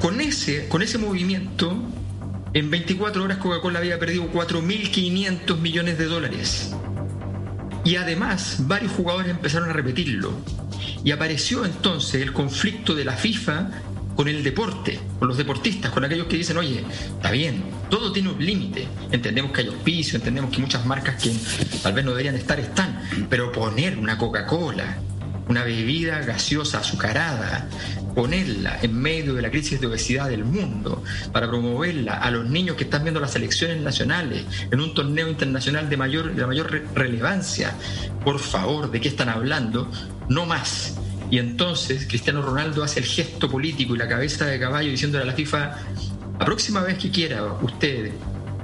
[0.00, 1.76] Con ese, con ese movimiento,
[2.54, 6.74] en 24 horas Coca-Cola había perdido 4.500 millones de dólares.
[7.84, 10.32] Y además, varios jugadores empezaron a repetirlo.
[11.04, 13.68] Y apareció entonces el conflicto de la FIFA
[14.16, 16.84] con el deporte, con los deportistas, con aquellos que dicen, oye,
[17.14, 18.86] está bien, todo tiene un límite.
[19.10, 21.32] Entendemos que hay auspicio, entendemos que muchas marcas que
[21.82, 24.98] tal vez no deberían estar están, pero poner una Coca-Cola,
[25.48, 27.68] una bebida gaseosa azucarada,
[28.14, 31.02] ponerla en medio de la crisis de obesidad del mundo,
[31.32, 35.88] para promoverla a los niños que están viendo las selecciones nacionales en un torneo internacional
[35.88, 37.72] de mayor, de mayor re- relevancia.
[38.22, 39.90] Por favor, ¿de qué están hablando?
[40.28, 40.98] No más.
[41.32, 45.26] Y entonces Cristiano Ronaldo hace el gesto político y la cabeza de caballo diciéndole a
[45.26, 45.78] la FIFA,
[46.38, 48.12] la próxima vez que quiera usted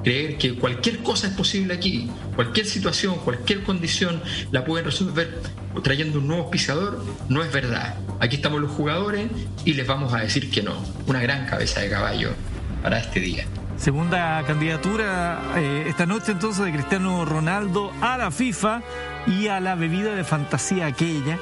[0.04, 4.20] creer que cualquier cosa es posible aquí, cualquier situación, cualquier condición
[4.52, 5.40] la pueden resolver
[5.82, 7.94] trayendo un nuevo auspiciador, no es verdad.
[8.20, 9.30] Aquí estamos los jugadores
[9.64, 10.74] y les vamos a decir que no.
[11.06, 12.32] Una gran cabeza de caballo
[12.82, 13.46] para este día.
[13.78, 18.82] Segunda candidatura eh, esta noche entonces de Cristiano Ronaldo a la FIFA
[19.26, 21.38] y a la bebida de fantasía aquella.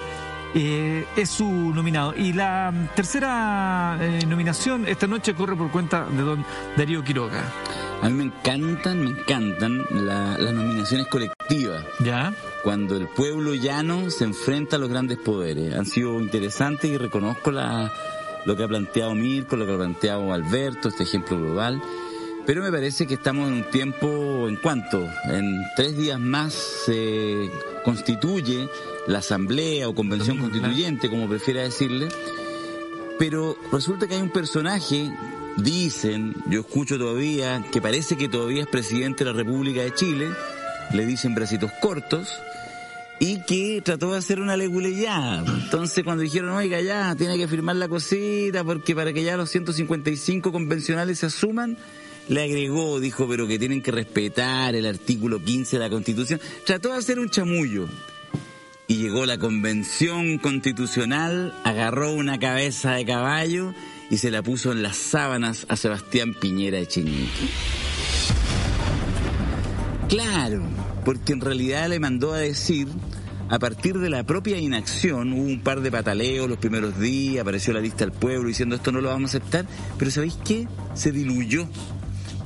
[0.59, 2.15] Eh, es su nominado.
[2.17, 6.45] Y la tercera eh, nominación esta noche corre por cuenta de don
[6.77, 7.43] Darío Quiroga.
[8.03, 11.85] A mí me encantan, me encantan la- las nominaciones colectivas.
[12.05, 12.33] ¿Ya?
[12.65, 15.75] Cuando el pueblo llano se enfrenta a los grandes poderes.
[15.75, 17.93] Han sido interesantes y reconozco la,
[18.45, 21.81] lo que ha planteado Mirko, lo que ha planteado Alberto, este ejemplo global.
[22.47, 27.51] Pero me parece que estamos en un tiempo en cuanto en tres días más se
[27.85, 28.69] constituye
[29.09, 32.09] la asamblea o convención constituyente, como prefiera decirle,
[33.19, 35.11] pero resulta que hay un personaje,
[35.57, 40.29] dicen, yo escucho todavía, que parece que todavía es presidente de la República de Chile,
[40.93, 42.41] le dicen bracitos cortos,
[43.19, 45.45] y que trató de hacer una leguleyada.
[45.47, 49.51] Entonces cuando dijeron, oiga, ya, tiene que firmar la cosita porque para que ya los
[49.51, 51.77] 155 convencionales se asuman,
[52.29, 56.41] le agregó, dijo, pero que tienen que respetar el artículo 15 de la Constitución.
[56.65, 57.89] Trató de hacer un chamullo.
[58.89, 63.75] Y llegó la convención constitucional, agarró una cabeza de caballo
[64.11, 67.49] y se la puso en las sábanas a Sebastián Piñera Echenique.
[70.09, 70.63] Claro,
[71.05, 72.87] porque en realidad le mandó a decir,
[73.49, 77.73] a partir de la propia inacción, hubo un par de pataleos los primeros días, apareció
[77.73, 79.67] la lista del pueblo diciendo esto no lo vamos a aceptar,
[79.99, 80.69] pero ¿sabéis qué?
[80.95, 81.69] Se diluyó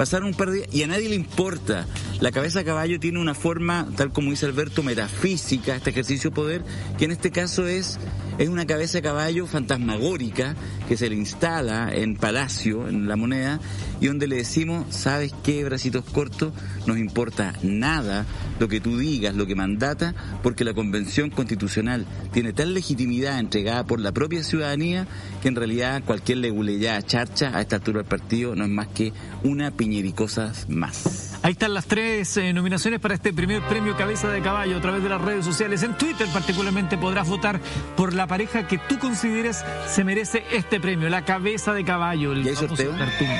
[0.00, 1.86] Pasaron un par de días y a nadie le importa.
[2.20, 6.36] La cabeza de caballo tiene una forma, tal como dice Alberto, metafísica, este ejercicio de
[6.36, 6.64] poder,
[6.96, 7.98] que en este caso es,
[8.40, 10.56] es una cabeza de caballo fantasmagórica
[10.88, 13.60] que se le instala en Palacio, en la moneda,
[14.00, 16.52] y donde le decimos, ¿sabes qué, bracitos cortos?
[16.86, 18.24] Nos importa nada
[18.58, 23.84] lo que tú digas, lo que mandata, porque la Convención Constitucional tiene tal legitimidad entregada
[23.84, 25.06] por la propia ciudadanía
[25.42, 29.12] que en realidad cualquier leguleyada charcha a esta altura del partido no es más que
[29.44, 29.70] una
[30.14, 31.38] cosas más.
[31.42, 35.02] Ahí están las tres eh, nominaciones para este primer premio Cabeza de Caballo a través
[35.02, 35.82] de las redes sociales.
[35.82, 37.60] En Twitter particularmente podrás votar
[37.96, 42.32] por la pareja que tú consideres se merece este premio, la Cabeza de Caballo.
[42.32, 42.92] ¿Y hay sorteo?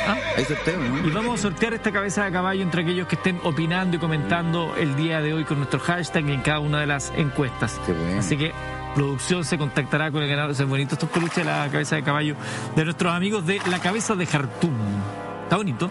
[0.04, 0.16] ¿Ah?
[0.36, 1.06] Hay sorteo, ¿no?
[1.06, 4.74] Y vamos a sortear esta Cabeza de Caballo entre aquellos que estén opinando y comentando
[4.76, 7.80] el día de hoy con nuestro hashtag en cada una de las encuestas.
[8.18, 8.52] Así que
[8.96, 10.50] producción se contactará con el ganador.
[10.50, 12.34] Es bonito estos peluches de la cabeza de caballo
[12.74, 14.74] de nuestros amigos de la cabeza de Jartum.
[15.44, 15.88] Está bonito.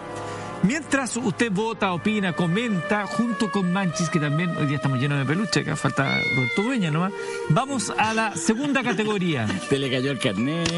[0.62, 5.24] Mientras usted vota, opina, comenta, junto con Manchis, que también hoy día estamos llenos de
[5.24, 7.12] peluche, acá falta Roberto Dueña nomás,
[7.48, 9.46] vamos a la segunda categoría.
[9.70, 10.68] Te le cayó el carnet.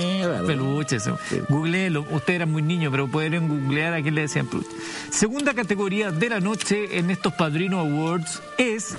[0.46, 1.10] Peluches.
[1.48, 4.70] Googleelo, usted era muy niño, pero pueden googlear a quién le decían peluche.
[5.10, 8.96] Segunda categoría de la noche en estos Padrino Awards es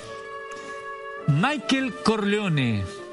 [1.28, 3.03] Michael Corleone.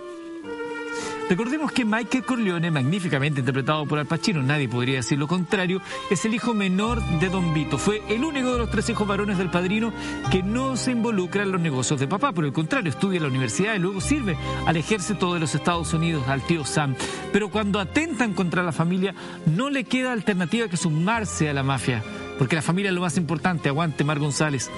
[1.31, 6.25] Recordemos que Michael Corleone, magníficamente interpretado por Al Pacino, nadie podría decir lo contrario, es
[6.25, 7.77] el hijo menor de Don Vito.
[7.77, 9.93] Fue el único de los tres hijos varones del padrino
[10.29, 12.33] que no se involucra en los negocios de papá.
[12.33, 14.37] Por el contrario, estudia en la universidad y luego sirve
[14.67, 16.95] al ejército de los Estados Unidos, al tío Sam.
[17.31, 22.03] Pero cuando atentan contra la familia, no le queda alternativa que sumarse a la mafia
[22.41, 24.71] porque la familia es lo más importante, aguante Mar González.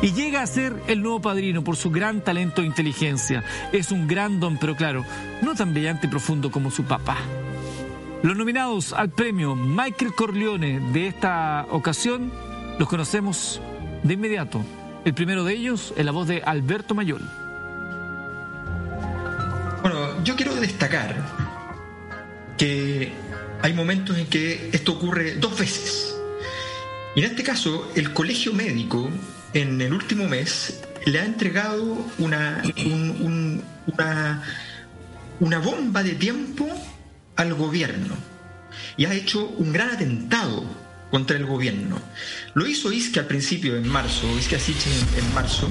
[0.00, 3.44] Y llega a ser el nuevo padrino por su gran talento e inteligencia.
[3.72, 5.04] Es un gran don, pero claro,
[5.42, 7.18] no tan brillante y profundo como su papá.
[8.22, 12.32] Los nominados al premio Michael Corleone de esta ocasión
[12.78, 13.60] los conocemos
[14.02, 14.64] de inmediato.
[15.04, 17.20] El primero de ellos es la voz de Alberto Mayol.
[19.82, 21.16] Bueno, yo quiero destacar
[22.56, 23.12] que
[23.60, 26.09] hay momentos en que esto ocurre dos veces.
[27.14, 29.10] Y en este caso, el colegio médico
[29.52, 32.62] en el último mes le ha entregado una,
[35.40, 36.68] una, bomba de tiempo
[37.36, 38.14] al gobierno
[38.96, 40.64] y ha hecho un gran atentado
[41.10, 41.98] contra el gobierno.
[42.54, 45.68] Lo hizo Isque al principio, en marzo, Isque Asiche en, en marzo,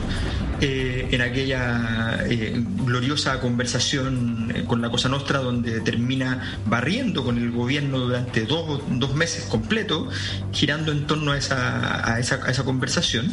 [0.61, 7.37] eh, en aquella eh, gloriosa conversación eh, con la Cosa Nostra, donde termina barriendo con
[7.37, 10.13] el gobierno durante dos, dos meses completos,
[10.51, 13.31] girando en torno a esa, a esa, a esa conversación.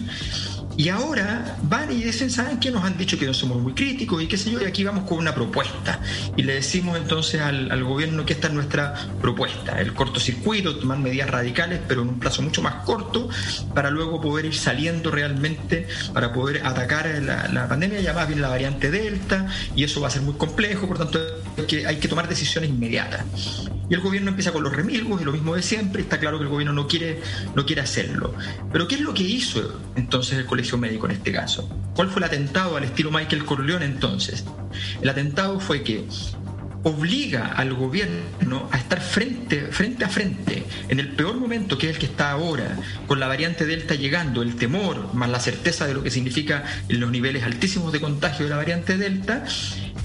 [0.76, 2.70] Y ahora van y dicen, ¿saben qué?
[2.70, 5.08] Nos han dicho que no somos muy críticos y qué sé yo, y aquí vamos
[5.08, 6.00] con una propuesta.
[6.36, 10.98] Y le decimos entonces al, al gobierno que esta es nuestra propuesta, el cortocircuito, tomar
[10.98, 13.28] medidas radicales, pero en un plazo mucho más corto,
[13.74, 18.48] para luego poder ir saliendo realmente, para poder atacar la, pandemia, ya más bien la
[18.48, 21.18] variante Delta, y eso va a ser muy complejo, por tanto
[21.56, 23.24] hay que, hay que tomar decisiones inmediatas.
[23.88, 26.44] Y el gobierno empieza con los remilgos y lo mismo de siempre, está claro que
[26.44, 27.20] el gobierno no quiere,
[27.54, 28.34] no quiere hacerlo.
[28.72, 31.68] Pero ¿qué es lo que hizo entonces el colegio médico en este caso.
[31.94, 34.44] ¿Cuál fue el atentado al estilo Michael Corleone entonces?
[35.00, 36.04] El atentado fue que
[36.82, 41.94] obliga al gobierno a estar frente, frente a frente en el peor momento que es
[41.94, 42.76] el que está ahora,
[43.08, 47.10] con la variante Delta llegando, el temor más la certeza de lo que significa los
[47.10, 49.44] niveles altísimos de contagio de la variante Delta,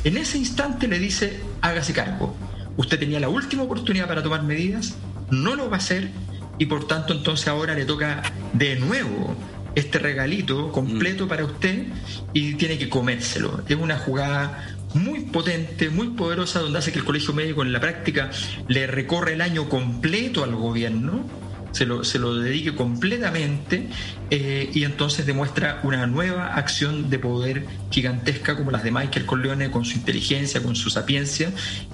[0.03, 2.35] en ese instante le dice, hágase cargo.
[2.77, 4.95] Usted tenía la última oportunidad para tomar medidas,
[5.29, 6.09] no lo va a hacer
[6.57, 8.23] y por tanto entonces ahora le toca
[8.53, 9.35] de nuevo
[9.75, 11.85] este regalito completo para usted
[12.33, 13.63] y tiene que comérselo.
[13.67, 17.79] Es una jugada muy potente, muy poderosa, donde hace que el colegio médico en la
[17.79, 18.29] práctica
[18.67, 21.25] le recorre el año completo al gobierno,
[21.71, 23.87] se lo, se lo dedique completamente
[24.29, 29.71] eh, y entonces demuestra una nueva acción de poder gigantesca como las de Michael Corleone
[29.71, 31.51] con su inteligencia, con su sapiencia,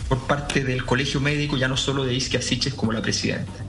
[0.08, 3.67] por parte del colegio médico, ya no solo de Isque Asiches como la presidenta.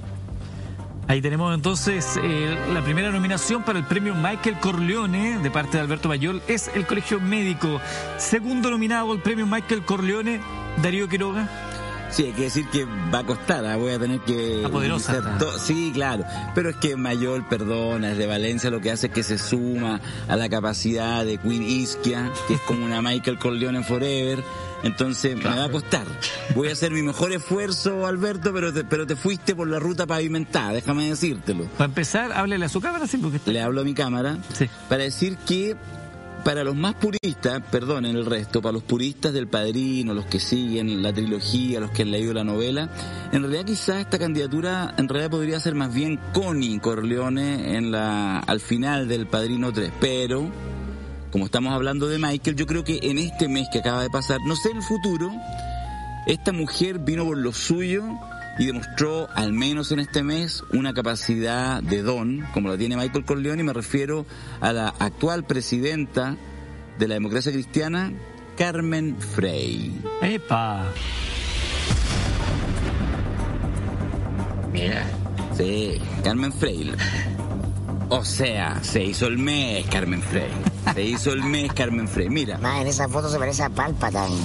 [1.08, 5.82] Ahí tenemos entonces eh, la primera nominación para el premio Michael Corleone de parte de
[5.82, 7.80] Alberto Mayol es el Colegio Médico.
[8.18, 10.38] Segundo nominado al premio Michael Corleone,
[10.82, 11.67] Darío Quiroga.
[12.10, 13.76] Sí, hay que decir que va a costar, ¿ah?
[13.76, 14.60] voy a tener que...
[14.62, 15.38] La poderosa.
[15.38, 16.24] to- Sí, claro,
[16.54, 20.00] pero es que Mayol, perdona, es de Valencia lo que hace es que se suma
[20.26, 24.42] a la capacidad de Queen Isquia, que es como una Michael Corleone Forever,
[24.84, 26.06] entonces me va a costar.
[26.54, 30.06] Voy a hacer mi mejor esfuerzo, Alberto, pero te, pero te fuiste por la ruta
[30.06, 31.64] pavimentada, déjame decírtelo.
[31.76, 34.38] Para empezar, háblele a su cámara, sí, porque Le hablo a mi cámara
[34.88, 35.76] para decir que
[36.48, 41.02] para los más puristas, perdonen el resto, para los puristas del Padrino, los que siguen
[41.02, 42.88] la trilogía, los que han leído la novela,
[43.32, 48.38] en realidad quizás esta candidatura en realidad podría ser más bien Connie Corleone en la
[48.38, 50.50] al final del Padrino 3, pero
[51.30, 54.38] como estamos hablando de Michael, yo creo que en este mes que acaba de pasar,
[54.46, 55.30] no sé el futuro,
[56.26, 58.04] esta mujer vino por lo suyo
[58.58, 63.24] y demostró, al menos en este mes, una capacidad de don, como la tiene Michael
[63.24, 64.26] Corleone, y me refiero
[64.60, 66.36] a la actual presidenta
[66.98, 68.12] de la democracia cristiana,
[68.56, 70.00] Carmen Frey.
[70.20, 70.86] ¡Epa!
[74.72, 75.06] Mira.
[75.56, 76.92] Sí, Carmen Frey.
[78.08, 80.50] O sea, se hizo el mes, Carmen Frey.
[80.94, 82.28] Se hizo el mes, Carmen Frey.
[82.28, 82.58] Mira.
[82.58, 84.36] Más en esa foto se parece a Palpatine.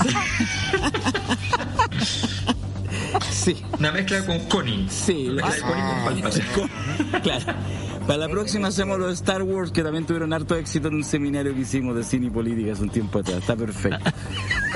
[3.40, 3.56] Sí.
[3.78, 4.86] Una mezcla con Connie.
[4.90, 7.22] Sí, Una mezcla de Connie con Palpatine.
[7.22, 7.44] Claro.
[8.06, 11.54] Para la próxima hacemos los Star Wars, que también tuvieron harto éxito en un seminario
[11.54, 13.38] que hicimos de cine y política hace un tiempo atrás.
[13.38, 14.10] Está perfecto.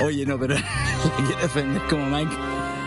[0.03, 0.55] Oye, no, pero
[1.27, 2.31] que defender como Mike.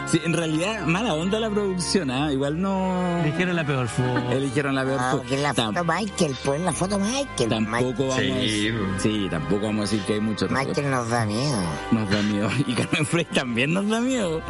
[0.06, 2.32] Sí, en realidad, mala onda la producción, ¿ah?
[2.32, 3.20] Igual no...
[3.22, 4.32] Eligieron la peor foto.
[4.32, 5.18] Eligieron la peor Ah, foto.
[5.22, 7.48] porque es la foto Michael, pues la foto Michael.
[7.50, 11.10] Tampoco vamos a Sí, decir, sí, tampoco vamos a decir que hay mucho Michael nos
[11.10, 11.62] da miedo.
[11.92, 12.48] Nos da miedo.
[12.66, 14.40] Y Carmen Frey también nos da miedo.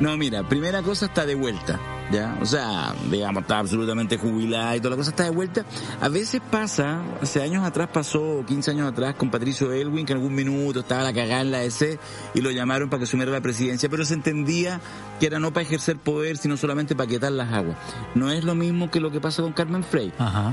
[0.00, 1.78] No, mira, primera cosa está de vuelta,
[2.10, 2.36] ¿ya?
[2.40, 5.64] O sea, digamos, está absolutamente jubilada y toda la cosa está de vuelta.
[6.00, 10.18] A veces pasa, hace años atrás pasó, 15 años atrás, con Patricio Elwin, que en
[10.18, 11.98] algún minuto estaba la cagada en la EC
[12.34, 14.80] y lo llamaron para que asumiera la presidencia, pero se entendía
[15.20, 17.76] que era no para ejercer poder, sino solamente para quitar las aguas.
[18.16, 20.12] No es lo mismo que lo que pasa con Carmen Frey.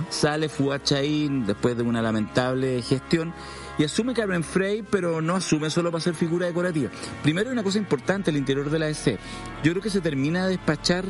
[0.09, 3.33] Sale Fuad Chaín después de una lamentable gestión
[3.77, 6.89] y asume Carmen Frey, pero no asume solo para ser figura decorativa.
[7.23, 9.17] Primero hay una cosa importante al interior de la EC.
[9.63, 11.05] Yo creo que se termina de despachar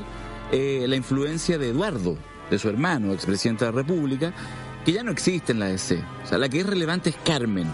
[0.51, 2.17] eh, la influencia de Eduardo,
[2.49, 4.33] de su hermano, expresidente de la República,
[4.85, 6.03] que ya no existe en la EC.
[6.23, 7.67] O sea, la que es relevante es Carmen.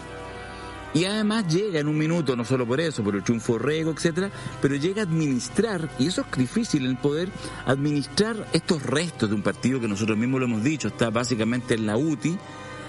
[0.93, 4.31] Y además llega en un minuto, no solo por eso, por el triunfo rego, etcétera,
[4.61, 7.29] pero llega a administrar, y eso es difícil el poder,
[7.65, 11.85] administrar estos restos de un partido que nosotros mismos lo hemos dicho, está básicamente en
[11.85, 12.37] la UTI,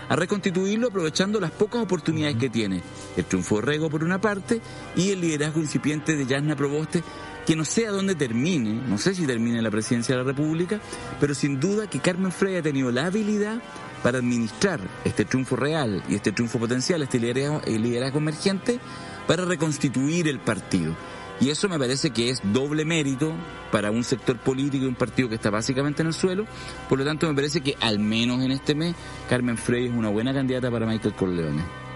[0.08, 2.82] a reconstituirlo aprovechando las pocas oportunidades que tiene.
[3.16, 4.60] El triunfo rego por una parte
[4.96, 7.02] y el liderazgo incipiente de Yasna Proboste,
[7.46, 10.80] que no sé a dónde termine, no sé si termine la presidencia de la República,
[11.20, 13.62] pero sin duda que Carmen Frey ha tenido la habilidad
[14.02, 18.78] para administrar este triunfo real y este triunfo potencial, este liderazgo, el liderazgo emergente,
[19.26, 20.94] para reconstituir el partido.
[21.40, 23.32] Y eso me parece que es doble mérito
[23.70, 26.46] para un sector político y un partido que está básicamente en el suelo.
[26.88, 28.94] Por lo tanto, me parece que al menos en este mes,
[29.28, 31.87] Carmen Frey es una buena candidata para Michael Corleone.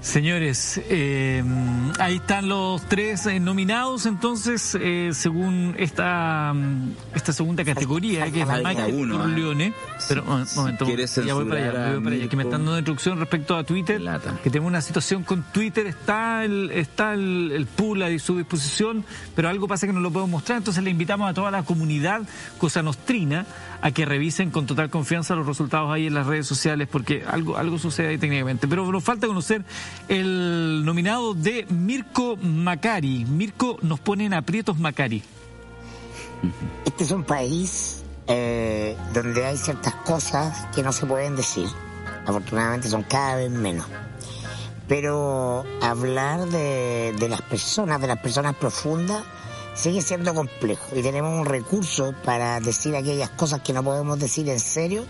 [0.00, 1.42] Señores, eh,
[1.98, 6.54] ahí están los tres eh, nominados, entonces, eh, según esta
[7.14, 9.18] esta segunda categoría, que es la Michael uno, ¿eh?
[9.18, 9.74] Corleone.
[10.08, 13.18] Pero, un momento, ya voy para allá, voy para allá, que me están dando instrucción
[13.18, 14.00] respecto a Twitter,
[14.42, 19.04] que tenemos una situación con Twitter, está el, está el, el pool a su disposición,
[19.34, 22.22] pero algo pasa que no lo podemos mostrar, entonces le invitamos a toda la comunidad
[22.56, 23.46] cosa nostrina
[23.80, 27.56] a que revisen con total confianza los resultados ahí en las redes sociales, porque algo,
[27.56, 28.66] algo sucede ahí técnicamente.
[28.66, 29.64] Pero nos falta conocer
[30.08, 33.24] el nominado de Mirko Macari.
[33.24, 35.22] Mirko nos pone en aprietos Macari.
[36.84, 41.66] Este es un país eh, donde hay ciertas cosas que no se pueden decir.
[42.26, 43.86] Afortunadamente son cada vez menos.
[44.86, 49.22] Pero hablar de, de las personas, de las personas profundas,
[49.80, 50.96] sigue siendo complejo.
[50.96, 55.04] Y tenemos un recurso para decir aquellas cosas que no podemos decir en serio,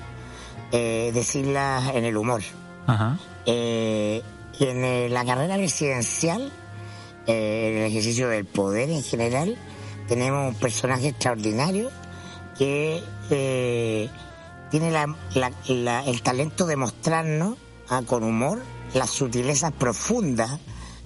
[0.73, 2.43] eh, decirlas en el humor.
[2.87, 3.19] Ajá.
[3.47, 4.23] Eh,
[4.59, 6.53] y en eh, la carrera presidencial,
[7.27, 9.57] eh, en el ejercicio del poder en general,
[10.09, 11.91] tenemos un personaje extraordinario
[12.59, 14.09] que eh,
[14.71, 17.57] tiene la- la- la- el talento de mostrarnos
[17.89, 18.61] ah, con humor
[18.95, 20.59] las sutilezas profundas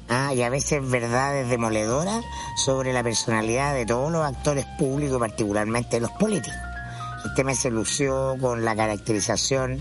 [0.08, 2.24] ah, y a veces verdades demoledoras
[2.56, 6.58] sobre la personalidad de todos los actores públicos, particularmente los políticos.
[7.24, 9.80] Este mes se lució con la caracterización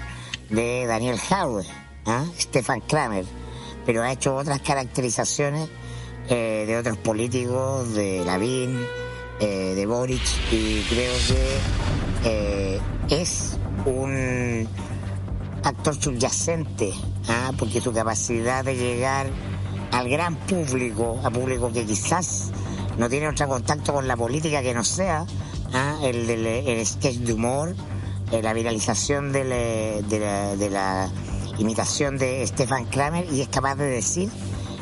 [0.50, 1.66] de Daniel Howard,
[2.06, 2.26] ¿ah?
[2.38, 3.26] Stefan Kramer,
[3.86, 5.70] pero ha hecho otras caracterizaciones
[6.30, 8.80] eh, de otros políticos, de Lavín,
[9.40, 10.22] eh, de Boric
[10.52, 11.58] y creo que
[12.24, 12.80] eh,
[13.10, 14.68] es un
[15.64, 16.94] actor subyacente,
[17.28, 17.52] ¿ah?
[17.58, 19.28] porque su capacidad de llegar
[19.92, 22.52] al gran público, a público que quizás
[22.98, 25.26] no tiene otro contacto con la política que no sea
[25.74, 25.98] ¿ah?
[26.04, 27.76] el del el sketch de humor,
[28.32, 31.10] eh, la viralización de, la- de la, de la
[31.58, 34.30] imitación de Stefan Kramer y es capaz de decir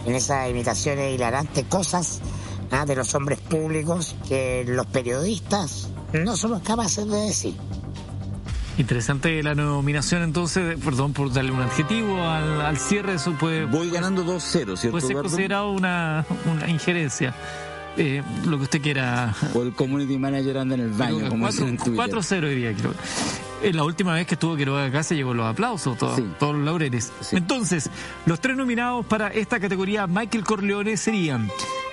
[0.05, 2.19] en esas imitaciones hilarantes cosas
[2.71, 2.85] ¿ah?
[2.85, 7.55] de los hombres públicos que los periodistas no somos capaces de decir.
[8.79, 13.65] Interesante la nominación entonces, perdón por darle un adjetivo al, al cierre, eso puede...
[13.65, 14.39] Voy ganando 2-0,
[14.77, 17.35] ¿cierto, Puede ser considerado una, una injerencia.
[17.97, 19.35] Eh, lo que usted quiera.
[19.53, 22.05] O el community manager anda en el baño, como dicen en Twitter.
[22.09, 22.93] 4-0 diría creo.
[23.61, 26.63] Eh, La última vez que estuvo Quiroga acá se llevó los aplausos, todo- todos los
[26.63, 27.11] laureles.
[27.33, 27.89] Entonces,
[28.25, 31.49] los tres nominados para esta categoría Michael Corleone serían,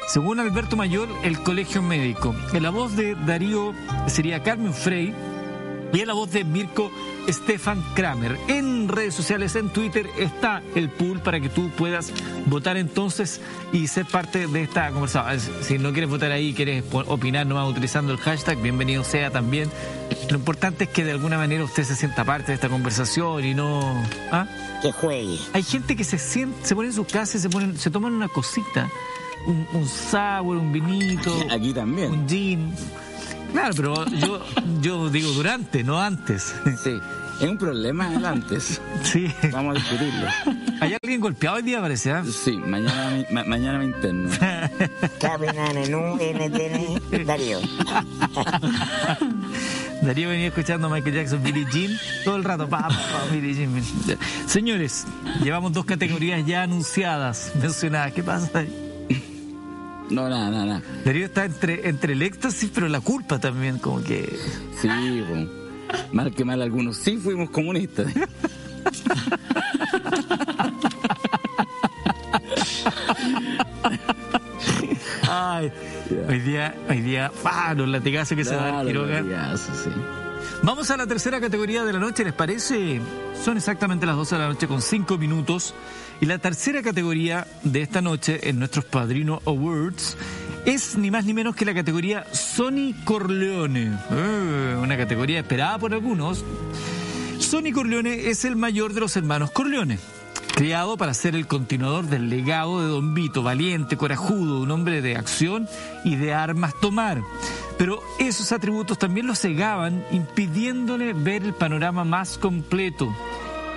[0.07, 2.33] según Alberto Mayor, el Colegio Médico.
[2.53, 3.73] En la voz de Darío
[4.07, 5.13] sería Carmen Frey.
[5.93, 6.91] Y en la voz de Mirko
[7.29, 8.37] Stefan Kramer.
[8.49, 12.13] En redes sociales, en Twitter, está el pool para que tú puedas
[12.47, 13.41] votar entonces
[13.73, 15.41] y ser parte de esta conversación.
[15.63, 19.71] Si no quieres votar ahí, quieres opinar nomás utilizando el hashtag, bienvenido sea también.
[20.31, 23.55] Lo importante es que de alguna manera usted se sienta parte de esta conversación y
[23.55, 24.03] no...
[24.31, 24.47] ¿ah?
[24.83, 25.39] Que juegue.
[25.53, 28.13] Hay gente que se siente, se pone en su casa y se, ponen, se toman
[28.13, 28.91] una cosita.
[29.47, 31.35] Un, un sour, un vinito.
[31.51, 32.13] Aquí también.
[32.13, 32.75] Un gin.
[33.57, 34.41] Claro, pero yo,
[34.83, 36.55] yo digo durante, no antes.
[36.83, 37.01] Sí,
[37.41, 38.81] es un problema el antes.
[39.03, 39.33] Sí.
[39.51, 40.27] Vamos a discutirlo.
[40.81, 42.13] ¿Hay alguien golpeado hoy día, parece?
[42.13, 42.23] ah?
[42.25, 44.29] Sí, mañana, me- ma- mañana me interno.
[47.25, 47.61] Darío.
[50.03, 52.69] Darío venía escuchando a Michael Jackson, Billie Jean, todo el rato.
[52.69, 53.73] Pa, pa, pa, Billie Jean.
[54.47, 55.07] Señores,
[55.43, 58.13] llevamos dos categorías ya anunciadas, mencionadas.
[58.13, 58.86] ¿Qué pasa ahí?
[60.11, 60.83] No, nada, nada, nada.
[61.05, 64.39] Darío está entre, entre el éxtasis, pero la culpa también, como que.
[64.81, 64.89] Sí,
[65.29, 66.07] po.
[66.13, 66.97] mal que mal algunos.
[66.97, 68.13] Sí fuimos comunistas.
[75.29, 75.73] Ay,
[76.29, 77.75] hoy día, hoy día, ¡ah!
[77.77, 79.17] los latigazos que se dan Quiroga.
[79.21, 79.91] latigazos, sí.
[80.63, 83.01] Vamos a la tercera categoría de la noche, ¿les parece?
[83.45, 85.75] Son exactamente las 12 de la noche con 5 minutos.
[86.21, 90.17] Y la tercera categoría de esta noche en nuestros Padrino Awards
[90.65, 93.99] es ni más ni menos que la categoría Sony Corleone.
[94.11, 96.45] Eh, una categoría esperada por algunos.
[97.39, 99.99] Sonny Corleone es el mayor de los hermanos Corleone.
[100.55, 105.17] Criado para ser el continuador del legado de Don Vito, valiente, corajudo, un hombre de
[105.17, 105.69] acción
[106.03, 107.23] y de armas tomar.
[107.79, 113.15] Pero esos atributos también lo cegaban, impidiéndole ver el panorama más completo.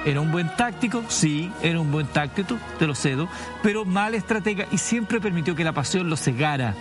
[0.05, 3.27] Era un buen táctico, sí, era un buen táctico, te lo cedo,
[3.61, 6.73] pero mal estratega y siempre permitió que la pasión lo cegara.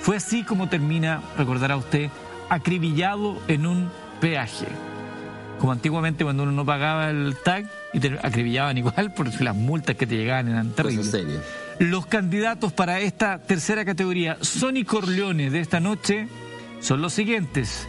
[0.00, 2.08] Fue así como termina, recordará usted,
[2.48, 3.90] acribillado en un
[4.20, 4.66] peaje
[5.58, 9.94] como antiguamente cuando uno no pagaba el tag y te acribillaban igual porque las multas
[9.94, 11.14] que te llegaban eran terribles.
[11.78, 16.26] Los candidatos para esta tercera categoría, Sony Corleone de esta noche,
[16.80, 17.86] son los siguientes.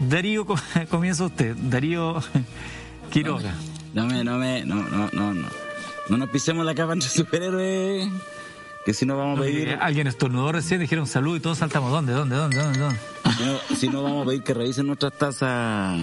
[0.00, 0.58] Darío, com-
[0.90, 1.54] comienza usted.
[1.56, 2.20] Darío
[3.14, 3.54] Quiroga.
[3.92, 5.46] No me, no me, no, no, no, no.
[6.08, 8.08] No nos pisemos la capa entre superhéroes.
[8.84, 9.78] Que si no vamos a pedir.
[9.80, 11.92] Alguien estornudó recién, dijeron salud y todos saltamos.
[11.92, 12.78] ¿Dónde, dónde, dónde, dónde?
[12.80, 12.98] dónde?
[13.36, 15.96] Si no, si no vamos a pedir que revisen nuestras tazas.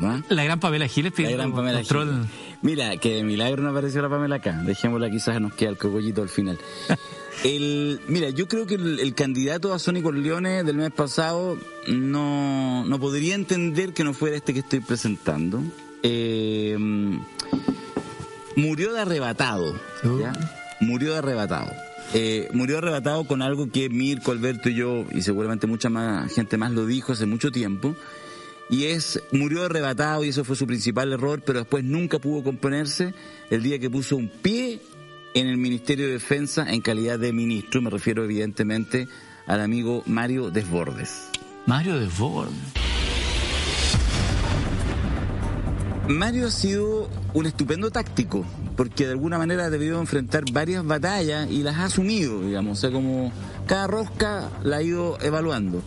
[0.00, 0.24] ¿verdad?
[0.28, 2.08] La gran Pamela Giles La gran Pamela control.
[2.10, 2.28] Giles.
[2.62, 4.60] Mira, que de milagro no apareció la Pamela acá.
[4.64, 6.58] Dejémosla, quizás nos queda el cogollito al final.
[7.44, 12.82] El, mira, yo creo que el, el candidato a Sony Corleone del mes pasado no,
[12.86, 15.62] no podría entender que no fuera este que estoy presentando.
[16.08, 16.76] Eh,
[18.54, 19.74] murió de arrebatado.
[20.04, 20.32] ¿ya?
[20.80, 21.72] Murió de arrebatado.
[22.14, 26.56] Eh, murió arrebatado con algo que Mirko, Alberto y yo, y seguramente mucha más gente
[26.56, 27.96] más lo dijo hace mucho tiempo,
[28.70, 33.12] y es, murió arrebatado y eso fue su principal error, pero después nunca pudo componerse
[33.50, 34.80] el día que puso un pie
[35.34, 39.08] en el Ministerio de Defensa en calidad de ministro, me refiero evidentemente
[39.46, 41.30] al amigo Mario Desbordes.
[41.66, 42.85] Mario Desbordes.
[46.08, 48.44] Mario ha sido un estupendo táctico,
[48.76, 52.80] porque de alguna manera ha debido enfrentar varias batallas y las ha asumido, digamos, o
[52.80, 53.32] sea, como
[53.66, 55.82] cada rosca la ha ido evaluando,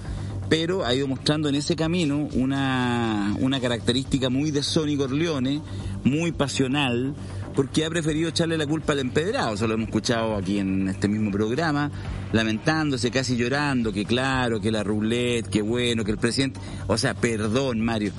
[0.50, 5.62] pero ha ido mostrando en ese camino una, una característica muy de Sonny Corleone,
[6.04, 7.16] muy pasional,
[7.56, 11.08] porque ha preferido echarle la culpa al empedrado, eso lo hemos escuchado aquí en este
[11.08, 11.92] mismo programa,
[12.34, 17.14] lamentándose, casi llorando, que claro, que la roulette, que bueno, que el presidente, o sea,
[17.14, 18.12] perdón Mario,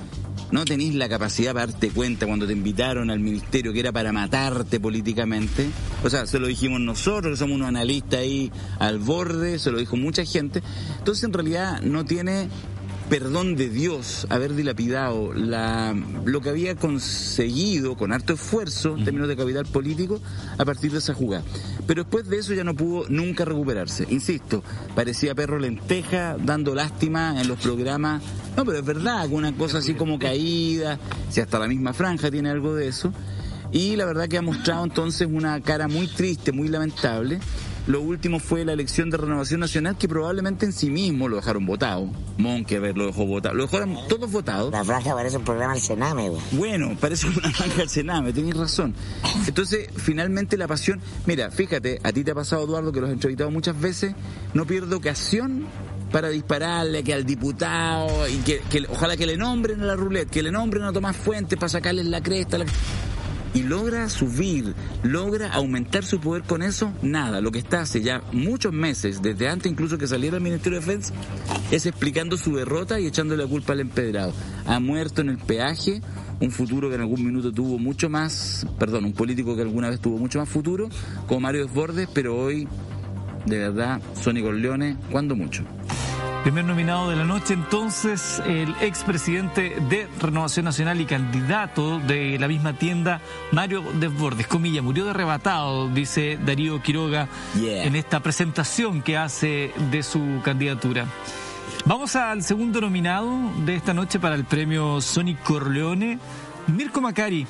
[0.51, 4.11] no tenéis la capacidad para darte cuenta cuando te invitaron al ministerio que era para
[4.11, 5.67] matarte políticamente.
[6.03, 9.79] O sea, se lo dijimos nosotros, que somos unos analistas ahí al borde, se lo
[9.79, 10.61] dijo mucha gente.
[10.97, 12.49] Entonces, en realidad, no tiene
[13.11, 15.93] perdón de Dios haber dilapidado la,
[16.23, 20.21] lo que había conseguido con harto esfuerzo en términos de capital político
[20.57, 21.43] a partir de esa jugada.
[21.85, 24.07] Pero después de eso ya no pudo nunca recuperarse.
[24.09, 24.63] Insisto,
[24.95, 28.23] parecía perro lenteja dando lástima en los programas.
[28.55, 30.97] No, pero es verdad, una cosa así como caída,
[31.29, 33.11] si hasta la misma franja tiene algo de eso.
[33.73, 37.41] Y la verdad que ha mostrado entonces una cara muy triste, muy lamentable
[37.87, 41.65] lo último fue la elección de Renovación Nacional, que probablemente en sí mismo lo dejaron
[41.65, 42.09] votado.
[42.37, 43.55] Monkever lo dejó votado.
[43.55, 44.71] Lo dejaron todos votados.
[44.71, 46.41] La franja parece un programa del Sename, güey.
[46.51, 48.93] Bueno, parece una franja del Sename, tenéis razón.
[49.47, 51.01] Entonces, finalmente la pasión.
[51.25, 54.13] Mira, fíjate, a ti te ha pasado, Eduardo, que los he entrevistado muchas veces.
[54.53, 55.65] No pierdo ocasión
[56.11, 60.43] para dispararle que al diputado y que, ojalá que le nombren a la roulette, que
[60.43, 62.57] le nombren a Tomás Fuentes para sacarle la cresta.
[62.57, 62.65] La
[63.53, 64.73] y logra subir,
[65.03, 67.41] logra aumentar su poder con eso, nada.
[67.41, 70.85] Lo que está hace ya muchos meses, desde antes incluso que saliera el Ministerio de
[70.85, 71.13] Defensa,
[71.71, 74.33] es explicando su derrota y echándole la culpa al empedrado.
[74.65, 76.01] Ha muerto en el peaje
[76.39, 79.99] un futuro que en algún minuto tuvo mucho más, perdón, un político que alguna vez
[79.99, 80.89] tuvo mucho más futuro,
[81.27, 82.67] como Mario Desbordes, pero hoy,
[83.45, 85.63] de verdad, Sónico Leone, cuando mucho.
[86.43, 92.47] Primer nominado de la noche, entonces, el expresidente de Renovación Nacional y candidato de la
[92.47, 94.47] misma tienda, Mario Desbordes.
[94.47, 101.05] Comilla, murió de arrebatado, dice Darío Quiroga, en esta presentación que hace de su candidatura.
[101.85, 103.29] Vamos al segundo nominado
[103.63, 106.17] de esta noche para el premio Sony Corleone,
[106.65, 107.45] Mirko Macari.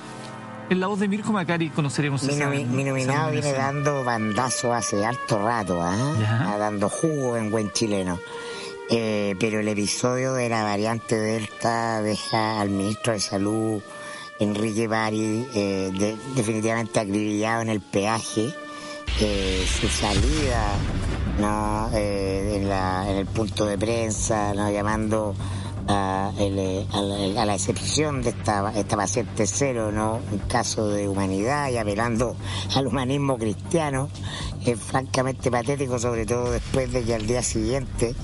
[0.70, 5.40] En la voz de Mirko Macari conoceremos mi, mi nominado viene dando bandazo hace harto
[5.40, 6.58] rato, ¿ah?
[6.60, 8.20] dando jugo en buen chileno.
[8.94, 13.82] Eh, pero el episodio de la variante Delta deja al ministro de Salud,
[14.38, 18.54] Enrique Bari, eh, definitivamente acribillado en el peaje.
[19.22, 20.76] Eh, su salida
[21.40, 21.90] ¿no?
[21.94, 24.70] en, el punto de prensa, ¿no?
[24.70, 25.36] llamando
[25.88, 30.20] a, la excepción de esta, esta paciente cero, ¿no?
[30.34, 32.36] un caso de humanidad y apelando
[32.76, 34.10] al humanismo cristiano,
[34.66, 38.16] es francamente patético, sobre todo después de que al día siguiente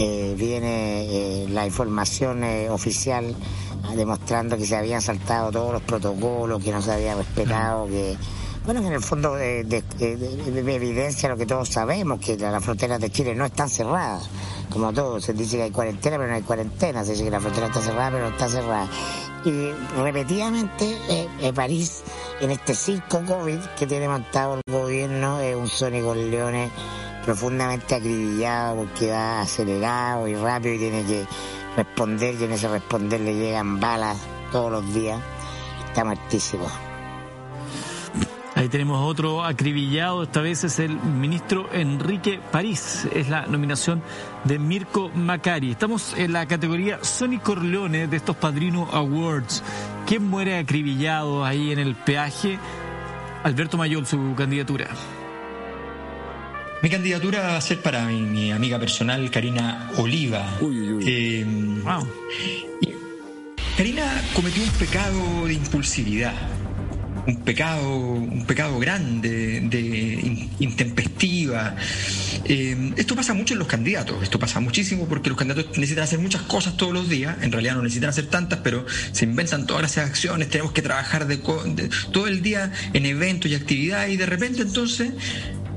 [0.00, 1.06] eh, viene
[1.42, 3.34] eh, la información eh, oficial
[3.96, 8.16] demostrando que se habían saltado todos los protocolos, que no se había respetado, que
[8.64, 13.34] bueno, en el fondo de, evidencia lo que todos sabemos, que las fronteras de Chile
[13.34, 14.28] no están cerradas,
[14.70, 17.40] como todo, se dice que hay cuarentena, pero no hay cuarentena, se dice que la
[17.40, 18.88] frontera está cerrada, pero no está cerrada.
[19.44, 19.70] Y
[20.00, 20.96] repetidamente
[21.54, 22.02] París,
[22.40, 26.70] en este circo COVID que tiene montado el gobierno, es un Sónico Leones
[27.28, 31.26] profundamente acribillado porque va acelerado y rápido y tiene que
[31.76, 34.16] responder y en ese responder le llegan balas
[34.50, 35.20] todos los días.
[35.86, 36.66] Está muertísimo.
[38.54, 44.02] Ahí tenemos otro acribillado, esta vez es el ministro Enrique París, es la nominación
[44.44, 45.72] de Mirko Macari.
[45.72, 49.62] Estamos en la categoría Sony Corleone de estos Padrino Awards.
[50.06, 52.58] ¿Quién muere acribillado ahí en el peaje?
[53.44, 54.88] Alberto Mayol, su candidatura.
[56.80, 60.46] Mi candidatura va a ser para mi, amiga personal, Karina Oliva.
[61.04, 61.44] Eh,
[63.76, 66.34] Karina cometió un pecado de impulsividad,
[67.26, 71.74] un pecado, un pecado grande, de intempestiva.
[72.44, 76.20] Eh, esto pasa mucho en los candidatos, esto pasa muchísimo porque los candidatos necesitan hacer
[76.20, 79.82] muchas cosas todos los días, en realidad no necesitan hacer tantas, pero se inventan todas
[79.82, 81.38] las acciones, tenemos que trabajar de,
[82.12, 85.12] todo el día en eventos y actividades y de repente entonces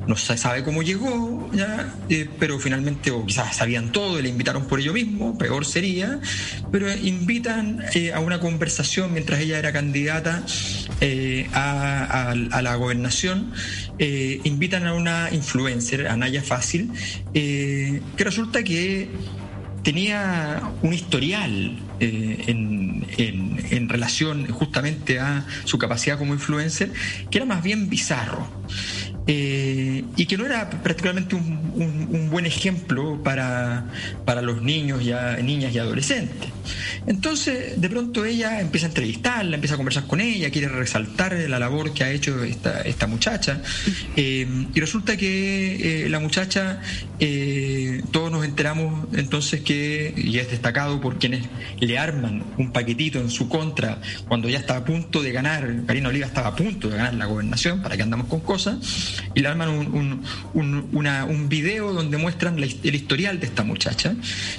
[0.08, 1.94] no se sabe cómo llegó, ¿ya?
[2.10, 6.20] Eh, pero finalmente, o quizás sabían todo y le invitaron por ello mismo, peor sería,
[6.72, 10.44] pero invitan eh, a una conversación mientras ella era candidata
[11.02, 13.52] eh, a, la gobernación,
[13.98, 16.92] invitan a una influencer, a Naya Fácil,
[17.34, 19.10] que resulta que
[19.84, 26.92] tenía un historial en, en, relación justamente a su capacidad como influencer,
[27.30, 28.48] que era más bien bizarro.
[29.34, 31.62] Eh, y que no era prácticamente un,
[32.30, 33.86] buen ejemplo para,
[34.26, 36.50] para los niños, ya, niñas y adolescentes.
[37.08, 41.60] Entonces, de pronto ella empieza a entrevistarla, empieza a conversar con ella, quiere resaltar la
[41.60, 43.62] labor que ha hecho esta, esta muchacha.
[44.18, 46.82] Eh, y resulta que eh, la muchacha,
[48.12, 51.44] todos nos enteramos entonces que, y es destacado por quienes
[51.80, 56.10] le arman un paquetito en su contra cuando ya estaba a punto de ganar, Karina
[56.10, 59.48] Oliva estaba a punto de ganar la gobernación, para que andamos con cosas y le
[59.48, 60.24] arman un,
[60.54, 64.16] un, una, un video donde muestran el historial de esta muchacha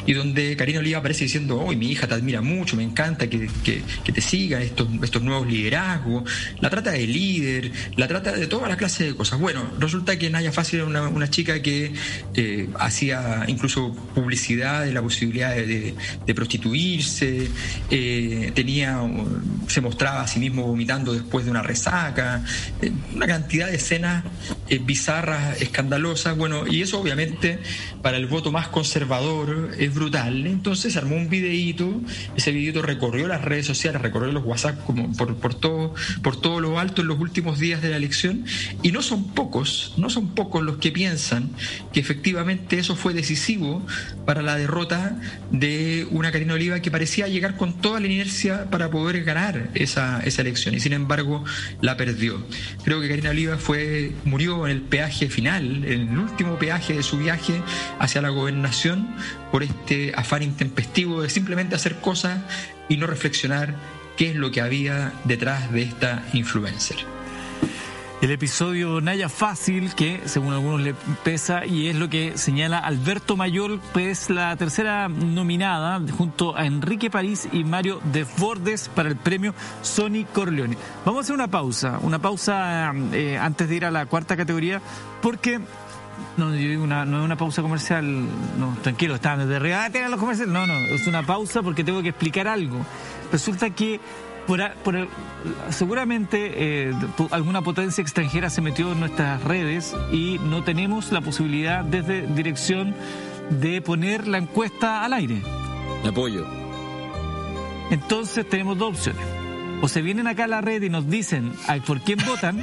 [0.07, 3.49] y donde Karina Oliva aparece diciendo, hoy mi hija te admira mucho, me encanta que,
[3.65, 3.83] que,
[4.13, 6.25] te sigan estos, estos nuevos liderazgos,
[6.61, 9.41] la trata de líder, la trata de toda la clase de cosas.
[9.41, 11.93] Bueno, resulta que Naya Fácil era una, una chica que
[12.35, 15.95] eh, hacía incluso publicidad de la posibilidad de,
[16.35, 17.49] prostituirse,
[17.91, 18.99] eh, tenía,
[19.67, 22.43] se mostraba a sí mismo vomitando después de una resaca,
[22.81, 24.25] eh, una cantidad de escenas
[24.85, 27.59] bizarras, escandalosas, bueno, y eso obviamente
[28.03, 30.47] para el voto más conservador es brutal.
[30.47, 32.01] Entonces armó un videíto,
[32.37, 36.61] ese videíto recorrió las redes sociales, recorrió los WhatsApp como por, por todo, por todo
[36.61, 38.45] lo alto en los últimos días de la elección,
[38.83, 41.51] y no son pocos, no son pocos los que piensan
[41.93, 43.85] que efectivamente eso fue decisivo
[44.25, 45.21] para la derrota
[45.51, 50.21] de una Karina Oliva que parecía llegar con toda la inercia para poder ganar esa,
[50.25, 51.45] esa elección y sin embargo
[51.81, 52.45] la perdió.
[52.85, 57.03] Creo que Karina Oliva fue, murió en el peaje final, en el último peaje de
[57.03, 57.61] su viaje
[57.99, 59.15] hacia la gobernación
[59.51, 62.41] por este afán intempestivo de simplemente hacer cosas
[62.89, 63.75] y no reflexionar
[64.17, 66.97] qué es lo que había detrás de esta influencer
[68.23, 70.95] el episodio Naya Fácil, que según algunos le
[71.25, 77.11] pesa, y es lo que señala Alberto Mayol, pues la tercera nominada, junto a Enrique
[77.11, 80.79] París y Mario Desbordes para el premio Sony Corleone.
[81.05, 84.81] Vamos a hacer una pausa, una pausa eh, antes de ir a la cuarta categoría,
[85.21, 85.61] porque
[86.37, 88.07] no, digo una, es una pausa comercial,
[88.57, 90.55] no, tranquilo, están desde regate los comerciales.
[90.55, 92.87] No, no, es una pausa porque tengo que explicar algo.
[93.33, 94.01] Resulta que
[94.47, 95.09] por,
[95.71, 96.53] seguramente
[96.89, 96.95] eh,
[97.31, 102.95] alguna potencia extranjera se metió en nuestras redes y no tenemos la posibilidad desde dirección
[103.51, 105.43] de poner la encuesta al aire.
[106.07, 106.47] apoyo.
[107.91, 109.23] Entonces tenemos dos opciones.
[109.81, 111.53] O se vienen acá a la red y nos dicen
[111.87, 112.63] por quién votan,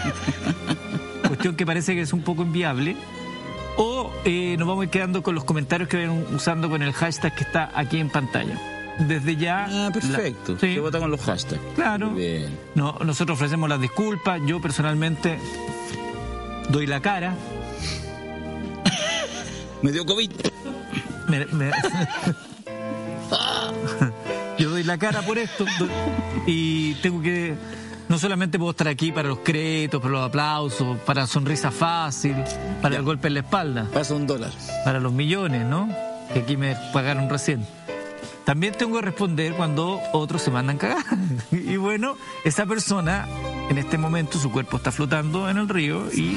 [1.28, 2.96] cuestión que parece que es un poco inviable,
[3.76, 6.94] o eh, nos vamos a ir quedando con los comentarios que vayan usando con el
[6.94, 9.68] hashtag que está aquí en pantalla desde ya.
[9.70, 10.58] Ah, perfecto.
[10.60, 11.62] Se vota con los hashtags.
[11.76, 12.16] Claro.
[12.76, 14.42] No, nosotros ofrecemos las disculpas.
[14.46, 15.40] Yo personalmente
[16.70, 17.36] doy la cara.
[19.82, 20.32] me dio COVID.
[24.58, 25.66] Yo doy la cara por esto
[26.46, 27.56] y tengo que
[28.10, 32.36] no solamente puedo estar aquí para los créditos, para los aplausos, para sonrisa fácil,
[32.82, 33.88] para el golpe en la espalda.
[33.94, 34.52] Pasa un dólar.
[34.84, 35.88] Para los millones, ¿no?
[36.34, 37.66] Que aquí me pagaron recién.
[38.50, 41.06] También tengo que responder cuando otros se mandan cagar.
[41.52, 43.28] Y bueno, esa persona,
[43.70, 46.36] en este momento, su cuerpo está flotando en el río y.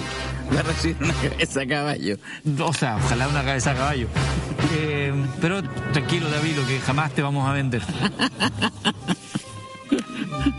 [0.54, 2.18] Va a recibir una cabeza a caballo.
[2.60, 4.08] O sea, ojalá una cabeza a caballo.
[4.74, 5.62] Eh, pero
[5.94, 7.80] tranquilo, David, lo que jamás te vamos a vender.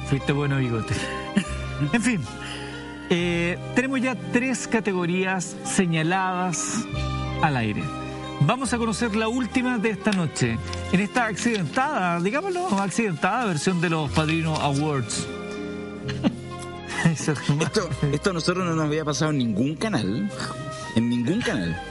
[0.09, 0.95] Fuiste bueno, bigote.
[1.91, 2.19] En fin,
[3.11, 6.83] eh, tenemos ya tres categorías señaladas
[7.43, 7.83] al aire.
[8.45, 10.57] Vamos a conocer la última de esta noche,
[10.91, 15.25] en esta accidentada, digámoslo, accidentada versión de los Padrino Awards.
[17.05, 20.29] esto, esto a nosotros no nos había pasado en ningún canal,
[20.95, 21.81] en ningún canal.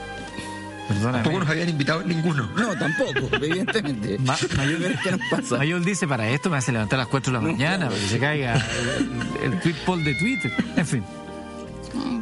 [1.01, 2.47] Tampoco nos habían invitado en ninguno.
[2.55, 4.19] No, tampoco, evidentemente.
[4.19, 5.57] Mayor, ¿qué nos pasa?
[5.57, 8.07] Mayor dice, para esto me hace levantar a las 4 de la mañana, para que
[8.07, 8.63] se caiga
[9.41, 10.53] el, el tweet poll de Twitter.
[10.75, 11.03] En fin.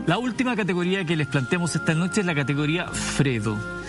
[0.05, 3.80] La última categoría que les planteamos esta noche es la categoría Fredo.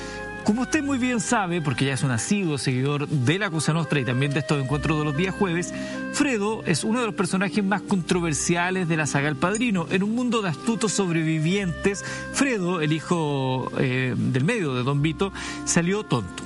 [0.44, 4.00] Como usted muy bien sabe, porque ya es un asiduo seguidor de la Cosa Nostra
[4.00, 5.72] y también de estos encuentros de los días jueves,
[6.12, 9.86] Fredo es uno de los personajes más controversiales de la saga El Padrino.
[9.90, 15.32] En un mundo de astutos sobrevivientes, Fredo, el hijo eh, del medio de Don Vito,
[15.64, 16.42] salió tonto.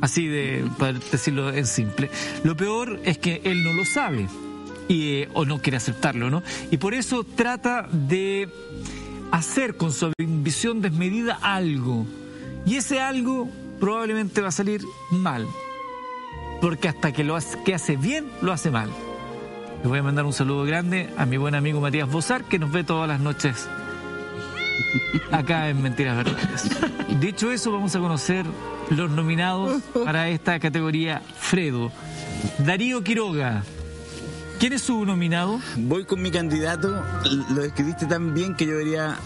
[0.00, 2.08] Así de, para decirlo en simple.
[2.44, 4.28] Lo peor es que él no lo sabe.
[4.86, 6.44] Y, eh, o no quiere aceptarlo, ¿no?
[6.70, 8.48] Y por eso trata de
[9.32, 12.06] hacer con su ambición desmedida algo
[12.66, 15.46] y ese algo probablemente va a salir mal.
[16.60, 18.90] Porque hasta que lo hace, que hace bien, lo hace mal.
[19.82, 22.70] Le voy a mandar un saludo grande a mi buen amigo Matías Bozar, que nos
[22.70, 23.66] ve todas las noches
[25.30, 26.68] acá en Mentiras Verdaderas.
[27.20, 28.44] Dicho eso, vamos a conocer
[28.90, 31.90] los nominados para esta categoría Fredo.
[32.58, 33.62] Darío Quiroga.
[34.58, 35.60] ¿Quién es su nominado?
[35.76, 37.02] Voy con mi candidato.
[37.54, 39.16] Lo escribiste tan bien que yo debería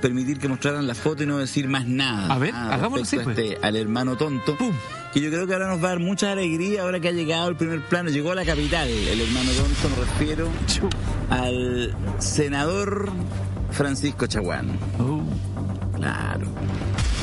[0.00, 2.32] permitir que mostraran la foto y no decir más nada.
[2.32, 3.38] A ver, hagámoslo así, pues.
[3.38, 4.56] este, al hermano tonto.
[4.56, 4.72] ¡Pum!
[5.12, 7.48] Que yo creo que ahora nos va a dar mucha alegría ahora que ha llegado
[7.48, 8.10] el primer plano.
[8.10, 10.48] Llegó a la capital, el hermano tonto, me refiero
[11.30, 13.10] al senador
[13.70, 14.68] Francisco Chaguán.
[14.98, 15.22] Uh.
[15.96, 16.46] Claro.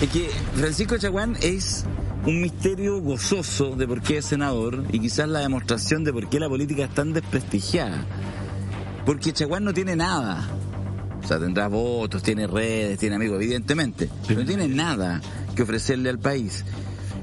[0.01, 1.85] Es que Francisco Chaguán es
[2.25, 6.39] un misterio gozoso de por qué es senador y quizás la demostración de por qué
[6.39, 8.03] la política es tan desprestigiada.
[9.05, 10.49] Porque Chaguán no tiene nada
[11.25, 15.19] O sea, tendrá votos, tiene redes, tiene amigos, evidentemente, pero no tiene nada
[15.55, 16.63] que ofrecerle al país.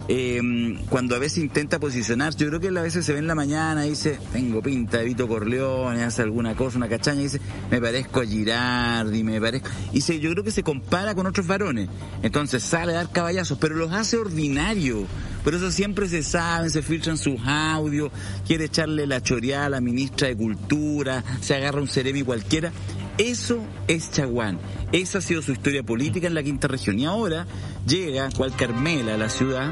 [0.09, 0.41] Eh,
[0.89, 3.37] cuando a veces intenta posicionarse, yo creo que él a veces se ve en la
[3.37, 7.41] mañana y dice, tengo pinta de Vito Corleone, hace alguna cosa, una cachaña, y dice,
[7.71, 9.69] me parezco a Girardi, me parezco...
[9.93, 11.89] Y se, yo creo que se compara con otros varones.
[12.25, 15.07] Entonces sale a dar caballazos, pero los hace ordinario.
[15.45, 18.11] Por eso siempre se saben, se filtran sus audios,
[18.47, 22.73] quiere echarle la choreada a la ministra de Cultura, se agarra un cerebi cualquiera.
[23.19, 24.59] Eso es Chaguán.
[24.91, 26.99] Esa ha sido su historia política en la quinta región.
[26.99, 27.47] Y ahora
[27.87, 29.71] llega cual Carmela a la ciudad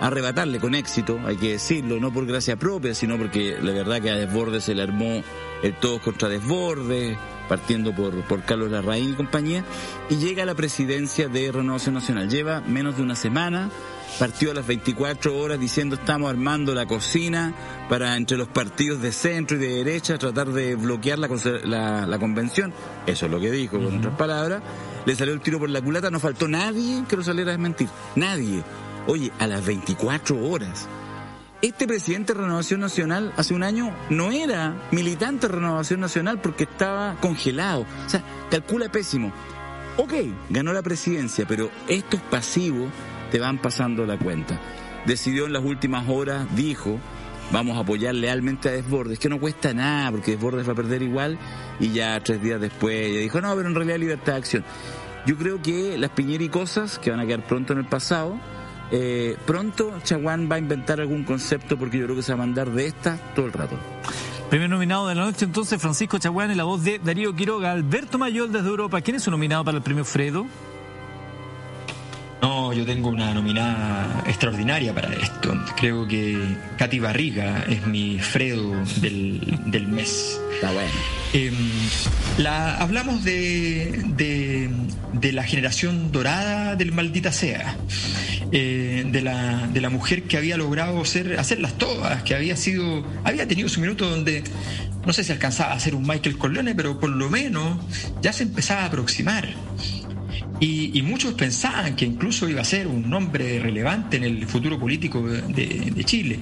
[0.00, 4.00] a arrebatarle con éxito, hay que decirlo, no por gracia propia, sino porque la verdad
[4.00, 5.22] que a Desbordes se le armó
[5.62, 7.18] el todos contra Desbordes,
[7.48, 9.64] partiendo por, por Carlos Larraín y compañía,
[10.08, 12.28] y llega a la presidencia de Renovación Nacional.
[12.28, 13.70] Lleva menos de una semana,
[14.18, 17.54] partió a las 24 horas diciendo estamos armando la cocina
[17.88, 21.28] para entre los partidos de centro y de derecha tratar de bloquear la,
[21.64, 22.72] la, la convención.
[23.06, 24.62] Eso es lo que dijo, con otras palabras.
[25.06, 27.88] Le salió el tiro por la culata, no faltó nadie que lo saliera a desmentir.
[28.16, 28.62] Nadie.
[29.06, 30.88] Oye, a las 24 horas.
[31.62, 36.64] Este presidente de Renovación Nacional hace un año no era militante de Renovación Nacional porque
[36.64, 37.86] estaba congelado.
[38.06, 39.32] O sea, calcula pésimo.
[39.96, 40.12] Ok,
[40.50, 42.88] ganó la presidencia, pero estos pasivos
[43.30, 44.60] te van pasando la cuenta.
[45.06, 46.98] Decidió en las últimas horas, dijo,
[47.50, 51.02] vamos a apoyar lealmente a Desbordes, que no cuesta nada, porque Desbordes va a perder
[51.02, 51.38] igual,
[51.80, 54.64] y ya tres días después ella dijo, no, pero en realidad libertad de acción.
[55.26, 56.10] Yo creo que las
[56.50, 58.38] cosas que van a quedar pronto en el pasado,
[58.90, 62.46] eh, pronto Chaguán va a inventar algún concepto porque yo creo que se va a
[62.46, 63.76] mandar de esta todo el rato.
[64.48, 68.16] Primer nominado de la noche entonces, Francisco Chaguán, en la voz de Darío Quiroga, Alberto
[68.16, 69.02] Mayol desde Europa.
[69.02, 70.46] ¿Quién es su nominado para el premio Fredo?
[72.40, 75.54] No, yo tengo una nominada extraordinaria para esto.
[75.76, 76.38] Creo que
[76.76, 80.40] Katy Barriga es mi Fredo del, del mes.
[80.54, 80.90] Está bueno.
[81.34, 81.52] Eh,
[82.38, 84.70] la, hablamos de, de,
[85.14, 87.76] de, la generación dorada del maldita sea.
[88.50, 93.04] Eh, de, la, de la mujer que había logrado ser, hacerlas todas, que había sido,
[93.22, 94.42] había tenido su minuto donde
[95.04, 97.78] no sé si alcanzaba a ser un Michael Corleone, pero por lo menos
[98.22, 99.48] ya se empezaba a aproximar.
[100.60, 105.22] Y, muchos pensaban que incluso iba a ser un nombre relevante en el futuro político
[105.22, 106.40] de, Chile.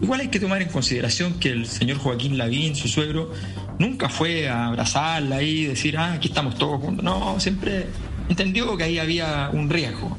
[0.00, 3.32] Igual hay que tomar en consideración que el señor Joaquín Lavín, su suegro,
[3.78, 7.04] nunca fue a abrazarla y decir, ah, aquí estamos todos juntos.
[7.04, 7.86] No, siempre
[8.30, 10.16] entendió que ahí había un riesgo.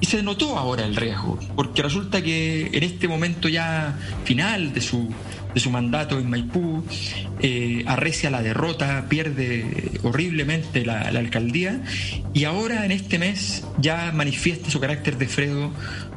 [0.00, 4.80] Y se notó ahora el riesgo, porque resulta que en este momento ya final de
[4.80, 5.08] su,
[5.56, 6.84] de su mandato en Maipú,
[7.40, 9.64] eh, arrecia la derrota, pierde
[10.02, 11.80] horriblemente la, alcaldía
[12.34, 15.72] y ahora en este mes ya manifiesta su carácter de Fredo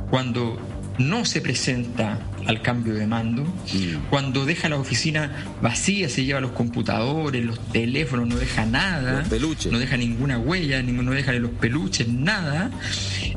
[0.10, 0.60] cuando
[0.98, 4.10] no se presenta al cambio de mando, mm.
[4.10, 9.24] cuando deja la oficina vacía, se lleva los computadores, los teléfonos, no deja nada,
[9.72, 12.72] no deja ninguna huella, no deja los peluches, nada,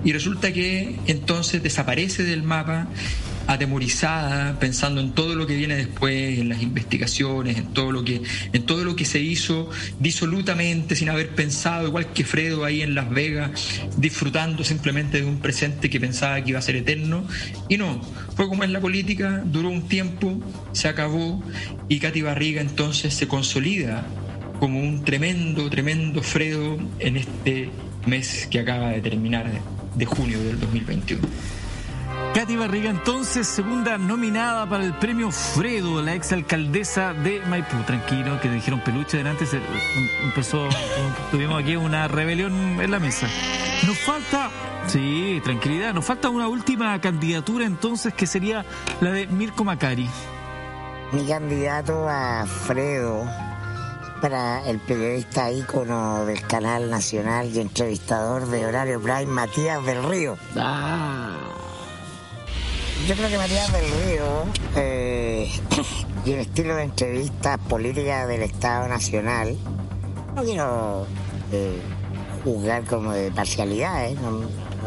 [0.02, 2.88] y resulta que entonces desaparece del mapa
[3.54, 8.22] atemorizada, pensando en todo lo que viene después, en las investigaciones, en todo lo que,
[8.52, 9.70] en todo lo que se hizo
[10.00, 13.50] disolutamente, sin haber pensado, igual que Fredo ahí en Las Vegas,
[13.96, 17.26] disfrutando simplemente de un presente que pensaba que iba a ser eterno.
[17.68, 18.00] Y no,
[18.36, 20.40] fue como en la política, duró un tiempo,
[20.72, 21.42] se acabó,
[21.88, 24.06] y Katy Barriga entonces se consolida
[24.58, 27.68] como un tremendo, tremendo Fredo en este
[28.06, 29.50] mes que acaba de terminar
[29.96, 31.20] de junio del 2021.
[32.34, 37.76] Katy Barriga, entonces, segunda nominada para el premio Fredo, la exalcaldesa de Maipú.
[37.82, 39.60] Tranquilo, que dijeron peluche delante, se
[40.24, 40.66] empezó,
[41.30, 43.28] tuvimos aquí una rebelión en la mesa.
[43.86, 44.48] Nos falta,
[44.86, 48.64] sí, tranquilidad, nos falta una última candidatura entonces que sería
[49.02, 50.08] la de Mirko Macari.
[51.12, 53.26] Mi candidato a Fredo
[54.22, 60.38] para el periodista ícono del canal nacional y entrevistador de Horario Prime, Matías del Río.
[60.56, 61.36] Ah.
[63.06, 64.24] Yo creo que Matías del Río
[64.76, 65.50] eh,
[66.24, 69.56] y el estilo de entrevistas políticas del Estado Nacional,
[70.36, 71.06] no quiero
[71.50, 71.80] eh,
[72.44, 74.16] juzgar como de parcialidad, ¿eh?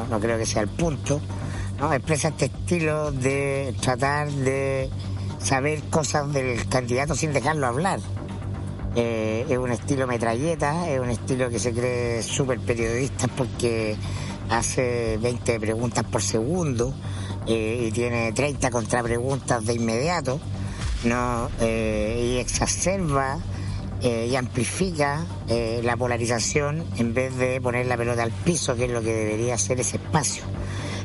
[0.09, 1.19] no, creo que sea el punto,
[1.77, 1.93] ¿no?
[1.93, 4.89] expresa este estilo de tratar de
[5.39, 7.99] saber cosas del candidato sin dejarlo hablar.
[8.95, 13.97] es un estilo metralleta, es un estilo que se cree súper periodista porque
[14.49, 16.93] hace 20 preguntas por segundo
[17.47, 20.39] eh, y tiene 30 contrapreguntas de inmediato,
[21.03, 21.49] ¿no?
[21.59, 23.37] Eh, y exacerba
[24.01, 28.91] eh, y amplifica la polarización en vez de poner la pelota al piso, que es
[28.91, 30.43] lo que debería ser ese espacio.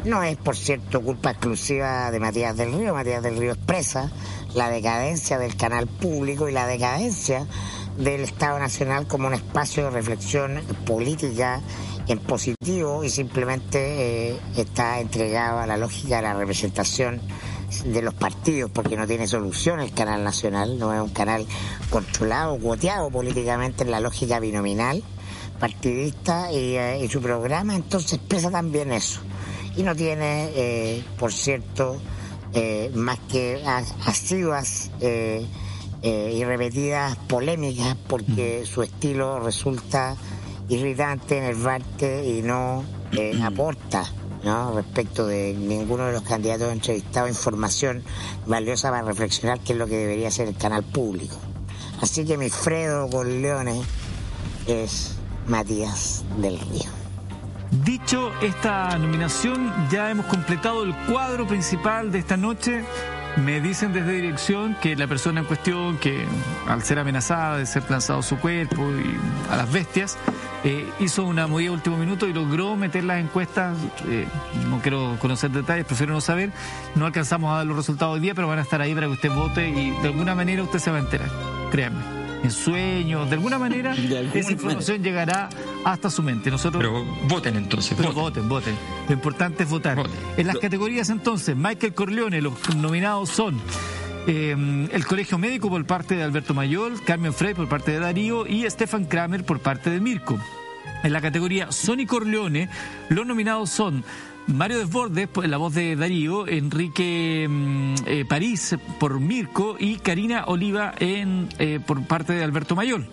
[0.04, 2.94] No es, por cierto, culpa exclusiva de Matías del Río.
[2.94, 4.10] Matías del Río expresa
[4.54, 7.46] la decadencia del canal público y la decadencia
[7.98, 11.60] del Estado Nacional como un espacio de reflexión política
[12.08, 17.20] en positivo y simplemente eh, está entregado a la lógica de la representación
[17.84, 21.46] de los partidos porque no tiene solución el canal nacional, no es un canal
[21.90, 25.02] controlado, cuoteado políticamente en la lógica binominal
[25.60, 29.20] partidista y, eh, su programa entonces expresa también eso.
[29.76, 31.96] Y no tiene, eh, por cierto,
[32.54, 34.90] eh, más que as- asiduas
[36.02, 40.16] eh, y repetidas polémicas porque su estilo resulta
[40.68, 44.04] irritante, enervante y no eh, aporta
[44.44, 44.72] ¿no?
[44.72, 48.02] respecto de ninguno de los candidatos entrevistados información
[48.46, 51.36] valiosa para reflexionar qué es lo que debería ser el canal público.
[52.00, 53.84] Así que mi Fredo con Leones
[54.66, 55.16] es
[55.46, 56.90] Matías del Río.
[57.84, 62.84] Dicho esta nominación, ya hemos completado el cuadro principal de esta noche.
[63.36, 66.26] Me dicen desde dirección que la persona en cuestión, que
[66.66, 69.16] al ser amenazada de ser lanzado su cuerpo y
[69.52, 70.18] a las bestias,
[70.64, 73.78] eh, hizo una movida último minuto y logró meter las encuestas.
[74.08, 74.26] eh,
[74.68, 76.50] no quiero conocer detalles, prefiero no saber.
[76.96, 79.12] No alcanzamos a dar los resultados hoy día, pero van a estar ahí para que
[79.12, 81.30] usted vote y de alguna manera usted se va a enterar.
[81.70, 82.19] Créanme.
[82.42, 83.94] En sueños, de alguna manera,
[84.34, 85.48] esa información llegará
[85.84, 86.50] hasta su mente.
[86.50, 87.94] Nosotros Pero voten entonces.
[87.96, 88.74] pero voten, voten.
[89.08, 90.02] Lo importante es votar.
[90.36, 93.60] En las categorías entonces, Michael Corleone, los nominados son
[94.26, 98.46] eh, el Colegio Médico por parte de Alberto Mayol, Carmen Frey por parte de Darío
[98.46, 100.38] y Stefan Kramer por parte de Mirko.
[101.02, 102.68] En la categoría Sony Corleone,
[103.08, 104.04] los nominados son
[104.52, 110.92] Mario Desbordes, la voz de Darío, Enrique mm, eh, París por Mirko y Karina Oliva
[110.98, 113.06] en, eh, por parte de Alberto Mayol.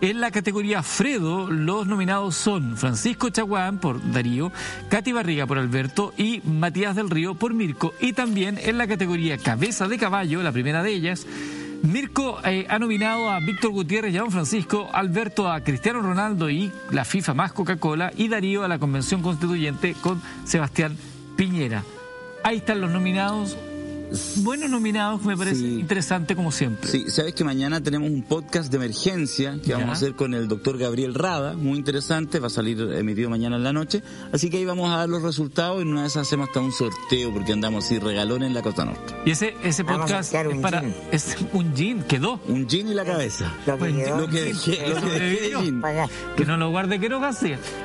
[0.00, 4.52] En la categoría Fredo, los nominados son Francisco Chaguán por Darío,
[4.90, 7.94] Katy Barriga por Alberto y Matías del Río por Mirko.
[8.00, 11.26] Y también en la categoría Cabeza de Caballo, la primera de ellas,
[11.86, 16.50] Mirko eh, ha nominado a Víctor Gutiérrez y a Don Francisco, Alberto a Cristiano Ronaldo
[16.50, 20.96] y la FIFA más Coca-Cola y Darío a la Convención Constituyente con Sebastián
[21.36, 21.84] Piñera.
[22.42, 23.56] Ahí están los nominados.
[24.36, 26.88] Buenos nominados, me parece interesante como siempre.
[26.90, 29.74] Sí, sabes que mañana tenemos un podcast de emergencia que Ya.
[29.78, 33.56] vamos a hacer con el doctor Gabriel Rada, muy interesante, va a salir emitido mañana
[33.56, 34.02] en la noche,
[34.32, 36.60] así que ahí vamos a dar los resultados y en una de esas hacemos hasta
[36.60, 39.14] un sorteo porque andamos así regalones en la Costa Norte.
[39.24, 40.80] Y ese, ese podcast es un para.
[40.80, 40.94] gin.
[41.10, 42.40] Es un jean, quedó.
[42.46, 43.52] Un jean y la cabeza.
[43.66, 43.90] Lo que.
[43.90, 45.82] Lo que dejé, lo que dejé de jean.
[46.36, 47.16] Que no lo guarde que no.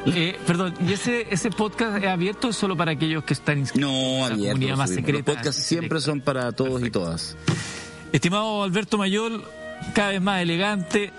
[0.06, 3.90] Eh, perdón, ¿y ese, ese podcast es abierto o solo para aquellos que están inscritos?
[3.90, 4.52] No, en la abierto.
[4.54, 4.96] comunidad más sí.
[4.98, 5.32] secreta.
[5.32, 7.38] Los podcasts siempre son para todos y todas.
[8.12, 9.44] Estimado Alberto Mayol,
[9.94, 11.14] cada vez más elegante,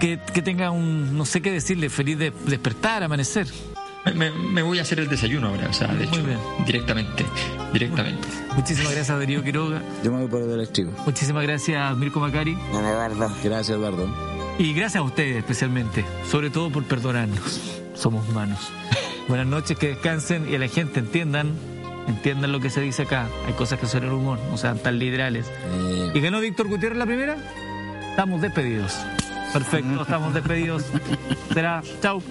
[0.00, 3.46] que, que tenga un, no sé qué decirle, feliz de despertar, amanecer.
[4.14, 6.22] Me, me voy a hacer el desayuno ahora, o sea, de hecho,
[6.64, 7.26] directamente,
[7.72, 8.26] directamente.
[8.56, 9.82] Muchísimas gracias Darío Quiroga.
[10.02, 10.92] Yo me voy por el estribo.
[11.04, 12.56] Muchísimas gracias Mirko Macari.
[12.72, 13.30] Eduardo.
[13.44, 14.08] Gracias, Eduardo.
[14.58, 17.60] Y gracias a ustedes especialmente, sobre todo por perdonarnos.
[17.94, 18.58] Somos humanos.
[19.28, 21.52] Buenas noches, que descansen y a la gente entiendan,
[22.08, 23.28] entiendan lo que se dice acá.
[23.46, 25.46] Hay cosas que son el humor, no sean tan literales.
[26.14, 27.36] ¿Y ganó Víctor Gutiérrez la primera?
[28.10, 28.98] Estamos despedidos.
[29.52, 30.84] Perfecto, estamos despedidos.
[31.54, 32.22] Será, chau.